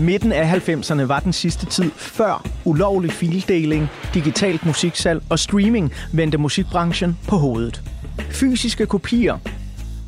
Midten 0.00 0.32
af 0.32 0.68
90'erne 0.68 1.02
var 1.02 1.20
den 1.20 1.32
sidste 1.32 1.66
tid 1.66 1.90
før 1.96 2.46
ulovlig 2.64 3.12
fildeling, 3.12 3.88
digitalt 4.14 4.66
musiksalg 4.66 5.22
og 5.28 5.38
streaming 5.38 5.92
vendte 6.12 6.38
musikbranchen 6.38 7.18
på 7.28 7.36
hovedet. 7.36 7.82
Fysiske 8.30 8.86
kopier, 8.86 9.38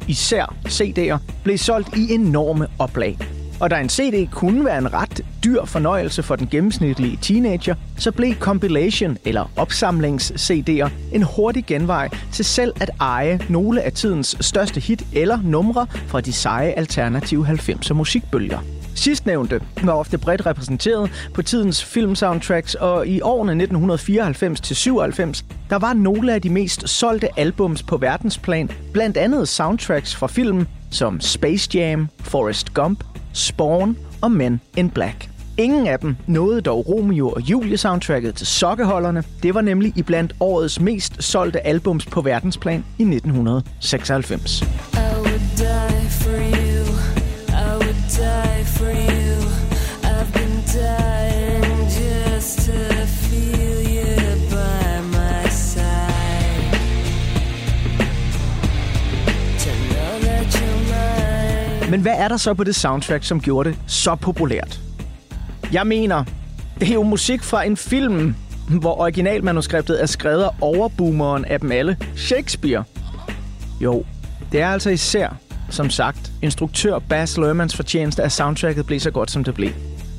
især 0.09 0.55
CD'er, 0.69 1.19
blev 1.45 1.59
solgt 1.59 1.97
i 1.97 2.15
enorme 2.15 2.67
oplag. 2.79 3.19
Og 3.61 3.71
da 3.71 3.81
en 3.81 3.89
CD 3.89 4.31
kunne 4.31 4.65
være 4.65 4.79
en 4.79 4.93
ret 4.93 5.21
dyr 5.45 5.65
fornøjelse 5.65 6.23
for 6.23 6.37
den 6.37 6.49
gennemsnitlige 6.51 7.19
teenager, 7.23 7.75
så 7.99 8.13
blev 8.13 8.35
compilation 8.35 9.19
eller 9.25 9.51
opsamlings-CD'er 9.59 10.91
en 11.13 11.23
hurtig 11.23 11.67
genvej 11.67 12.09
til 12.33 12.45
selv 12.45 12.73
at 12.81 12.91
eje 13.01 13.41
nogle 13.49 13.83
af 13.83 13.93
tidens 13.93 14.37
største 14.41 14.81
hit 14.81 15.03
eller 15.13 15.39
numre 15.45 15.87
fra 16.07 16.21
de 16.21 16.33
seje 16.33 16.71
alternative 16.71 17.47
90'er 17.47 17.93
musikbølger. 17.93 18.59
Sidstnævnte 18.95 19.61
var 19.83 19.93
ofte 19.93 20.19
bredt 20.19 20.47
repræsenteret 20.47 21.11
på 21.35 21.43
tidens 21.43 21.85
filmsoundtracks, 21.85 22.75
og 22.75 23.07
i 23.07 23.21
årene 23.21 23.65
1994-97, 23.65 25.45
der 25.71 25.79
var 25.79 25.93
nogle 25.93 26.35
af 26.35 26.43
de 26.43 26.51
mest 26.51 26.89
solgte 26.89 27.39
albums 27.39 27.83
på 27.83 27.97
verdensplan, 27.97 28.71
blandt 28.93 29.17
andet 29.17 29.49
soundtracks 29.49 30.17
fra 30.17 30.27
film 30.27 30.67
som 30.91 31.21
Space 31.21 31.71
Jam, 31.75 32.09
Forrest 32.21 32.75
Gump, 32.75 33.05
Spawn 33.33 33.97
og 34.23 34.31
Men 34.31 34.61
in 34.77 34.91
Black. 34.91 35.29
Ingen 35.59 35.87
af 35.87 35.99
dem 35.99 36.17
nåede 36.27 36.61
dog 36.61 36.89
Romeo 36.89 37.29
og 37.29 37.41
Julie 37.41 37.77
soundtracket 37.77 38.35
til 38.35 38.47
sokkeholderne. 38.47 39.25
Det 39.43 39.55
var 39.55 39.61
nemlig 39.61 39.93
iblandt 39.97 40.35
årets 40.41 40.81
mest 40.81 41.23
solgte 41.23 41.67
albums 41.67 42.07
på 42.07 42.21
verdensplan 42.21 42.85
i 42.99 43.03
1996. 43.03 44.65
Men 61.93 62.01
hvad 62.01 62.13
er 62.17 62.29
der 62.29 62.37
så 62.37 62.55
på 62.55 62.65
det 62.65 62.75
soundtrack, 62.75 63.25
som 63.25 63.41
gjorde 63.41 63.69
det 63.69 63.79
så 63.87 64.15
populært? 64.15 64.81
Jeg 65.73 65.87
mener, 65.87 66.25
det 66.81 66.89
er 66.89 66.95
jo 66.95 67.03
musik 67.03 67.43
fra 67.43 67.63
en 67.63 67.77
film, 67.77 68.35
hvor 68.81 69.01
originalmanuskriptet 69.01 70.03
er 70.03 70.07
skrevet 70.07 70.43
af 70.43 70.51
overboomeren 70.61 71.45
af 71.45 71.61
dem 71.61 71.73
alle, 71.73 71.97
Shakespeare. 72.17 72.85
Jo, 73.81 74.05
det 74.53 74.61
er 74.61 74.69
altså 74.69 74.91
især, 74.91 75.37
som 75.71 75.91
sagt, 75.91 76.33
instruktør 76.43 76.99
Baz 76.99 77.37
Luhrmanns 77.37 77.77
fortjeneste, 77.77 78.23
at 78.23 78.33
soundtracket 78.33 78.87
blev 78.87 79.01
så 79.01 79.11
godt, 79.11 79.31
som 79.31 79.45
det 79.45 79.55
blev. 79.55 79.71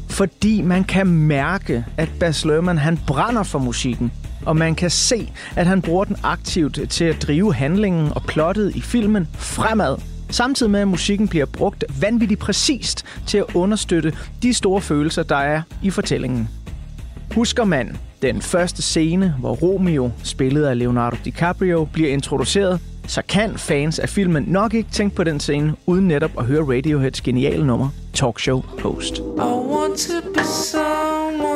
Fordi 0.10 0.62
man 0.62 0.84
kan 0.84 1.08
mærke, 1.08 1.86
at 1.98 2.10
Baz 2.20 2.46
Luhrmann 2.46 2.80
han 2.80 3.00
brænder 3.08 3.44
for 3.44 3.60
musikken, 3.60 4.12
og 4.46 4.58
man 4.58 4.76
kan 4.76 4.90
se, 4.90 5.32
at 5.56 5.68
han 5.68 5.82
bruger 5.82 6.04
den 6.04 6.18
aktivt 6.24 6.80
til 6.90 7.06
at 7.06 7.22
drive 7.22 7.54
handlingen 7.54 8.12
og 8.16 8.24
plottet 8.24 8.76
i 8.76 8.82
filmen 8.82 9.28
fremad 9.34 10.13
Samtidig 10.34 10.72
med, 10.72 10.80
at 10.80 10.88
musikken 10.88 11.28
bliver 11.28 11.46
brugt 11.46 11.86
vanvittigt 12.02 12.40
præcist 12.40 13.06
til 13.28 13.38
at 13.38 13.46
understøtte 13.56 14.14
de 14.44 14.54
store 14.54 14.82
følelser, 14.82 15.24
der 15.24 15.36
er 15.36 15.62
i 15.82 15.90
fortællingen. 15.90 16.50
Husker 17.36 17.64
man 17.64 17.98
den 18.22 18.42
første 18.42 18.82
scene, 18.82 19.36
hvor 19.40 19.56
Romeo, 19.56 20.12
spillet 20.24 20.66
af 20.66 20.78
Leonardo 20.80 21.18
DiCaprio, 21.26 21.88
bliver 21.94 22.10
introduceret, 22.10 22.80
så 23.08 23.22
kan 23.30 23.58
fans 23.58 24.00
af 24.00 24.10
filmen 24.10 24.44
nok 24.48 24.74
ikke 24.74 24.92
tænke 24.92 25.16
på 25.16 25.24
den 25.24 25.40
scene, 25.40 25.76
uden 25.86 26.08
netop 26.08 26.32
at 26.38 26.46
høre 26.46 26.78
Radioheads 26.78 27.22
geniale 27.22 27.68
nummer, 27.68 27.90
Talkshow 28.14 28.62
Post. 28.80 29.18
I 29.18 29.22
want 29.42 29.98
to 29.98 30.32
be 30.34 30.44
someone 30.44 31.53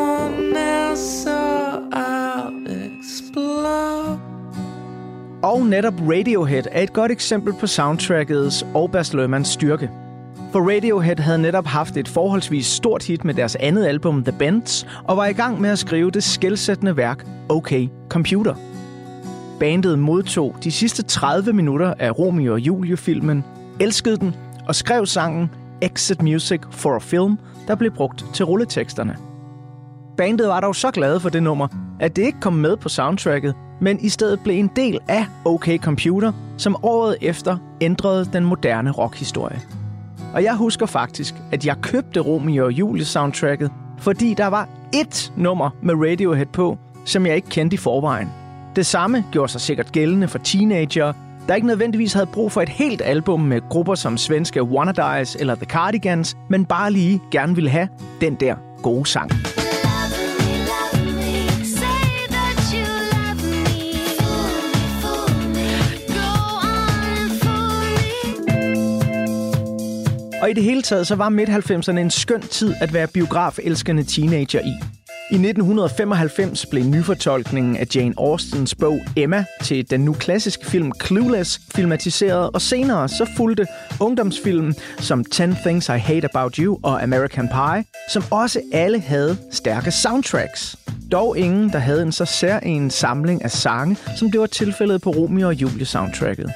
Og 5.48 5.66
netop 5.66 5.94
Radiohead 6.02 6.64
er 6.72 6.82
et 6.82 6.94
godt 6.94 7.12
eksempel 7.12 7.54
på 7.54 7.68
soundtrackets 7.68 8.66
og 8.74 8.92
Bas 8.92 9.14
Lermans 9.14 9.48
styrke. 9.48 9.90
For 10.52 10.76
Radiohead 10.76 11.20
havde 11.20 11.42
netop 11.42 11.66
haft 11.66 11.98
et 11.98 12.08
forholdsvis 12.08 12.66
stort 12.66 13.04
hit 13.04 13.26
med 13.26 13.34
deres 13.34 13.56
andet 13.56 13.86
album 13.86 14.24
The 14.24 14.38
Bends, 14.40 14.88
og 15.04 15.18
var 15.18 15.26
i 15.26 15.34
gang 15.34 15.62
med 15.62 15.70
at 15.70 15.80
skrive 15.80 16.12
det 16.12 16.24
skældsættende 16.24 16.98
værk 16.98 17.26
OK 17.50 17.74
Computer. 18.10 18.56
Bandet 19.60 20.00
modtog 20.00 20.56
de 20.64 20.72
sidste 20.72 21.04
30 21.04 21.54
minutter 21.54 21.94
af 22.00 22.20
Romeo 22.20 22.54
og 22.54 22.60
Julie-filmen, 22.60 23.44
elskede 23.80 24.18
den 24.18 24.36
og 24.68 24.76
skrev 24.76 25.06
sangen 25.06 25.50
Exit 25.82 26.22
Music 26.22 26.62
for 26.72 26.96
a 26.96 27.00
Film, 27.00 27.38
der 27.68 27.76
blev 27.76 27.92
brugt 27.92 28.26
til 28.34 28.46
rulleteksterne. 28.46 29.18
Bandet 30.18 30.48
var 30.48 30.60
dog 30.60 30.76
så 30.76 30.92
glade 30.92 31.20
for 31.20 31.30
det 31.30 31.44
nummer, 31.44 31.68
at 32.00 32.16
det 32.16 32.22
ikke 32.22 32.40
kom 32.40 32.54
med 32.54 32.78
på 32.78 32.90
soundtracket, 32.90 33.56
men 33.80 34.00
i 34.00 34.10
stedet 34.10 34.40
blev 34.40 34.60
en 34.60 34.72
del 34.76 35.00
af 35.08 35.26
OK 35.46 35.70
Computer, 35.78 36.32
som 36.58 36.76
året 36.84 37.18
efter 37.22 37.58
ændrede 37.82 38.30
den 38.34 38.46
moderne 38.46 38.92
rockhistorie. 38.92 39.62
Og 40.34 40.44
jeg 40.44 40.56
husker 40.56 40.86
faktisk, 40.86 41.36
at 41.52 41.66
jeg 41.66 41.76
købte 41.82 42.20
Romeo 42.20 42.66
og 42.66 42.72
Julie 42.72 43.06
soundtracket, 43.06 43.72
fordi 43.98 44.34
der 44.34 44.48
var 44.48 44.70
ét 44.96 45.32
nummer 45.36 45.70
med 45.82 45.96
Radiohead 45.96 46.46
på, 46.46 46.78
som 47.06 47.26
jeg 47.26 47.36
ikke 47.36 47.50
kendte 47.50 47.74
i 47.74 47.78
forvejen. 47.78 48.30
Det 48.76 48.86
samme 48.86 49.26
gjorde 49.32 49.52
sig 49.52 49.62
sikkert 49.62 49.92
gældende 49.92 50.28
for 50.28 50.38
teenager, 50.38 51.14
der 51.48 51.56
ikke 51.56 51.68
nødvendigvis 51.68 52.14
havde 52.14 52.26
brug 52.26 52.52
for 52.52 52.62
et 52.62 52.70
helt 52.70 53.02
album 53.06 53.42
med 53.42 53.62
grupper 53.70 53.96
som 53.96 54.18
svenske 54.18 54.64
Wannadies 54.64 55.38
eller 55.40 55.56
The 55.56 55.66
Cardigans, 55.66 56.38
men 56.50 56.66
bare 56.66 56.92
lige 56.92 57.22
gerne 57.32 57.56
ville 57.56 57.70
have 57.70 57.88
den 58.22 58.36
der 58.36 58.56
gode 58.82 59.06
sang. 59.06 59.57
Og 70.48 70.52
i 70.52 70.54
det 70.54 70.64
hele 70.64 70.82
taget, 70.82 71.08
så 71.08 71.16
var 71.16 71.30
midt-90'erne 71.30 72.00
en 72.00 72.12
skøn 72.12 72.42
tid 72.42 72.76
at 72.82 72.94
være 72.94 73.08
biografelskende 73.08 74.04
teenager 74.04 74.60
i. 74.60 74.74
I 75.32 75.36
1995 75.36 76.66
blev 76.66 76.84
nyfortolkningen 76.84 77.78
af 77.78 77.88
Jane 77.96 78.14
Austens 78.18 78.76
bog 78.76 79.00
Emma 79.16 79.46
til 79.64 79.90
den 79.90 80.02
nu 80.02 80.14
klassiske 80.14 80.66
film 80.66 80.92
Clueless 81.06 81.62
filmatiseret, 81.76 82.50
og 82.54 82.62
senere 82.62 83.10
så 83.10 83.30
fulgte 83.38 83.66
ungdomsfilmen 84.00 84.76
som 85.00 85.24
10 85.26 85.44
Things 85.66 85.90
I 85.90 85.92
Hate 85.92 86.30
About 86.34 86.56
You 86.56 86.80
og 86.84 87.04
American 87.04 87.48
Pie, 87.48 87.86
som 88.10 88.24
også 88.32 88.62
alle 88.74 89.00
havde 89.00 89.38
stærke 89.52 89.92
soundtracks. 89.92 90.76
Dog 91.12 91.38
ingen, 91.38 91.70
der 91.70 91.80
havde 91.80 92.02
en 92.02 92.12
så 92.12 92.26
sær 92.26 92.60
en 92.60 92.90
samling 92.90 93.44
af 93.44 93.52
sange, 93.52 93.98
som 94.16 94.32
det 94.32 94.40
var 94.40 94.46
tilfældet 94.46 95.02
på 95.02 95.10
Romeo 95.10 95.48
og 95.48 95.54
Julie 95.54 95.86
soundtracket. 95.86 96.52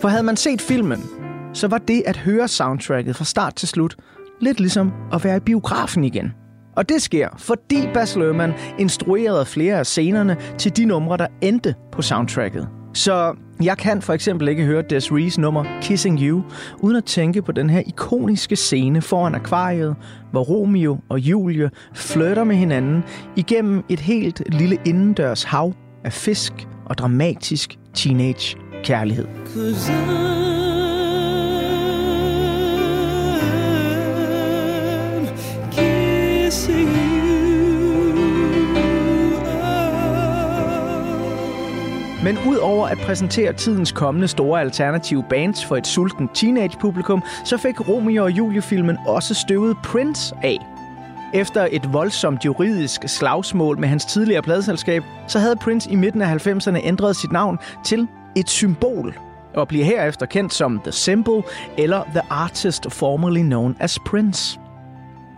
For 0.00 0.08
havde 0.08 0.22
man 0.22 0.36
set 0.36 0.60
filmen, 0.60 1.23
så 1.54 1.68
var 1.68 1.78
det 1.78 2.02
at 2.06 2.16
høre 2.16 2.48
soundtracket 2.48 3.16
fra 3.16 3.24
start 3.24 3.54
til 3.54 3.68
slut 3.68 3.96
lidt 4.40 4.60
ligesom 4.60 4.92
at 5.12 5.24
være 5.24 5.36
i 5.36 5.40
biografen 5.40 6.04
igen. 6.04 6.32
Og 6.76 6.88
det 6.88 7.02
sker, 7.02 7.28
fordi 7.38 7.88
Bas 7.94 8.16
Lerman 8.16 8.52
instruerede 8.78 9.46
flere 9.46 9.78
af 9.78 9.86
scenerne 9.86 10.36
til 10.58 10.76
de 10.76 10.84
numre, 10.84 11.16
der 11.16 11.26
endte 11.40 11.74
på 11.92 12.02
soundtracket. 12.02 12.68
Så 12.94 13.34
jeg 13.62 13.78
kan 13.78 14.02
for 14.02 14.12
eksempel 14.12 14.48
ikke 14.48 14.64
høre 14.64 14.82
Des 14.82 15.12
Rees 15.12 15.38
nummer 15.38 15.64
Kissing 15.82 16.20
You, 16.20 16.42
uden 16.78 16.96
at 16.96 17.04
tænke 17.04 17.42
på 17.42 17.52
den 17.52 17.70
her 17.70 17.82
ikoniske 17.86 18.56
scene 18.56 19.02
foran 19.02 19.34
akvariet, 19.34 19.96
hvor 20.30 20.42
Romeo 20.42 20.98
og 21.08 21.18
Julie 21.18 21.70
flytter 21.94 22.44
med 22.44 22.56
hinanden 22.56 23.04
igennem 23.36 23.84
et 23.88 24.00
helt 24.00 24.42
lille 24.46 24.78
indendørs 24.84 25.44
hav 25.44 25.72
af 26.04 26.12
fisk 26.12 26.52
og 26.86 26.98
dramatisk 26.98 27.78
teenage 27.94 28.56
kærlighed. 28.84 29.26
Cause 29.54 29.92
I 29.92 30.43
Men 42.24 42.38
udover 42.46 42.86
at 42.86 42.98
præsentere 42.98 43.52
tidens 43.52 43.92
kommende 43.92 44.28
store 44.28 44.60
alternative 44.60 45.24
bands 45.30 45.64
for 45.64 45.76
et 45.76 45.86
sulten 45.86 46.28
teenage-publikum, 46.34 47.22
så 47.44 47.56
fik 47.56 47.88
Romeo 47.88 48.24
og 48.24 48.30
Julie-filmen 48.30 48.98
også 49.06 49.34
støvet 49.34 49.76
Prince 49.84 50.34
af. 50.42 50.58
Efter 51.34 51.68
et 51.70 51.92
voldsomt 51.92 52.44
juridisk 52.44 53.08
slagsmål 53.08 53.78
med 53.78 53.88
hans 53.88 54.04
tidligere 54.04 54.42
pladselskab, 54.42 55.02
så 55.28 55.38
havde 55.38 55.56
Prince 55.56 55.90
i 55.90 55.94
midten 55.94 56.22
af 56.22 56.46
90'erne 56.46 56.80
ændret 56.84 57.16
sit 57.16 57.32
navn 57.32 57.58
til 57.84 58.08
et 58.36 58.50
symbol 58.50 59.18
og 59.54 59.68
bliver 59.68 59.84
herefter 59.84 60.26
kendt 60.26 60.54
som 60.54 60.80
The 60.80 60.92
Symbol 60.92 61.44
eller 61.78 62.02
The 62.04 62.22
Artist 62.30 62.92
formerly 62.92 63.42
known 63.42 63.76
as 63.80 63.98
Prince. 64.06 64.60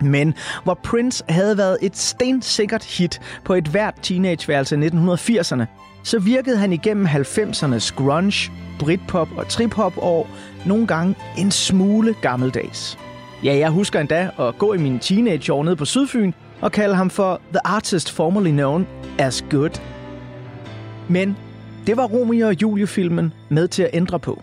Men 0.00 0.34
hvor 0.64 0.74
Prince 0.74 1.24
havde 1.28 1.58
været 1.58 1.78
et 1.82 1.96
stensikkert 1.96 2.84
hit 2.84 3.20
på 3.44 3.54
et 3.54 3.68
hvert 3.68 3.94
teenageværelse 4.02 4.76
i 4.76 4.88
1980'erne, 4.88 5.64
så 6.06 6.18
virkede 6.18 6.56
han 6.56 6.72
igennem 6.72 7.06
90'ernes 7.06 7.94
grunge, 7.94 8.52
britpop 8.78 9.28
og 9.36 9.48
trip-hop 9.48 9.92
år 9.98 10.28
nogle 10.66 10.86
gange 10.86 11.14
en 11.38 11.50
smule 11.50 12.14
gammeldags. 12.22 12.98
Ja, 13.44 13.56
jeg 13.56 13.70
husker 13.70 14.00
endda 14.00 14.30
at 14.38 14.58
gå 14.58 14.72
i 14.72 14.78
mine 14.78 14.98
teenageår 14.98 15.64
nede 15.64 15.76
på 15.76 15.84
Sydfyn 15.84 16.32
og 16.60 16.72
kalde 16.72 16.94
ham 16.94 17.10
for 17.10 17.40
The 17.50 17.66
Artist 17.66 18.12
formerly 18.12 18.50
known 18.50 18.86
as 19.18 19.44
Good. 19.50 19.82
Men 21.08 21.36
det 21.86 21.96
var 21.96 22.06
Romeo 22.06 22.46
og 22.46 22.62
Julie-filmen 22.62 23.32
med 23.50 23.68
til 23.68 23.82
at 23.82 23.90
ændre 23.92 24.20
på. 24.20 24.42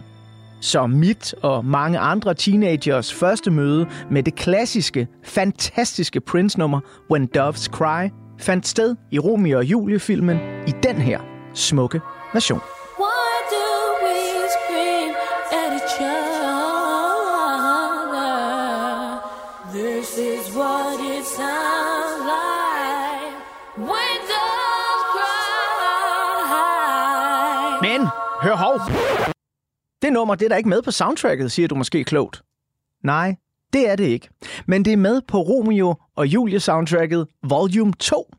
Så 0.61 0.87
mit 0.87 1.35
og 1.41 1.65
mange 1.65 1.99
andre 1.99 2.33
teenagers 2.33 3.13
første 3.13 3.51
møde 3.51 3.87
med 4.11 4.23
det 4.23 4.35
klassiske, 4.35 5.07
fantastiske 5.23 6.19
Prince-nummer 6.19 6.79
When 7.11 7.25
Doves 7.25 7.63
Cry 7.63 8.09
fandt 8.39 8.67
sted 8.67 8.95
i 9.11 9.19
Romeo 9.19 9.57
og 9.57 9.65
Julie-filmen 9.65 10.37
i 10.67 10.71
den 10.83 10.95
her 10.95 11.32
smukke 11.53 12.01
other? 18.13 19.21
This 19.71 20.17
is 20.17 20.55
what 20.55 20.99
it 20.99 21.25
sounds 21.25 22.25
like 22.25 23.33
when 23.77 24.17
doves 24.33 25.03
cry. 25.13 26.49
Men, 27.81 28.01
hør 28.41 28.55
hov! 28.55 28.79
Det 30.01 30.13
nummer, 30.13 30.35
det 30.35 30.45
er 30.45 30.49
der 30.49 30.55
ikke 30.55 30.69
med 30.69 30.81
på 30.81 30.91
soundtracket, 30.91 31.51
siger 31.51 31.67
du 31.67 31.75
måske 31.75 32.03
klogt. 32.03 32.43
Nej, 33.03 33.35
det 33.73 33.89
er 33.89 33.95
det 33.95 34.03
ikke. 34.03 34.29
Men 34.65 34.85
det 34.85 34.93
er 34.93 34.97
med 34.97 35.21
på 35.27 35.41
Romeo 35.41 35.95
og 36.15 36.27
Julie 36.27 36.59
soundtracket 36.59 37.27
Volume 37.43 37.93
2. 37.99 38.31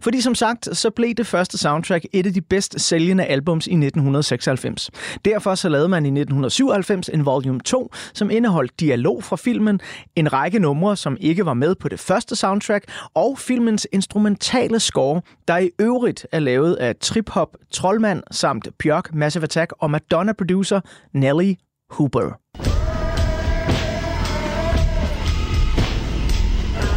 Fordi 0.00 0.20
som 0.20 0.34
sagt, 0.34 0.68
så 0.76 0.90
blev 0.90 1.14
det 1.14 1.26
første 1.26 1.58
soundtrack 1.58 2.06
et 2.12 2.26
af 2.26 2.32
de 2.32 2.40
bedst 2.40 2.80
sælgende 2.80 3.24
albums 3.24 3.66
i 3.66 3.70
1996. 3.70 4.90
Derfor 5.24 5.54
så 5.54 5.68
lavede 5.68 5.88
man 5.88 6.04
i 6.04 6.08
1997 6.08 7.08
en 7.08 7.26
Volume 7.26 7.60
2, 7.60 7.92
som 8.14 8.30
indeholdt 8.30 8.80
dialog 8.80 9.24
fra 9.24 9.36
filmen, 9.36 9.80
en 10.16 10.32
række 10.32 10.58
numre, 10.58 10.96
som 10.96 11.16
ikke 11.20 11.46
var 11.46 11.54
med 11.54 11.74
på 11.74 11.88
det 11.88 12.00
første 12.00 12.36
soundtrack, 12.36 12.84
og 13.14 13.38
filmens 13.38 13.86
instrumentale 13.92 14.80
score, 14.80 15.20
der 15.48 15.58
i 15.58 15.70
øvrigt 15.78 16.26
er 16.32 16.38
lavet 16.38 16.74
af 16.74 16.96
trip-hop 16.96 17.48
Trollmand 17.72 18.22
samt 18.30 18.68
Bjørk 18.78 19.14
Massive 19.14 19.44
Attack 19.44 19.72
og 19.78 19.90
Madonna-producer 19.90 20.80
Nelly 21.14 21.54
Hooper. 21.90 22.38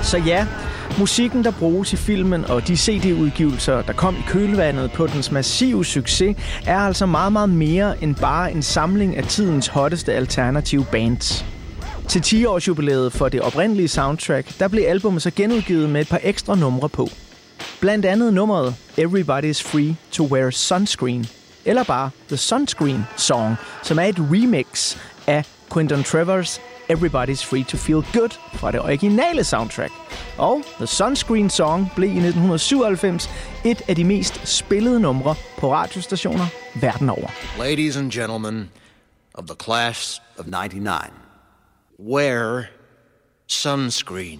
Så 0.03 0.17
ja, 0.17 0.47
musikken, 0.97 1.43
der 1.43 1.51
bruges 1.51 1.93
i 1.93 1.95
filmen 1.95 2.45
og 2.45 2.67
de 2.67 2.77
CD-udgivelser, 2.77 3.81
der 3.81 3.93
kom 3.93 4.15
i 4.15 4.21
kølvandet 4.27 4.91
på 4.91 5.07
dens 5.07 5.31
massive 5.31 5.85
succes, 5.85 6.37
er 6.65 6.79
altså 6.79 7.05
meget, 7.05 7.33
meget 7.33 7.49
mere 7.49 8.03
end 8.03 8.15
bare 8.15 8.51
en 8.51 8.61
samling 8.61 9.17
af 9.17 9.23
tidens 9.23 9.67
hotteste 9.67 10.13
alternative 10.13 10.85
bands. 10.91 11.45
Til 12.07 12.19
10-års 12.19 13.13
for 13.13 13.29
det 13.29 13.41
oprindelige 13.41 13.87
soundtrack, 13.87 14.59
der 14.59 14.67
blev 14.67 14.83
albumet 14.87 15.21
så 15.21 15.31
genudgivet 15.35 15.89
med 15.89 16.01
et 16.01 16.09
par 16.09 16.19
ekstra 16.23 16.55
numre 16.55 16.89
på. 16.89 17.09
Blandt 17.79 18.05
andet 18.05 18.33
nummeret 18.33 18.75
Everybody's 18.97 19.63
Free 19.63 19.95
to 20.11 20.25
Wear 20.25 20.49
Sunscreen, 20.49 21.25
eller 21.65 21.83
bare 21.83 22.09
The 22.27 22.37
Sunscreen 22.37 23.05
Song, 23.17 23.55
som 23.83 23.99
er 23.99 24.03
et 24.03 24.19
remix 24.19 24.97
af 25.27 25.45
Quentin 25.73 26.03
Trevors 26.03 26.61
Everybody's 26.89 27.45
Free 27.45 27.63
to 27.63 27.77
Feel 27.77 28.05
Good 28.13 28.29
fra 28.53 28.71
det 28.71 28.81
originale 28.81 29.43
soundtrack. 29.43 29.91
Og 30.37 30.61
The 30.77 30.87
Sunscreen 30.87 31.49
Song 31.49 31.91
blev 31.95 32.09
i 32.09 32.11
1997 32.11 33.29
et 33.65 33.81
af 33.87 33.95
de 33.95 34.03
mest 34.03 34.47
spillede 34.47 34.99
numre 34.99 35.35
på 35.57 35.73
radiostationer 35.73 36.45
verden 36.81 37.09
over. 37.09 37.27
Ladies 37.59 37.97
and 37.97 38.11
gentlemen 38.11 38.69
of 39.33 39.45
the 39.45 39.55
class 39.63 40.21
of 40.39 40.45
99, 40.45 41.13
wear 41.99 42.63
sunscreen. 43.47 44.39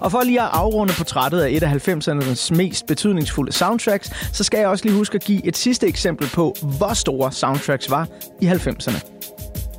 Og 0.00 0.10
for 0.10 0.22
lige 0.22 0.42
at 0.42 0.48
afrunde 0.52 0.94
portrættet 0.98 1.40
af 1.40 1.50
et 1.50 1.62
af 1.62 1.88
90'ernes 1.88 2.54
mest 2.54 2.86
betydningsfulde 2.86 3.52
soundtracks, 3.52 4.36
så 4.36 4.44
skal 4.44 4.58
jeg 4.58 4.68
også 4.68 4.84
lige 4.84 4.96
huske 4.96 5.14
at 5.14 5.24
give 5.24 5.46
et 5.46 5.56
sidste 5.56 5.86
eksempel 5.86 6.28
på, 6.34 6.56
hvor 6.78 6.94
store 6.94 7.32
soundtracks 7.32 7.90
var 7.90 8.08
i 8.40 8.46
90'erne. 8.46 9.16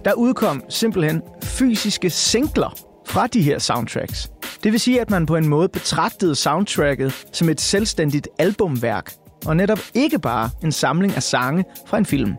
Der 0.05 0.13
udkom 0.13 0.63
simpelthen 0.69 1.21
fysiske 1.59 2.09
singler 2.09 2.77
fra 3.07 3.27
de 3.27 3.41
her 3.41 3.59
soundtracks. 3.59 4.31
Det 4.63 4.71
vil 4.71 4.79
sige, 4.79 5.01
at 5.01 5.09
man 5.09 5.25
på 5.25 5.35
en 5.35 5.47
måde 5.47 5.69
betragtede 5.69 6.35
soundtracket 6.35 7.25
som 7.33 7.49
et 7.49 7.61
selvstændigt 7.61 8.27
albumværk, 8.39 9.13
og 9.45 9.55
netop 9.57 9.79
ikke 9.93 10.19
bare 10.19 10.49
en 10.63 10.71
samling 10.71 11.15
af 11.15 11.23
sange 11.23 11.65
fra 11.87 11.97
en 11.97 12.05
film. 12.05 12.33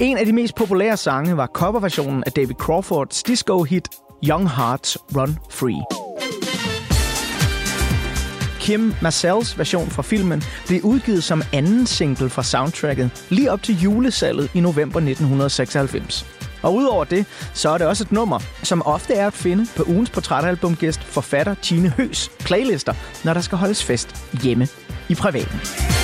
En 0.00 0.18
af 0.18 0.26
de 0.26 0.32
mest 0.32 0.54
populære 0.54 0.96
sange 0.96 1.36
var 1.36 1.46
coverversionen 1.46 2.24
af 2.26 2.32
David 2.32 2.54
Crawfords 2.54 3.22
disco-hit 3.22 3.88
Young 4.28 4.50
Hearts 4.50 4.98
Run 5.16 5.38
Free. 5.50 5.84
Kim 8.60 8.94
Marcells 9.02 9.58
version 9.58 9.90
fra 9.90 10.02
filmen 10.02 10.42
blev 10.66 10.80
udgivet 10.82 11.24
som 11.24 11.42
anden 11.52 11.86
single 11.86 12.30
fra 12.30 12.42
soundtracket 12.42 13.26
lige 13.30 13.52
op 13.52 13.62
til 13.62 13.80
julesalget 13.80 14.50
i 14.54 14.60
november 14.60 15.00
1996. 15.00 16.39
Og 16.62 16.74
udover 16.74 17.04
det, 17.04 17.26
så 17.54 17.70
er 17.70 17.78
det 17.78 17.86
også 17.86 18.04
et 18.04 18.12
nummer, 18.12 18.38
som 18.62 18.82
ofte 18.86 19.14
er 19.14 19.26
at 19.26 19.32
finde 19.32 19.66
på 19.76 19.84
ugens 19.86 20.10
portrætalbumgæst 20.10 21.02
forfatter 21.02 21.54
Tine 21.54 21.88
Høs 21.88 22.30
playlister, 22.38 22.94
når 23.24 23.34
der 23.34 23.40
skal 23.40 23.58
holdes 23.58 23.84
fest 23.84 24.16
hjemme 24.42 24.68
i 25.08 25.14
privaten. 25.14 25.99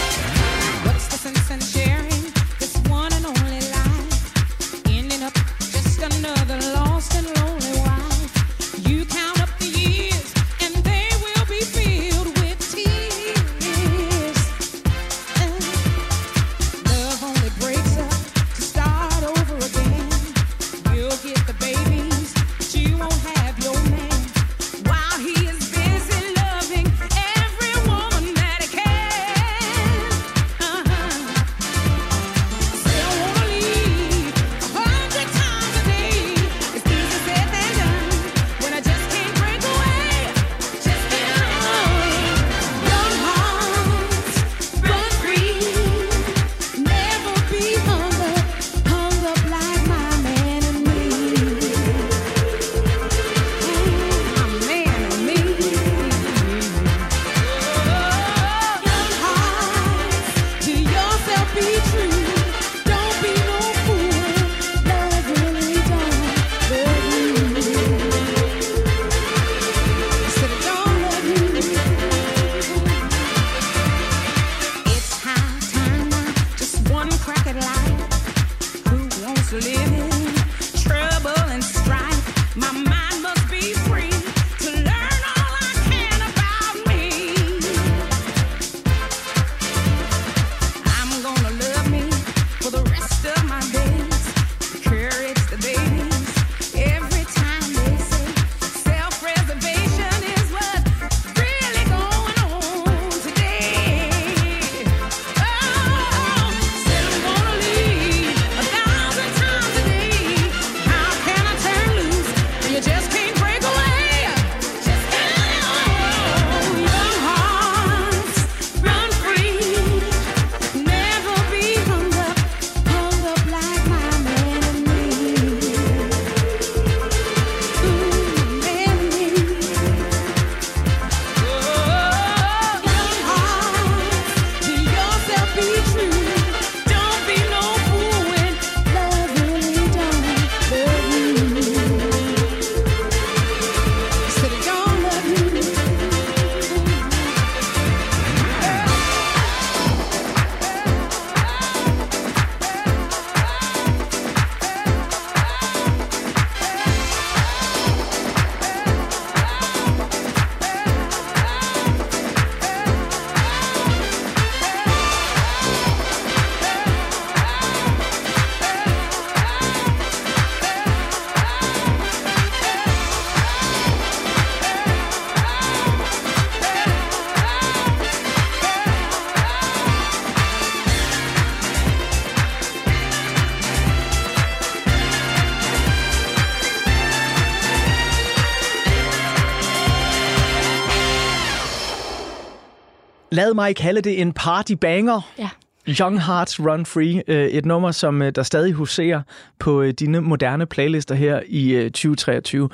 Lad 193.46 193.54
mig 193.54 193.76
kalde 193.76 194.00
det 194.00 194.20
en 194.20 194.32
party 194.32 194.72
banger. 194.72 195.32
Ja. 195.38 195.48
Young 195.88 196.22
Hearts 196.22 196.60
Run 196.60 196.86
Free, 196.86 197.22
øh, 197.28 197.46
et 197.46 197.66
nummer, 197.66 197.90
som 197.90 198.22
øh, 198.22 198.32
der 198.34 198.42
stadig 198.42 198.72
huserer 198.72 199.22
på 199.58 199.82
øh, 199.82 199.92
dine 199.92 200.20
moderne 200.20 200.66
playlister 200.66 201.14
her 201.14 201.40
i 201.46 201.74
øh, 201.74 201.84
2023. 201.84 202.68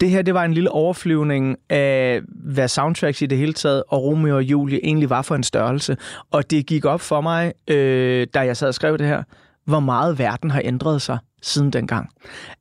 Det 0.00 0.10
her, 0.10 0.22
det 0.22 0.34
var 0.34 0.44
en 0.44 0.54
lille 0.54 0.70
overflyvning 0.70 1.56
af, 1.70 2.20
hvad 2.28 2.68
soundtracks 2.68 3.22
i 3.22 3.26
det 3.26 3.38
hele 3.38 3.52
taget 3.52 3.82
og 3.88 4.02
Romeo 4.04 4.36
og 4.36 4.42
Julie 4.42 4.84
egentlig 4.84 5.10
var 5.10 5.22
for 5.22 5.34
en 5.34 5.42
størrelse. 5.42 5.96
Og 6.30 6.50
det 6.50 6.66
gik 6.66 6.84
op 6.84 7.00
for 7.00 7.20
mig, 7.20 7.52
øh, 7.68 8.26
da 8.34 8.40
jeg 8.40 8.56
sad 8.56 8.68
og 8.68 8.74
skrev 8.74 8.98
det 8.98 9.06
her, 9.06 9.22
hvor 9.70 9.80
meget 9.80 10.18
verden 10.18 10.50
har 10.50 10.62
ændret 10.64 11.02
sig 11.02 11.18
siden 11.42 11.70
dengang. 11.70 12.10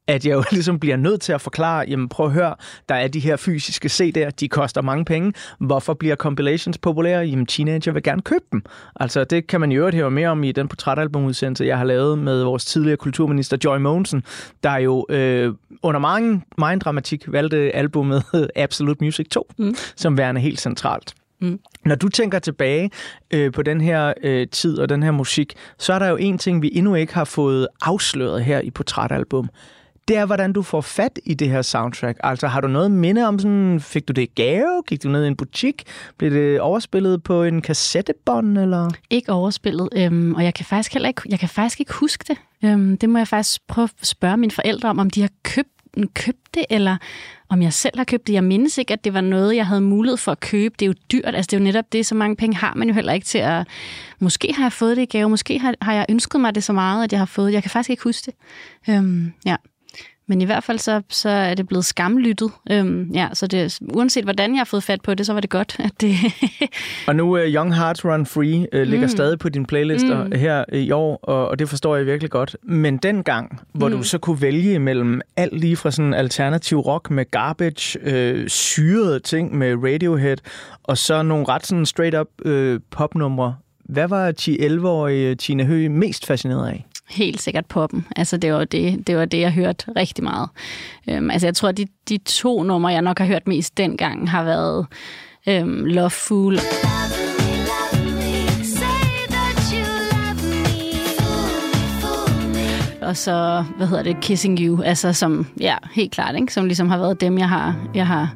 At 0.07 0.25
jeg 0.25 0.33
jo 0.33 0.43
ligesom 0.51 0.79
bliver 0.79 0.95
nødt 0.95 1.21
til 1.21 1.33
at 1.33 1.41
forklare, 1.41 1.85
jamen 1.87 2.09
prøv 2.09 2.25
at 2.25 2.31
høre, 2.31 2.55
der 2.89 2.95
er 2.95 3.07
de 3.07 3.19
her 3.19 3.35
fysiske 3.35 3.87
CD'er, 3.87 4.29
de 4.29 4.47
koster 4.49 4.81
mange 4.81 5.05
penge. 5.05 5.33
Hvorfor 5.59 5.93
bliver 5.93 6.15
compilations 6.15 6.77
populære? 6.77 7.19
Jamen 7.25 7.45
teenager 7.45 7.91
vil 7.91 8.03
gerne 8.03 8.21
købe 8.21 8.45
dem. 8.51 8.63
Altså 8.95 9.23
det 9.23 9.47
kan 9.47 9.59
man 9.59 9.71
jo 9.71 9.79
øvrigt 9.79 9.95
høre 9.95 10.11
mere 10.11 10.29
om 10.29 10.43
i 10.43 10.51
den 10.51 10.67
portrætalbumudsendelse, 10.67 11.65
jeg 11.65 11.77
har 11.77 11.85
lavet 11.85 12.19
med 12.19 12.43
vores 12.43 12.65
tidligere 12.65 12.97
kulturminister 12.97 13.57
Joy 13.63 13.77
Mogensen, 13.77 14.23
der 14.63 14.77
jo 14.77 15.05
øh, 15.09 15.53
under 15.83 15.99
mange, 15.99 16.41
meget 16.57 16.81
dramatik 16.81 17.23
valgte 17.27 17.75
albumet 17.75 18.23
Absolute 18.55 19.03
Music 19.03 19.27
2, 19.31 19.47
mm. 19.57 19.75
som 19.95 20.17
værende 20.17 20.41
helt 20.41 20.61
centralt. 20.61 21.13
Mm. 21.41 21.59
Når 21.85 21.95
du 21.95 22.09
tænker 22.09 22.39
tilbage 22.39 22.91
øh, 23.31 23.51
på 23.51 23.61
den 23.61 23.81
her 23.81 24.13
øh, 24.23 24.47
tid 24.47 24.79
og 24.79 24.89
den 24.89 25.03
her 25.03 25.11
musik, 25.11 25.53
så 25.77 25.93
er 25.93 25.99
der 25.99 26.07
jo 26.07 26.15
en 26.15 26.37
ting, 26.37 26.61
vi 26.61 26.71
endnu 26.73 26.95
ikke 26.95 27.13
har 27.13 27.23
fået 27.23 27.67
afsløret 27.81 28.43
her 28.43 28.59
i 28.59 28.69
Portrætalbum. 28.69 29.49
Det 30.07 30.17
er, 30.17 30.25
hvordan 30.25 30.53
du 30.53 30.61
får 30.61 30.81
fat 30.81 31.19
i 31.25 31.33
det 31.33 31.49
her 31.49 31.61
soundtrack. 31.61 32.19
Altså, 32.23 32.47
har 32.47 32.61
du 32.61 32.67
noget 32.67 32.91
minde 32.91 33.27
om 33.27 33.39
sådan, 33.39 33.79
fik 33.79 34.07
du 34.07 34.13
det 34.13 34.21
i 34.21 34.31
gave? 34.35 34.83
Gik 34.87 35.03
du 35.03 35.09
ned 35.09 35.23
i 35.23 35.27
en 35.27 35.35
butik? 35.35 35.83
Blev 36.17 36.31
det 36.31 36.59
overspillet 36.59 37.23
på 37.23 37.43
en 37.43 37.61
kassettebånd, 37.61 38.57
eller? 38.57 38.89
Ikke 39.09 39.31
overspillet, 39.31 39.89
øhm, 39.95 40.35
og 40.35 40.43
jeg 40.43 40.53
kan 40.53 40.65
faktisk 40.65 40.93
heller 40.93 41.07
ikke, 41.09 41.21
jeg 41.29 41.39
kan 41.39 41.49
faktisk 41.49 41.79
ikke 41.79 41.93
huske 41.93 42.25
det. 42.27 42.37
Øhm, 42.69 42.97
det 42.97 43.09
må 43.09 43.17
jeg 43.17 43.27
faktisk 43.27 43.67
prøve 43.67 43.89
at 44.01 44.07
spørge 44.07 44.37
mine 44.37 44.51
forældre 44.51 44.89
om, 44.89 44.99
om 44.99 45.09
de 45.09 45.21
har 45.21 45.29
købt, 45.43 45.69
købt 46.13 46.53
det, 46.53 46.65
eller 46.69 46.97
om 47.49 47.61
jeg 47.61 47.73
selv 47.73 47.97
har 47.97 48.03
købt 48.03 48.27
det. 48.27 48.33
Jeg 48.33 48.43
mindes 48.43 48.77
ikke, 48.77 48.93
at 48.93 49.03
det 49.03 49.13
var 49.13 49.21
noget, 49.21 49.55
jeg 49.55 49.67
havde 49.67 49.81
mulighed 49.81 50.17
for 50.17 50.31
at 50.31 50.39
købe. 50.39 50.75
Det 50.79 50.85
er 50.85 50.87
jo 50.87 50.93
dyrt, 51.11 51.35
altså 51.35 51.47
det 51.51 51.53
er 51.53 51.59
jo 51.59 51.63
netop 51.63 51.85
det, 51.91 52.05
så 52.05 52.15
mange 52.15 52.35
penge 52.35 52.55
har 52.55 52.73
man 52.75 52.87
jo 52.87 52.93
heller 52.93 53.13
ikke 53.13 53.25
til 53.25 53.37
at... 53.37 53.67
Måske 54.19 54.53
har 54.53 54.63
jeg 54.63 54.73
fået 54.73 54.97
det 54.97 55.03
i 55.03 55.05
gave, 55.05 55.29
måske 55.29 55.59
har, 55.59 55.73
har 55.81 55.93
jeg 55.93 56.05
ønsket 56.09 56.41
mig 56.41 56.55
det 56.55 56.63
så 56.63 56.73
meget, 56.73 57.03
at 57.03 57.11
jeg 57.11 57.19
har 57.19 57.25
fået 57.25 57.47
det. 57.47 57.53
Jeg 57.53 57.63
kan 57.63 57.71
faktisk 57.71 57.89
ikke 57.89 58.03
huske 58.03 58.25
det. 58.25 58.33
Øhm, 58.93 59.33
ja. 59.45 59.55
Men 60.29 60.41
i 60.41 60.45
hvert 60.45 60.63
fald 60.63 60.79
så, 60.79 61.01
så 61.09 61.29
er 61.29 61.53
det 61.53 61.67
blevet 61.67 61.85
skamlyttet. 61.85 62.51
Øhm, 62.71 63.11
ja, 63.13 63.27
så 63.33 63.47
det, 63.47 63.79
uanset 63.93 64.23
hvordan 64.23 64.51
jeg 64.53 64.59
har 64.59 64.65
fået 64.65 64.83
fat 64.83 65.01
på 65.01 65.13
det, 65.13 65.25
så 65.25 65.33
var 65.33 65.39
det 65.39 65.49
godt, 65.49 65.75
at 65.79 65.91
det... 66.01 66.15
Og 67.07 67.15
nu 67.15 67.37
uh, 67.37 67.43
Young 67.45 67.75
Hearts 67.75 68.05
Run 68.05 68.25
Free 68.25 68.67
uh, 68.75 68.81
ligger 68.87 69.07
Mm. 69.07 69.11
stadig 69.11 69.39
på 69.39 69.49
dine 69.49 69.65
playlister 69.65 70.23
Mm. 70.23 70.31
her 70.35 70.65
i 70.73 70.91
år, 70.91 71.19
og, 71.23 71.47
og 71.47 71.59
det 71.59 71.69
forstår 71.69 71.95
jeg 71.95 72.05
virkelig 72.05 72.31
godt. 72.31 72.55
Men 72.63 72.97
dengang, 72.97 73.59
hvor 73.73 73.87
Mm. 73.89 73.97
du 73.97 74.03
så 74.03 74.17
kunne 74.17 74.41
vælge 74.41 74.79
mellem 74.79 75.21
alt 75.37 75.59
lige 75.59 75.75
fra 75.75 75.91
sådan 75.91 76.13
alternativ 76.13 76.79
rock 76.79 77.09
med 77.11 77.31
garbage, 77.31 77.99
øh, 78.03 78.47
syrede 78.49 79.19
ting 79.19 79.57
med 79.57 79.75
Radiohead, 79.83 80.37
og 80.83 80.97
så 80.97 81.23
nogle 81.23 81.45
ret 81.49 81.65
sådan 81.67 81.85
straight-up 81.85 82.27
øh, 82.45 82.79
popnumre. 82.91 83.55
Hvad 83.85 84.07
var 84.07 84.31
10-11-årige 84.41 85.35
Tina 85.35 85.63
Høgh 85.63 85.91
mest 85.91 86.25
fascineret 86.25 86.67
af? 86.69 86.85
Helt 87.09 87.41
sikkert 87.41 87.65
poppen. 87.65 88.07
Altså, 88.15 88.37
det 88.37 88.53
var 88.53 88.65
det, 88.65 89.07
det, 89.07 89.17
var 89.17 89.25
det 89.25 89.39
jeg 89.39 89.51
hørte 89.51 89.91
rigtig 89.95 90.23
meget. 90.23 90.49
Øhm, 91.09 91.31
altså, 91.31 91.47
jeg 91.47 91.55
tror, 91.55 91.71
de, 91.71 91.85
de 92.09 92.17
to 92.17 92.63
numre, 92.63 92.91
jeg 92.91 93.01
nok 93.01 93.19
har 93.19 93.25
hørt 93.25 93.47
mest 93.47 93.77
dengang, 93.77 94.29
har 94.29 94.43
været 94.43 94.87
øhm, 95.47 95.85
Love 95.85 96.09
Fool. 96.09 96.59
Og 103.01 103.17
så, 103.17 103.63
hvad 103.77 103.87
hedder 103.87 104.03
det, 104.03 104.21
Kissing 104.21 104.59
You, 104.59 104.81
altså 104.81 105.13
som, 105.13 105.47
ja, 105.59 105.75
helt 105.91 106.11
klart, 106.11 106.35
ikke? 106.35 106.53
som 106.53 106.65
ligesom 106.65 106.89
har 106.89 106.97
været 106.97 107.21
dem, 107.21 107.37
jeg 107.37 107.49
har, 107.49 107.75
jeg 107.95 108.07
har 108.07 108.33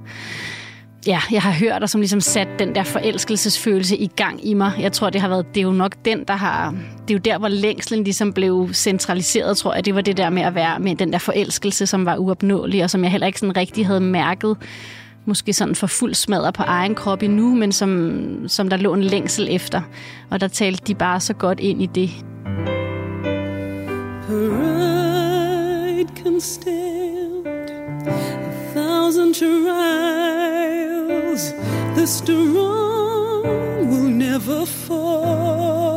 ja, 1.08 1.20
jeg 1.32 1.42
har 1.42 1.52
hørt, 1.52 1.84
og 1.84 1.90
som 1.90 2.02
ligesom 2.02 2.22
sat 2.22 2.48
den 2.60 2.76
der 2.76 2.84
forelskelsesfølelse 2.84 3.98
i 3.98 4.08
gang 4.08 4.48
i 4.48 4.54
mig. 4.54 4.72
Jeg 4.80 4.92
tror, 4.92 5.10
det 5.10 5.22
har 5.22 5.28
været, 5.28 5.46
det 5.56 5.58
er 5.62 5.66
jo 5.66 5.72
nok 5.72 5.96
den, 6.06 6.24
der 6.28 6.34
har, 6.34 6.72
det 7.08 7.14
er 7.14 7.14
jo 7.14 7.20
der, 7.20 7.38
hvor 7.38 7.48
længslen 7.48 8.04
ligesom 8.04 8.34
blev 8.34 8.70
centraliseret, 8.74 9.58
tror 9.58 9.74
jeg. 9.74 9.86
Det 9.86 9.96
var 9.96 10.02
det 10.02 10.18
der 10.18 10.30
med 10.30 10.42
at 10.42 10.56
være 10.56 10.80
med 10.80 10.96
den 10.96 11.14
der 11.14 11.20
forelskelse, 11.20 11.86
som 11.86 12.06
var 12.06 12.18
uopnåelig, 12.18 12.84
og 12.84 12.90
som 12.90 13.04
jeg 13.04 13.12
heller 13.12 13.28
ikke 13.28 13.40
sådan 13.40 13.58
rigtig 13.58 13.86
havde 13.88 14.00
mærket, 14.00 14.58
måske 15.26 15.54
sådan 15.54 15.76
for 15.76 15.88
fuld 15.88 16.14
smadret 16.14 16.54
på 16.54 16.64
egen 16.64 16.96
krop 16.96 17.24
endnu, 17.24 17.56
men 17.56 17.72
som, 17.72 18.20
som 18.48 18.70
der 18.70 18.78
lå 18.78 18.94
en 18.94 19.04
længsel 19.04 19.48
efter. 19.52 19.82
Og 20.30 20.42
der 20.42 20.48
talte 20.48 20.84
de 20.88 20.96
bare 20.96 21.20
så 21.20 21.34
godt 21.34 21.60
ind 21.60 21.82
i 21.82 21.86
det. 21.86 22.10
Pride 24.28 26.10
can 26.24 26.42
stand 26.42 27.48
a 28.08 28.74
thousand 28.74 29.34
trials. 29.34 30.43
The 31.34 32.08
strong 32.08 33.90
will 33.90 34.10
never 34.10 34.66
fall. 34.66 35.94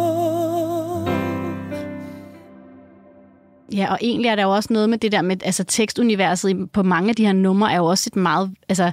Ja, 3.72 3.92
og 3.92 3.98
egentlig 4.00 4.28
er 4.28 4.36
der 4.36 4.42
jo 4.42 4.50
også 4.50 4.72
noget 4.72 4.90
med 4.90 4.98
det 4.98 5.12
der 5.12 5.22
med, 5.22 5.36
altså 5.44 5.64
tekstuniverset 5.64 6.72
på 6.72 6.82
mange 6.82 7.08
af 7.08 7.16
de 7.16 7.26
her 7.26 7.32
numre 7.32 7.72
er 7.72 7.76
jo 7.76 7.84
også 7.84 8.10
et 8.12 8.16
meget, 8.16 8.54
altså 8.68 8.92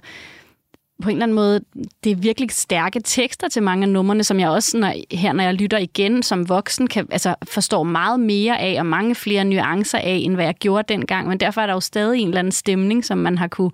på 1.03 1.09
en 1.09 1.15
eller 1.15 1.25
anden 1.25 1.35
måde, 1.35 1.61
det 2.03 2.11
er 2.11 2.15
virkelig 2.15 2.51
stærke 2.51 2.99
tekster 2.99 3.47
til 3.47 3.63
mange 3.63 3.83
af 3.83 3.89
numrene, 3.89 4.23
som 4.23 4.39
jeg 4.39 4.49
også, 4.49 4.77
når, 4.77 4.93
her 5.11 5.33
når 5.33 5.43
jeg 5.43 5.53
lytter 5.53 5.77
igen 5.77 6.23
som 6.23 6.49
voksen, 6.49 6.87
kan, 6.87 7.07
altså, 7.11 7.35
forstår 7.49 7.83
meget 7.83 8.19
mere 8.19 8.59
af, 8.59 8.79
og 8.79 8.85
mange 8.85 9.15
flere 9.15 9.45
nuancer 9.45 9.97
af, 9.97 10.19
end 10.23 10.35
hvad 10.35 10.45
jeg 10.45 10.55
gjorde 10.55 10.93
dengang. 10.93 11.27
Men 11.27 11.39
derfor 11.39 11.61
er 11.61 11.65
der 11.65 11.73
jo 11.73 11.79
stadig 11.79 12.19
en 12.21 12.27
eller 12.27 12.39
anden 12.39 12.51
stemning, 12.51 13.05
som 13.05 13.17
man 13.17 13.37
har 13.37 13.47
kunne, 13.47 13.71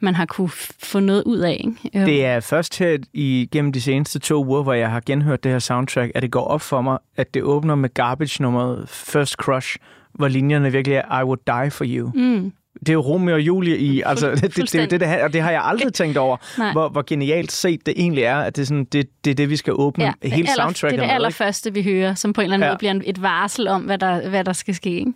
man 0.00 0.14
har 0.14 0.26
kunne 0.26 0.50
få 0.82 1.00
noget 1.00 1.22
ud 1.26 1.38
af. 1.38 1.60
Ikke? 1.64 1.90
Øhm, 1.94 2.04
Det 2.04 2.24
er 2.24 2.40
først 2.40 2.78
her 2.78 2.98
igennem 3.12 3.72
de 3.72 3.80
seneste 3.80 4.18
to 4.18 4.44
uger, 4.44 4.62
hvor 4.62 4.72
jeg 4.72 4.90
har 4.90 5.02
genhørt 5.06 5.44
det 5.44 5.52
her 5.52 5.58
soundtrack, 5.58 6.12
at 6.14 6.22
det 6.22 6.30
går 6.30 6.44
op 6.44 6.60
for 6.60 6.80
mig, 6.80 6.98
at 7.16 7.34
det 7.34 7.42
åbner 7.42 7.74
med 7.74 7.94
garbage-nummeret 7.94 8.88
First 8.88 9.34
Crush, 9.34 9.76
hvor 10.12 10.28
linjerne 10.28 10.72
virkelig 10.72 10.96
er 10.96 11.20
I 11.20 11.24
would 11.24 11.38
die 11.46 11.70
for 11.70 11.84
you. 11.88 12.10
Mm. 12.14 12.52
Det 12.80 12.88
er 12.88 12.92
jo 12.92 13.00
Romeo 13.00 13.34
og 13.34 13.40
Julie 13.40 13.78
i, 13.78 14.02
altså 14.06 14.30
det, 14.30 14.42
det, 14.42 14.56
det, 14.56 14.74
er 14.74 14.86
det, 14.86 15.00
det, 15.00 15.22
og 15.22 15.32
det 15.32 15.42
har 15.42 15.50
jeg 15.50 15.62
aldrig 15.64 15.92
tænkt 16.00 16.16
over, 16.18 16.36
hvor, 16.72 16.88
hvor 16.88 17.02
genialt 17.06 17.52
set 17.52 17.86
det 17.86 17.94
egentlig 17.96 18.24
er, 18.24 18.36
at 18.36 18.56
det 18.56 18.62
er, 18.62 18.66
sådan, 18.66 18.84
det, 18.84 19.08
det, 19.24 19.30
er 19.30 19.34
det, 19.34 19.50
vi 19.50 19.56
skal 19.56 19.72
åbne 19.76 20.04
ja, 20.04 20.12
hele 20.22 20.42
det, 20.42 20.50
aller, 20.50 20.62
soundtracket 20.64 20.98
det 20.98 21.04
er 21.04 21.08
det 21.08 21.14
allerførste, 21.14 21.74
vi 21.74 21.82
hører, 21.82 22.14
som 22.14 22.32
på 22.32 22.40
en 22.40 22.44
eller 22.44 22.54
anden 22.54 22.62
Ja. 22.64 22.66
ja. 22.66 22.72
måde 22.72 22.78
bliver 23.02 23.10
et 23.10 23.22
varsel 23.22 23.68
om, 23.68 23.82
hvad 23.82 23.98
der, 23.98 24.28
hvad 24.28 24.44
der 24.44 24.52
skal 24.52 24.74
ske. 24.74 24.90
Ikke? 24.90 25.12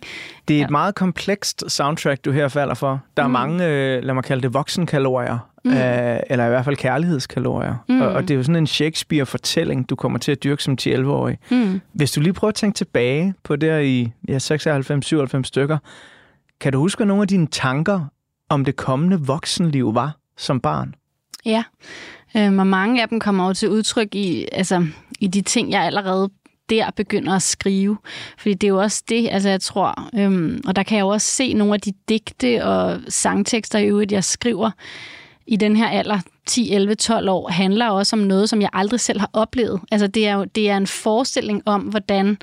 Det 0.47 0.59
er 0.59 0.63
et 0.63 0.71
meget 0.71 0.95
komplekst 0.95 1.63
soundtrack, 1.71 2.25
du 2.25 2.31
her 2.31 2.47
falder 2.47 2.73
for. 2.73 3.01
Der 3.17 3.23
er 3.23 3.27
Mm. 3.27 3.33
mange, 3.33 3.67
øh, 3.67 4.03
lad 4.03 4.13
mig 4.13 4.23
kalde 4.23 4.41
det, 4.43 4.53
voksenkalorier, 4.53 5.37
Mm. 5.65 5.71
øh, 5.71 6.19
eller 6.29 6.45
i 6.45 6.49
hvert 6.49 6.65
fald 6.65 6.75
kærlighedskalorier. 6.75 7.75
Mm. 7.89 8.01
Og, 8.01 8.07
og 8.07 8.21
det 8.21 8.31
er 8.31 8.35
jo 8.35 8.43
sådan 8.43 8.55
en 8.55 8.67
Shakespeare-fortælling, 8.67 9.89
du 9.89 9.95
kommer 9.95 10.19
til 10.19 10.31
at 10.31 10.43
dyrke 10.43 10.63
som 10.63 10.77
10-11-årig. 10.81 11.37
Mm. 11.51 11.81
Hvis 11.93 12.11
du 12.11 12.21
lige 12.21 12.33
prøver 12.33 12.49
at 12.49 12.55
tænke 12.55 12.75
tilbage 12.75 13.33
på 13.43 13.55
der 13.55 13.77
i 13.77 14.11
ja, 14.27 14.37
96-97 14.37 15.43
stykker, 15.43 15.77
kan 16.61 16.73
du 16.73 16.79
huske, 16.79 16.99
hvad 16.99 17.07
nogle 17.07 17.21
af 17.21 17.27
dine 17.27 17.47
tanker 17.47 18.05
om 18.49 18.65
det 18.65 18.75
kommende 18.75 19.19
voksenliv 19.19 19.95
var 19.95 20.17
som 20.37 20.59
barn? 20.59 20.95
Ja, 21.45 21.63
øhm, 22.37 22.59
og 22.59 22.67
mange 22.67 23.01
af 23.01 23.09
dem 23.09 23.19
kommer 23.19 23.43
over 23.43 23.53
til 23.53 23.69
udtryk 23.69 24.15
i, 24.15 24.47
altså, 24.51 24.87
i 25.19 25.27
de 25.27 25.41
ting, 25.41 25.71
jeg 25.71 25.81
allerede 25.81 26.29
der 26.69 26.91
begynder 26.91 27.33
at 27.33 27.41
skrive. 27.41 27.97
Fordi 28.37 28.53
det 28.53 28.67
er 28.67 28.69
jo 28.69 28.79
også 28.79 29.03
det, 29.09 29.29
altså 29.31 29.49
jeg 29.49 29.61
tror, 29.61 30.09
øhm, 30.15 30.61
og 30.67 30.75
der 30.75 30.83
kan 30.83 30.97
jeg 30.97 31.03
jo 31.03 31.07
også 31.07 31.27
se 31.27 31.53
nogle 31.53 31.73
af 31.73 31.81
de 31.81 31.93
digte 32.09 32.65
og 32.65 32.99
sangtekster 33.07 33.79
i 33.79 33.87
øvrigt, 33.87 34.11
jeg 34.11 34.23
skriver 34.23 34.71
i 35.47 35.55
den 35.55 35.75
her 35.75 35.87
alder, 35.87 36.19
10, 36.47 36.73
11, 36.73 36.95
12 36.95 37.29
år, 37.29 37.49
handler 37.49 37.89
også 37.89 38.15
om 38.15 38.21
noget, 38.21 38.49
som 38.49 38.61
jeg 38.61 38.69
aldrig 38.73 38.99
selv 38.99 39.19
har 39.19 39.29
oplevet. 39.33 39.81
Altså 39.91 40.07
det 40.07 40.27
er 40.27 40.33
jo 40.33 40.43
det 40.43 40.69
er 40.69 40.77
en 40.77 40.87
forestilling 40.87 41.61
om, 41.65 41.81
hvordan 41.81 42.37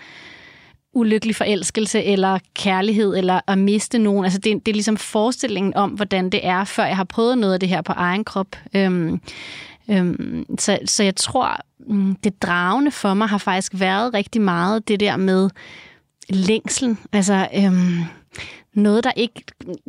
ulykkelig 0.95 1.37
forelskelse 1.37 2.05
eller 2.05 2.39
kærlighed 2.55 3.17
eller 3.17 3.41
at 3.47 3.59
miste 3.59 3.99
nogen. 3.99 4.25
Altså 4.25 4.39
det, 4.39 4.67
det 4.67 4.73
er 4.73 4.75
ligesom 4.75 4.97
forestillingen 4.97 5.75
om, 5.75 5.91
hvordan 5.91 6.31
det 6.31 6.47
er, 6.47 6.65
før 6.65 6.85
jeg 6.85 6.97
har 6.97 7.05
prøvet 7.05 7.39
noget 7.39 7.55
af 7.55 7.61
det 7.61 7.69
her 7.69 7.83
på 7.83 7.93
egen 7.93 8.25
krop. 8.25 8.57
Øhm, 8.75 9.21
øhm, 9.91 10.47
så, 10.59 10.79
så 10.85 11.03
jeg 11.03 11.17
tror, 11.17 11.57
mm, 11.79 12.17
det 12.17 12.43
dragende 12.43 12.91
for 12.91 13.15
mig 13.15 13.29
har 13.29 13.39
faktisk 13.39 13.73
været 13.75 14.15
rigtig 14.15 14.43
meget 14.43 14.89
det 14.89 15.01
der 15.01 15.17
med 15.17 15.51
længslen. 16.29 16.99
Altså, 17.13 17.49
øhm, 17.57 18.03
noget, 18.75 19.05
der 19.05 19.13
ikke... 19.17 19.43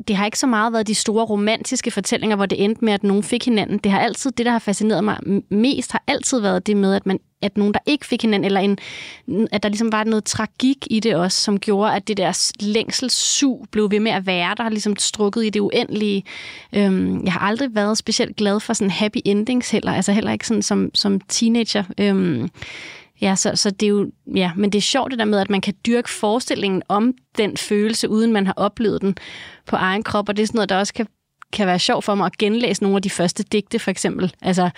Det 0.07 0.15
har 0.15 0.25
ikke 0.25 0.39
så 0.39 0.47
meget 0.47 0.73
været 0.73 0.87
de 0.87 0.95
store 0.95 1.25
romantiske 1.25 1.91
fortællinger, 1.91 2.35
hvor 2.35 2.45
det 2.45 2.63
endte 2.63 2.85
med, 2.85 2.93
at 2.93 3.03
nogen 3.03 3.23
fik 3.23 3.45
hinanden. 3.45 3.77
Det 3.77 3.91
har 3.91 3.99
altid... 3.99 4.31
Det, 4.31 4.45
der 4.45 4.51
har 4.51 4.59
fascineret 4.59 5.03
mig 5.03 5.17
mest, 5.49 5.91
har 5.91 6.03
altid 6.07 6.39
været 6.39 6.67
det 6.67 6.77
med, 6.77 6.93
at 6.93 7.05
man 7.05 7.19
at 7.41 7.57
nogen, 7.57 7.73
der 7.73 7.79
ikke 7.85 8.05
fik 8.05 8.21
hinanden, 8.21 8.45
eller 8.45 8.59
en, 8.59 8.77
at 9.51 9.63
der 9.63 9.69
ligesom 9.69 9.91
var 9.91 10.03
noget 10.03 10.23
tragik 10.23 10.87
i 10.89 10.99
det 10.99 11.15
også, 11.15 11.41
som 11.41 11.59
gjorde, 11.59 11.95
at 11.95 12.07
det 12.07 12.17
der 12.17 12.51
længselssug 12.59 13.67
blev 13.71 13.91
ved 13.91 13.99
med 13.99 14.11
at 14.11 14.25
være, 14.25 14.55
der 14.57 14.69
ligesom 14.69 14.95
strukket 14.97 15.45
i 15.45 15.49
det 15.49 15.59
uendelige. 15.59 16.23
Øhm, 16.73 17.23
jeg 17.23 17.33
har 17.33 17.39
aldrig 17.39 17.75
været 17.75 17.97
specielt 17.97 18.35
glad 18.35 18.59
for 18.59 18.73
sådan 18.73 18.91
happy 18.91 19.17
endings 19.25 19.71
heller, 19.71 19.93
altså 19.93 20.11
heller 20.11 20.31
ikke 20.31 20.47
sådan 20.47 20.63
som, 20.63 20.91
som 20.93 21.21
teenager. 21.21 21.83
Øhm, 21.97 22.49
Ja, 23.21 23.35
så, 23.35 23.51
så 23.55 23.69
det 23.69 23.85
er 23.85 23.89
jo, 23.89 24.11
ja, 24.35 24.51
men 24.55 24.69
det 24.69 24.77
er 24.77 24.81
sjovt 24.81 25.11
det 25.11 25.19
der 25.19 25.25
med, 25.25 25.39
at 25.39 25.49
man 25.49 25.61
kan 25.61 25.73
dyrke 25.85 26.09
forestillingen 26.09 26.81
om 26.87 27.13
den 27.37 27.57
følelse, 27.57 28.09
uden 28.09 28.33
man 28.33 28.45
har 28.45 28.53
oplevet 28.57 29.01
den 29.01 29.15
på 29.65 29.75
egen 29.75 30.03
krop, 30.03 30.29
og 30.29 30.37
det 30.37 30.43
er 30.43 30.47
sådan 30.47 30.57
noget, 30.57 30.69
der 30.69 30.77
også 30.77 30.93
kan 30.93 31.07
kan 31.53 31.67
være 31.67 31.79
sjovt 31.79 32.05
for 32.05 32.15
mig 32.15 32.25
at 32.25 32.37
genlæse 32.37 32.83
nogle 32.83 32.95
af 32.95 33.01
de 33.01 33.09
første 33.09 33.43
digte, 33.43 33.79
for 33.79 33.91
eksempel. 33.91 34.33
Altså, 34.41 34.69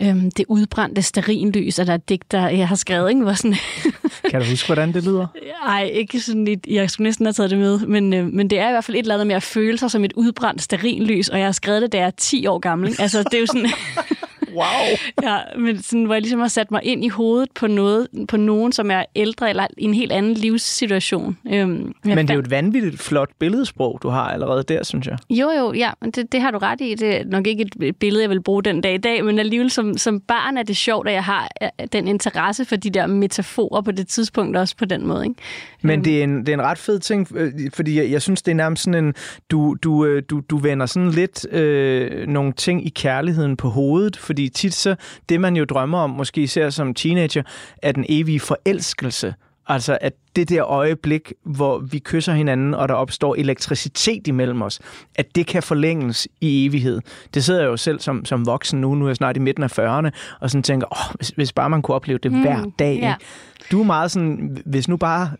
øhm, 0.00 0.30
det 0.30 0.44
udbrændte 0.48 1.02
sterinlys, 1.02 1.78
er 1.78 1.84
der 1.84 1.94
et 1.94 2.08
digt, 2.08 2.32
der 2.32 2.48
jeg 2.48 2.68
har 2.68 2.76
skrevet, 2.76 3.10
ikke? 3.10 3.22
Hvor 3.22 3.32
sådan... 3.32 3.56
kan 4.30 4.40
du 4.40 4.46
huske, 4.46 4.66
hvordan 4.66 4.92
det 4.92 5.04
lyder? 5.04 5.26
Nej, 5.66 5.90
ikke 5.92 6.20
sådan 6.20 6.48
et, 6.48 6.66
jeg 6.66 6.90
skulle 6.90 7.04
næsten 7.04 7.26
have 7.26 7.32
taget 7.32 7.50
det 7.50 7.58
med, 7.58 7.78
men, 7.78 8.12
øh, 8.12 8.26
men 8.26 8.50
det 8.50 8.58
er 8.58 8.68
i 8.68 8.72
hvert 8.72 8.84
fald 8.84 8.96
et 8.96 9.00
eller 9.00 9.14
andet 9.14 9.26
med 9.26 9.36
at 9.36 9.42
føle 9.42 9.78
sig 9.78 9.90
som 9.90 10.04
et 10.04 10.12
udbrændt 10.12 10.62
sterinlys, 10.62 11.28
og 11.28 11.38
jeg 11.38 11.46
har 11.46 11.52
skrevet 11.52 11.82
det, 11.82 11.92
da 11.92 11.98
jeg 11.98 12.06
er 12.06 12.10
10 12.10 12.46
år 12.46 12.58
gammel. 12.58 12.88
Ikke? 12.88 13.02
Altså, 13.02 13.22
det 13.22 13.34
er 13.34 13.40
jo 13.40 13.46
sådan... 13.46 13.70
Wow. 14.54 14.96
ja, 15.28 15.38
men 15.58 15.82
sådan, 15.82 16.04
hvor 16.04 16.14
jeg 16.14 16.22
ligesom 16.22 16.40
har 16.40 16.48
sat 16.48 16.70
mig 16.70 16.80
ind 16.84 17.04
i 17.04 17.08
hovedet 17.08 17.48
på, 17.54 17.66
noget, 17.66 18.08
på 18.28 18.36
nogen, 18.36 18.72
som 18.72 18.90
er 18.90 19.04
ældre 19.16 19.48
eller 19.50 19.66
i 19.78 19.84
en 19.84 19.94
helt 19.94 20.12
anden 20.12 20.34
livssituation. 20.34 21.38
Øhm, 21.52 21.94
men 22.04 22.18
det 22.18 22.30
er 22.30 22.34
jo 22.34 22.40
et 22.40 22.50
vanvittigt 22.50 23.00
flot 23.00 23.30
billedsprog, 23.38 23.98
du 24.02 24.08
har 24.08 24.30
allerede 24.30 24.62
der, 24.62 24.84
synes 24.84 25.06
jeg. 25.06 25.18
Jo, 25.30 25.50
jo, 25.50 25.72
ja, 25.72 25.90
det, 26.04 26.32
det 26.32 26.40
har 26.40 26.50
du 26.50 26.58
ret 26.58 26.80
i. 26.80 26.94
Det 26.94 27.20
er 27.20 27.24
nok 27.24 27.46
ikke 27.46 27.70
et 27.82 27.96
billede, 27.96 28.22
jeg 28.22 28.30
vil 28.30 28.42
bruge 28.42 28.62
den 28.62 28.80
dag 28.80 28.94
i 28.94 28.98
dag, 28.98 29.24
men 29.24 29.38
alligevel 29.38 29.70
som, 29.70 29.98
som 29.98 30.20
barn 30.20 30.56
er 30.56 30.62
det 30.62 30.76
sjovt, 30.76 31.08
at 31.08 31.14
jeg 31.14 31.24
har 31.24 31.48
øh, 31.62 31.68
den 31.92 32.08
interesse 32.08 32.64
for 32.64 32.76
de 32.76 32.90
der 32.90 33.06
metaforer 33.06 33.82
på 33.82 33.90
det 33.90 34.08
tidspunkt 34.08 34.56
også 34.56 34.76
på 34.76 34.84
den 34.84 35.06
måde. 35.06 35.24
Ikke? 35.24 35.36
Men 35.82 35.92
øhm. 35.92 36.04
det 36.04 36.18
er, 36.20 36.24
en, 36.24 36.38
det 36.38 36.48
er 36.48 36.54
en 36.54 36.62
ret 36.62 36.78
fed 36.78 36.98
ting, 36.98 37.28
øh, 37.34 37.52
fordi 37.74 37.98
jeg, 37.98 38.10
jeg 38.10 38.22
synes, 38.22 38.42
det 38.42 38.50
er 38.50 38.56
nærmest 38.56 38.82
sådan 38.82 39.04
en, 39.04 39.14
du, 39.50 39.76
du, 39.82 40.04
øh, 40.04 40.22
du, 40.30 40.42
du 40.50 40.56
vender 40.56 40.86
sådan 40.86 41.10
lidt 41.10 41.52
øh, 41.52 42.26
nogle 42.28 42.52
ting 42.52 42.86
i 42.86 42.88
kærligheden 42.88 43.56
på 43.56 43.68
hovedet, 43.68 44.16
fordi 44.16 44.43
tit 44.48 44.74
så, 44.74 44.96
det 45.28 45.40
man 45.40 45.56
jo 45.56 45.64
drømmer 45.64 45.98
om, 45.98 46.10
måske 46.10 46.40
især 46.42 46.70
som 46.70 46.94
teenager, 46.94 47.42
er 47.82 47.92
den 47.92 48.04
evige 48.08 48.40
forelskelse. 48.40 49.34
Altså, 49.66 49.98
at 50.00 50.12
det 50.36 50.48
der 50.48 50.64
øjeblik, 50.64 51.32
hvor 51.44 51.78
vi 51.78 51.98
kysser 51.98 52.32
hinanden, 52.32 52.74
og 52.74 52.88
der 52.88 52.94
opstår 52.94 53.34
elektricitet 53.34 54.26
imellem 54.26 54.62
os, 54.62 54.80
at 55.14 55.36
det 55.36 55.46
kan 55.46 55.62
forlænges 55.62 56.28
i 56.40 56.66
evighed. 56.66 57.00
Det 57.34 57.44
sidder 57.44 57.60
jeg 57.60 57.68
jo 57.68 57.76
selv 57.76 58.00
som, 58.00 58.24
som 58.24 58.46
voksen 58.46 58.80
nu, 58.80 58.94
nu 58.94 59.04
er 59.04 59.08
jeg 59.08 59.16
snart 59.16 59.36
i 59.36 59.40
midten 59.40 59.62
af 59.62 59.78
40'erne, 59.78 60.10
og 60.40 60.50
sådan 60.50 60.62
tænker, 60.62 60.86
åh, 60.92 61.14
hvis, 61.14 61.28
hvis 61.28 61.52
bare 61.52 61.70
man 61.70 61.82
kunne 61.82 61.94
opleve 61.94 62.18
det 62.18 62.32
mm, 62.32 62.40
hver 62.40 62.64
dag. 62.78 62.98
Ja. 63.02 63.14
Du 63.70 63.80
er 63.80 63.84
meget 63.84 64.10
sådan, 64.10 64.58
hvis 64.66 64.88
nu 64.88 64.96
bare 64.96 65.30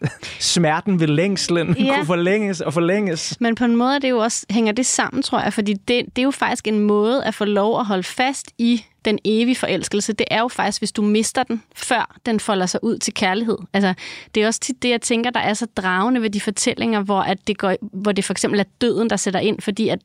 smerten 0.40 1.00
ved 1.00 1.06
længslen 1.06 1.76
ja. 1.78 1.94
kunne 1.94 2.06
forlænges 2.06 2.60
og 2.60 2.72
forlænges. 2.72 3.36
Men 3.40 3.54
på 3.54 3.64
en 3.64 3.76
måde 3.76 4.00
det 4.00 4.10
jo 4.10 4.18
også, 4.18 4.46
hænger 4.50 4.72
det 4.72 4.86
sammen, 4.86 5.22
tror 5.22 5.40
jeg, 5.40 5.52
fordi 5.52 5.72
det, 5.72 5.88
det 6.16 6.18
er 6.18 6.22
jo 6.22 6.30
faktisk 6.30 6.68
en 6.68 6.80
måde 6.80 7.24
at 7.24 7.34
få 7.34 7.44
lov 7.44 7.80
at 7.80 7.86
holde 7.86 8.02
fast 8.02 8.50
i 8.58 8.84
den 9.04 9.18
evige 9.24 9.56
forelskelse. 9.56 10.12
Det 10.12 10.26
er 10.30 10.40
jo 10.40 10.48
faktisk, 10.48 10.80
hvis 10.80 10.92
du 10.92 11.02
mister 11.02 11.42
den, 11.42 11.62
før 11.76 12.16
den 12.26 12.40
folder 12.40 12.66
sig 12.66 12.84
ud 12.84 12.98
til 12.98 13.14
kærlighed. 13.14 13.58
Altså, 13.72 13.94
det 14.34 14.42
er 14.42 14.46
også 14.46 14.60
tit 14.60 14.82
det, 14.84 14.90
jeg 14.90 15.00
tænker, 15.00 15.30
der 15.30 15.40
er 15.40 15.54
så 15.54 15.66
dragende 15.76 16.22
ved 16.22 16.30
de 16.30 16.40
fortællinger, 16.40 17.00
hvor, 17.00 17.20
at 17.20 17.38
det, 17.46 17.58
går, 17.58 17.74
hvor 17.92 18.12
det 18.12 18.24
for 18.24 18.32
eksempel 18.32 18.60
er 18.60 18.64
døden, 18.80 19.10
der 19.10 19.16
sætter 19.16 19.40
ind, 19.40 19.60
fordi 19.60 19.88
at 19.88 19.98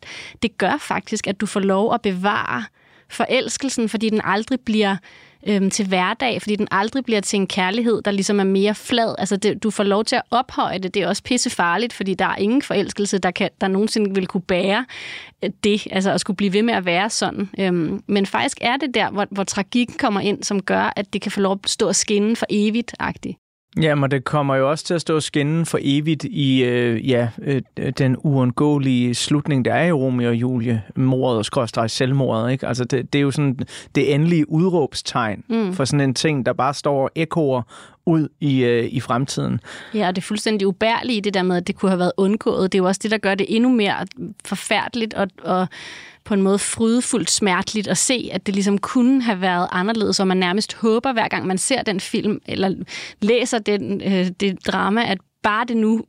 det 0.44 0.58
gør 0.58 0.78
faktisk, 0.80 1.28
at 1.28 1.42
du 1.42 1.46
får 1.46 1.60
lov 1.60 1.94
at 1.94 2.02
bevare 2.02 2.64
forelskelsen, 3.10 3.90
fordi 3.90 4.10
den 4.10 4.22
aldrig 4.24 4.60
bliver 4.60 4.96
øhm, 5.48 5.70
til 5.70 5.88
hverdag, 5.88 6.42
fordi 6.42 6.56
den 6.56 6.68
aldrig 6.72 7.06
bliver 7.06 7.22
til 7.22 7.38
en 7.38 7.48
kærlighed, 7.48 8.02
der 8.02 8.12
ligesom 8.12 8.40
er 8.40 8.44
mere 8.44 8.76
flad. 8.76 9.16
Altså, 9.18 9.38
det, 9.38 9.64
du 9.64 9.72
får 9.72 9.84
lov 9.84 10.06
til 10.06 10.16
at 10.16 10.22
ophøje 10.32 10.80
det. 10.80 10.94
Det 10.94 11.04
er 11.04 11.08
også 11.08 11.24
pissefarligt, 11.24 11.94
fordi 11.94 12.14
der 12.14 12.26
er 12.26 12.36
ingen 12.36 12.62
forelskelse, 12.62 13.18
der, 13.18 13.32
kan, 13.32 13.50
der 13.62 13.68
nogensinde 13.68 14.16
vil 14.16 14.28
kunne 14.28 14.42
bære 14.42 14.86
øh, 15.44 15.50
det, 15.64 15.88
altså 15.92 16.12
at 16.12 16.22
skulle 16.22 16.38
blive 16.38 16.54
ved 16.54 16.64
med 16.64 16.74
at 16.74 16.86
være 16.86 17.10
sådan. 17.10 17.50
Øhm, 17.60 18.04
men 18.08 18.26
faktisk 18.26 18.58
er 18.62 18.78
det 18.78 18.94
der, 18.94 19.12
hvor, 19.12 19.28
hvor 19.32 19.44
tragikken 19.44 19.96
kommer 19.98 20.22
ind, 20.22 20.44
som 20.44 20.62
gør, 20.62 20.94
at 20.96 21.14
det 21.14 21.22
kan 21.22 21.32
få 21.32 21.40
lov 21.40 21.60
at 21.64 21.70
stå 21.70 21.88
og 21.88 21.96
skinne 21.96 22.36
for 22.36 22.46
evigt-agtigt. 22.50 23.49
Ja, 23.82 23.96
men 23.96 24.12
det 24.12 24.24
kommer 24.24 24.56
jo 24.56 24.70
også 24.70 24.86
til 24.86 24.94
at 24.94 25.02
stå 25.02 25.20
skinnen 25.20 25.66
for 25.66 25.80
evigt 25.82 26.24
i 26.24 26.64
øh, 26.64 27.10
ja, 27.10 27.30
øh, 27.42 27.62
den 27.98 28.16
uundgåelige 28.20 29.16
slutning, 29.16 29.66
der 29.66 29.74
er 29.74 29.86
i 29.86 29.92
Romeo 29.92 30.30
og 30.30 30.36
Julie, 30.36 30.84
mordet 30.96 31.38
og 31.38 31.46
skråstrej 31.46 31.88
selvmordet. 31.88 32.52
Ikke? 32.52 32.68
Altså 32.68 32.84
det, 32.84 33.14
det 33.14 33.20
er 33.20 33.24
jo 33.24 33.32
sådan 33.32 33.60
det 33.96 34.14
endelige 34.14 34.50
udråbstegn 34.50 35.44
mm. 35.50 35.74
for 35.74 35.86
sådan 35.86 36.02
en 36.02 36.14
ting, 36.14 36.46
der 36.46 36.54
bare 36.54 36.74
står 36.74 37.04
og 37.04 37.10
ekoer 37.16 37.62
ud 38.10 38.28
i, 38.40 38.64
øh, 38.64 38.86
i 38.86 39.00
fremtiden. 39.00 39.60
Ja, 39.94 40.08
og 40.08 40.16
det 40.16 40.22
er 40.22 40.26
fuldstændig 40.26 40.68
ubærlige, 40.68 41.22
det 41.22 41.34
der 41.34 41.44
med, 41.44 41.58
at 41.58 41.68
det 41.68 41.76
kunne 41.76 41.90
have 41.90 42.00
været 42.00 42.12
undgået. 42.18 42.72
Det 42.72 42.78
er 42.78 42.82
jo 42.82 42.88
også 42.88 43.00
det, 43.04 43.12
der 43.12 43.18
gør 43.18 43.36
det 43.36 43.56
endnu 43.56 43.70
mere 43.70 44.06
forfærdeligt 44.46 45.14
og, 45.14 45.28
og 45.44 45.68
på 46.24 46.34
en 46.34 46.42
måde 46.42 46.60
frydefuldt 46.60 47.32
smerteligt 47.32 47.88
at 47.88 47.98
se, 47.98 48.30
at 48.34 48.46
det 48.46 48.56
ligesom 48.56 48.78
kunne 48.78 49.24
have 49.24 49.42
været 49.42 49.68
anderledes, 49.72 50.20
og 50.20 50.28
man 50.28 50.38
nærmest 50.38 50.74
håber, 50.74 51.14
hver 51.14 51.28
gang 51.28 51.48
man 51.48 51.58
ser 51.58 51.84
den 51.84 52.00
film, 52.00 52.42
eller 52.46 52.76
læser 53.22 53.60
den, 53.60 54.02
øh, 54.02 54.28
det 54.40 54.68
drama, 54.68 55.04
at 55.04 55.18
bare 55.44 55.66
det 55.66 55.78
nu 55.78 56.06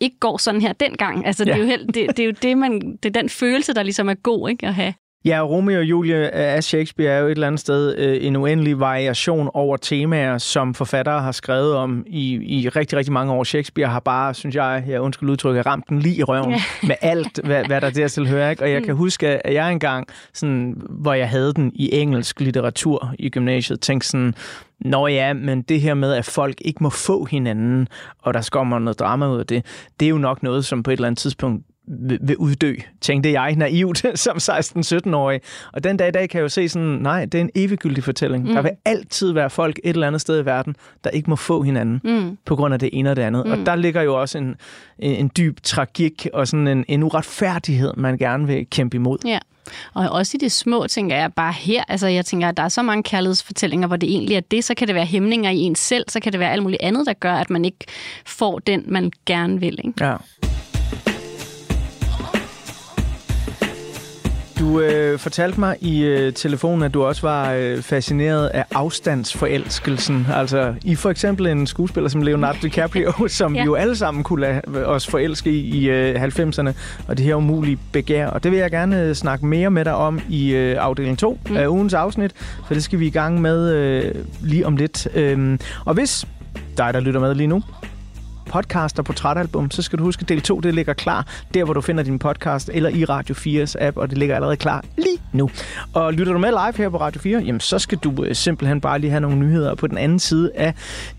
ikke 0.00 0.18
går 0.20 0.36
sådan 0.36 0.60
her 0.60 0.72
dengang. 0.72 1.26
Altså, 1.26 1.44
ja. 1.44 1.52
det, 1.52 1.58
er 1.58 1.62
jo 1.62 1.66
helt, 1.66 1.86
det, 1.86 2.16
det 2.16 2.18
er 2.18 2.24
jo 2.24 2.34
det, 2.42 2.58
man, 2.58 2.98
det 3.02 3.16
er 3.16 3.20
den 3.20 3.28
følelse, 3.28 3.74
der 3.74 3.82
ligesom 3.82 4.08
er 4.08 4.14
god 4.14 4.48
ikke, 4.48 4.66
at 4.66 4.74
have. 4.74 4.94
Ja, 5.24 5.40
Romeo 5.40 5.78
og 5.78 5.84
Julie 5.84 6.30
af 6.30 6.64
Shakespeare 6.64 7.10
er 7.10 7.18
jo 7.18 7.26
et 7.26 7.30
eller 7.30 7.46
andet 7.46 7.60
sted 7.60 7.98
øh, 7.98 8.26
en 8.26 8.36
uendelig 8.36 8.80
variation 8.80 9.50
over 9.54 9.76
temaer, 9.76 10.38
som 10.38 10.74
forfattere 10.74 11.20
har 11.20 11.32
skrevet 11.32 11.74
om 11.74 12.04
i, 12.06 12.34
i 12.60 12.68
rigtig, 12.68 12.98
rigtig 12.98 13.12
mange 13.12 13.32
år. 13.32 13.44
Shakespeare 13.44 13.88
har 13.88 14.00
bare, 14.00 14.34
synes 14.34 14.54
jeg, 14.54 14.84
jeg 14.88 15.00
undskyld 15.00 15.30
udtrykket, 15.30 15.66
ramt 15.66 15.88
den 15.88 15.98
lige 15.98 16.16
i 16.16 16.22
røven 16.22 16.50
ja. 16.50 16.60
med 16.88 16.96
alt, 17.00 17.40
hvad, 17.44 17.64
hvad 17.64 17.80
der 17.80 17.90
dertil 17.90 18.28
hører. 18.28 18.50
Ikke? 18.50 18.62
Og 18.62 18.70
jeg 18.70 18.78
mm. 18.78 18.84
kan 18.84 18.94
huske, 18.94 19.46
at 19.46 19.54
jeg 19.54 19.72
engang, 19.72 20.06
sådan, 20.34 20.82
hvor 20.90 21.12
jeg 21.12 21.28
havde 21.28 21.52
den 21.52 21.72
i 21.74 21.94
engelsk 21.94 22.40
litteratur 22.40 23.14
i 23.18 23.28
gymnasiet, 23.28 23.80
tænkte 23.80 24.08
sådan, 24.08 24.34
Nå 24.80 25.06
ja, 25.06 25.32
men 25.32 25.62
det 25.62 25.80
her 25.80 25.94
med, 25.94 26.12
at 26.12 26.24
folk 26.24 26.56
ikke 26.60 26.82
må 26.82 26.90
få 26.90 27.24
hinanden, 27.24 27.88
og 28.18 28.34
der 28.34 28.48
kommer 28.52 28.78
noget 28.78 28.98
drama 28.98 29.28
ud 29.28 29.38
af 29.38 29.46
det, 29.46 29.66
det 30.00 30.06
er 30.06 30.10
jo 30.10 30.18
nok 30.18 30.42
noget, 30.42 30.64
som 30.64 30.82
på 30.82 30.90
et 30.90 30.96
eller 30.96 31.06
andet 31.06 31.18
tidspunkt 31.18 31.64
vil 32.20 32.36
uddø, 32.36 32.74
tænkte 33.00 33.32
jeg 33.32 33.56
naivt 33.56 34.04
som 34.24 34.36
16-17-årig. 34.36 35.40
Og 35.72 35.84
den 35.84 35.96
dag 35.96 36.08
i 36.08 36.10
dag 36.10 36.28
kan 36.28 36.38
jeg 36.38 36.42
jo 36.42 36.48
se 36.48 36.68
sådan, 36.68 36.88
nej, 36.88 37.24
det 37.24 37.38
er 37.38 37.42
en 37.42 37.50
eviggyldig 37.54 38.04
fortælling. 38.04 38.44
Mm. 38.44 38.54
Der 38.54 38.62
vil 38.62 38.70
altid 38.84 39.32
være 39.32 39.50
folk 39.50 39.80
et 39.84 39.90
eller 39.90 40.06
andet 40.06 40.20
sted 40.20 40.42
i 40.42 40.46
verden, 40.46 40.76
der 41.04 41.10
ikke 41.10 41.30
må 41.30 41.36
få 41.36 41.62
hinanden 41.62 42.00
mm. 42.04 42.38
på 42.44 42.56
grund 42.56 42.74
af 42.74 42.80
det 42.80 42.90
ene 42.92 43.10
og 43.10 43.16
det 43.16 43.22
andet. 43.22 43.46
Mm. 43.46 43.52
Og 43.52 43.58
der 43.66 43.76
ligger 43.76 44.02
jo 44.02 44.20
også 44.20 44.38
en, 44.38 44.54
en 44.98 45.30
dyb 45.36 45.58
tragik 45.62 46.26
og 46.32 46.48
sådan 46.48 46.68
en, 46.68 46.84
en 46.88 47.02
uretfærdighed, 47.02 47.92
man 47.96 48.18
gerne 48.18 48.46
vil 48.46 48.66
kæmpe 48.70 48.96
imod. 48.96 49.18
Ja. 49.24 49.38
Og 49.94 50.10
også 50.10 50.36
i 50.36 50.38
det 50.38 50.52
små, 50.52 50.86
tænker 50.86 51.16
jeg 51.16 51.32
bare 51.32 51.52
her, 51.52 51.84
altså 51.88 52.06
jeg 52.06 52.26
tænker, 52.26 52.48
at 52.48 52.56
der 52.56 52.62
er 52.62 52.68
så 52.68 52.82
mange 52.82 53.02
kærlighedsfortællinger, 53.02 53.86
hvor 53.86 53.96
det 53.96 54.10
egentlig 54.10 54.36
er 54.36 54.40
det, 54.40 54.64
så 54.64 54.74
kan 54.74 54.86
det 54.86 54.94
være 54.94 55.04
hæmninger 55.04 55.50
i 55.50 55.58
en 55.58 55.74
selv, 55.74 56.04
så 56.08 56.20
kan 56.20 56.32
det 56.32 56.40
være 56.40 56.52
alt 56.52 56.62
muligt 56.62 56.82
andet, 56.82 57.06
der 57.06 57.12
gør, 57.12 57.34
at 57.34 57.50
man 57.50 57.64
ikke 57.64 57.84
får 58.26 58.58
den, 58.58 58.84
man 58.86 59.12
gerne 59.26 59.60
vil. 59.60 59.78
Ikke? 59.84 60.04
Ja. 60.04 60.16
Du 64.58 64.80
øh, 64.80 65.18
fortalte 65.18 65.60
mig 65.60 65.76
i 65.80 66.02
øh, 66.04 66.32
telefonen, 66.32 66.82
at 66.82 66.94
du 66.94 67.04
også 67.04 67.22
var 67.22 67.52
øh, 67.52 67.82
fascineret 67.82 68.46
af 68.46 68.64
afstandsforelskelsen. 68.74 70.26
Altså 70.34 70.74
i 70.84 70.94
for 70.94 71.10
eksempel 71.10 71.46
en 71.46 71.66
skuespiller 71.66 72.08
som 72.08 72.22
Leonardo 72.22 72.58
DiCaprio, 72.62 73.12
som 73.28 73.54
ja. 73.54 73.60
vi 73.60 73.64
jo 73.64 73.74
alle 73.74 73.96
sammen 73.96 74.24
kunne 74.24 74.40
lade 74.40 74.86
os 74.86 75.06
forelske 75.06 75.50
i 75.50 75.76
i 75.78 75.88
øh, 75.90 76.22
90'erne, 76.22 76.72
og 77.08 77.16
det 77.16 77.24
her 77.26 77.34
umulige 77.34 77.78
begær. 77.92 78.26
Og 78.26 78.44
det 78.44 78.52
vil 78.52 78.58
jeg 78.58 78.70
gerne 78.70 79.02
øh, 79.02 79.14
snakke 79.14 79.46
mere 79.46 79.70
med 79.70 79.84
dig 79.84 79.94
om 79.94 80.20
i 80.28 80.54
øh, 80.54 80.76
afdeling 80.78 81.18
2 81.18 81.38
mm. 81.50 81.56
af 81.56 81.66
ugens 81.66 81.94
afsnit, 81.94 82.32
for 82.66 82.74
det 82.74 82.84
skal 82.84 83.00
vi 83.00 83.06
i 83.06 83.10
gang 83.10 83.40
med 83.40 83.72
øh, 83.72 84.14
lige 84.40 84.66
om 84.66 84.76
lidt. 84.76 85.08
Øh, 85.14 85.58
og 85.84 85.94
hvis 85.94 86.26
dig, 86.76 86.94
der 86.94 87.00
lytter 87.00 87.20
med 87.20 87.34
lige 87.34 87.46
nu, 87.46 87.62
podcast 88.46 88.98
og 88.98 89.04
portrætalbum, 89.04 89.70
så 89.70 89.82
skal 89.82 89.98
du 89.98 90.04
huske, 90.04 90.22
at 90.22 90.28
del 90.28 90.40
2 90.40 90.60
det 90.60 90.74
ligger 90.74 90.92
klar 90.92 91.26
der, 91.54 91.64
hvor 91.64 91.74
du 91.74 91.80
finder 91.80 92.02
din 92.02 92.18
podcast, 92.18 92.70
eller 92.74 92.90
i 92.90 93.04
Radio 93.04 93.34
4's 93.34 93.74
app, 93.80 93.96
og 93.96 94.10
det 94.10 94.18
ligger 94.18 94.34
allerede 94.34 94.56
klar 94.56 94.84
lige 94.96 95.18
nu. 95.32 95.50
Og 95.92 96.12
lytter 96.12 96.32
du 96.32 96.38
med 96.38 96.48
live 96.48 96.76
her 96.76 96.88
på 96.88 96.96
Radio 96.96 97.20
4, 97.20 97.38
jamen 97.38 97.60
så 97.60 97.78
skal 97.78 97.98
du 97.98 98.24
øh, 98.24 98.34
simpelthen 98.34 98.80
bare 98.80 98.98
lige 98.98 99.10
have 99.10 99.20
nogle 99.20 99.36
nyheder. 99.36 99.74
På 99.74 99.86
den 99.86 99.98
anden 99.98 100.18
side 100.18 100.50
af 100.54 100.74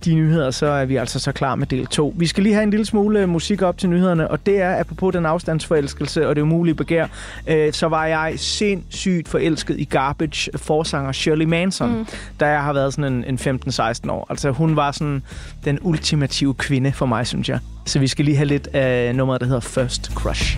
de 0.06 0.16
nyheder, 0.16 0.52
så 0.52 0.66
er 0.66 0.86
vi 0.86 0.96
altså 0.96 1.20
så 1.20 1.32
klar 1.32 1.56
med 1.56 1.68
del 1.68 1.88
2. 1.88 2.14
Vi 2.18 2.28
skal 2.28 2.44
lige 2.44 2.54
have 2.54 2.64
en 2.64 2.70
lille 2.70 2.86
smule 2.86 3.20
øh, 3.20 3.30
musik 3.30 3.62
op 3.62 3.78
til 3.78 3.90
nyhederne, 3.90 4.32
og 4.32 4.46
det 4.46 4.62
er 4.62 4.80
apropos 4.80 5.14
den 5.14 5.26
afstandsforelskelse 5.26 6.28
og 6.28 6.36
det 6.36 6.42
umulige 6.42 6.76
begær, 6.76 7.08
øh, 7.48 7.74
så 7.74 7.88
var 7.88 8.06
jeg 8.06 8.34
sindssygt 8.38 9.28
forelsket 9.28 9.80
i 9.80 9.84
Garbage 9.84 10.58
forsanger 10.58 11.12
Shirley 11.12 11.46
Manson, 11.46 11.98
mm. 11.98 12.08
da 12.40 12.48
jeg 12.48 12.64
har 12.64 12.74
været 12.74 12.94
sådan 12.94 13.14
en, 13.14 13.40
en 13.48 13.60
15-16 13.70 14.12
år. 14.12 14.28
Altså 14.30 14.52
hun 14.52 14.76
var 14.76 14.92
sådan 14.92 15.24
den 15.66 15.80
ultimative 15.82 16.54
kvinde 16.54 16.92
for 16.92 17.06
mig 17.06 17.17
mig, 17.18 17.28
synes 17.28 17.50
jeg. 17.50 17.60
Så 17.86 18.00
vi 18.00 18.08
skal 18.08 18.26
lige 18.26 18.38
have 18.38 18.48
lidt 18.48 18.68
af 18.68 19.16
nummeret, 19.16 19.42
der 19.42 19.48
hedder 19.48 19.60
First 19.60 20.12
Crush. 20.14 20.58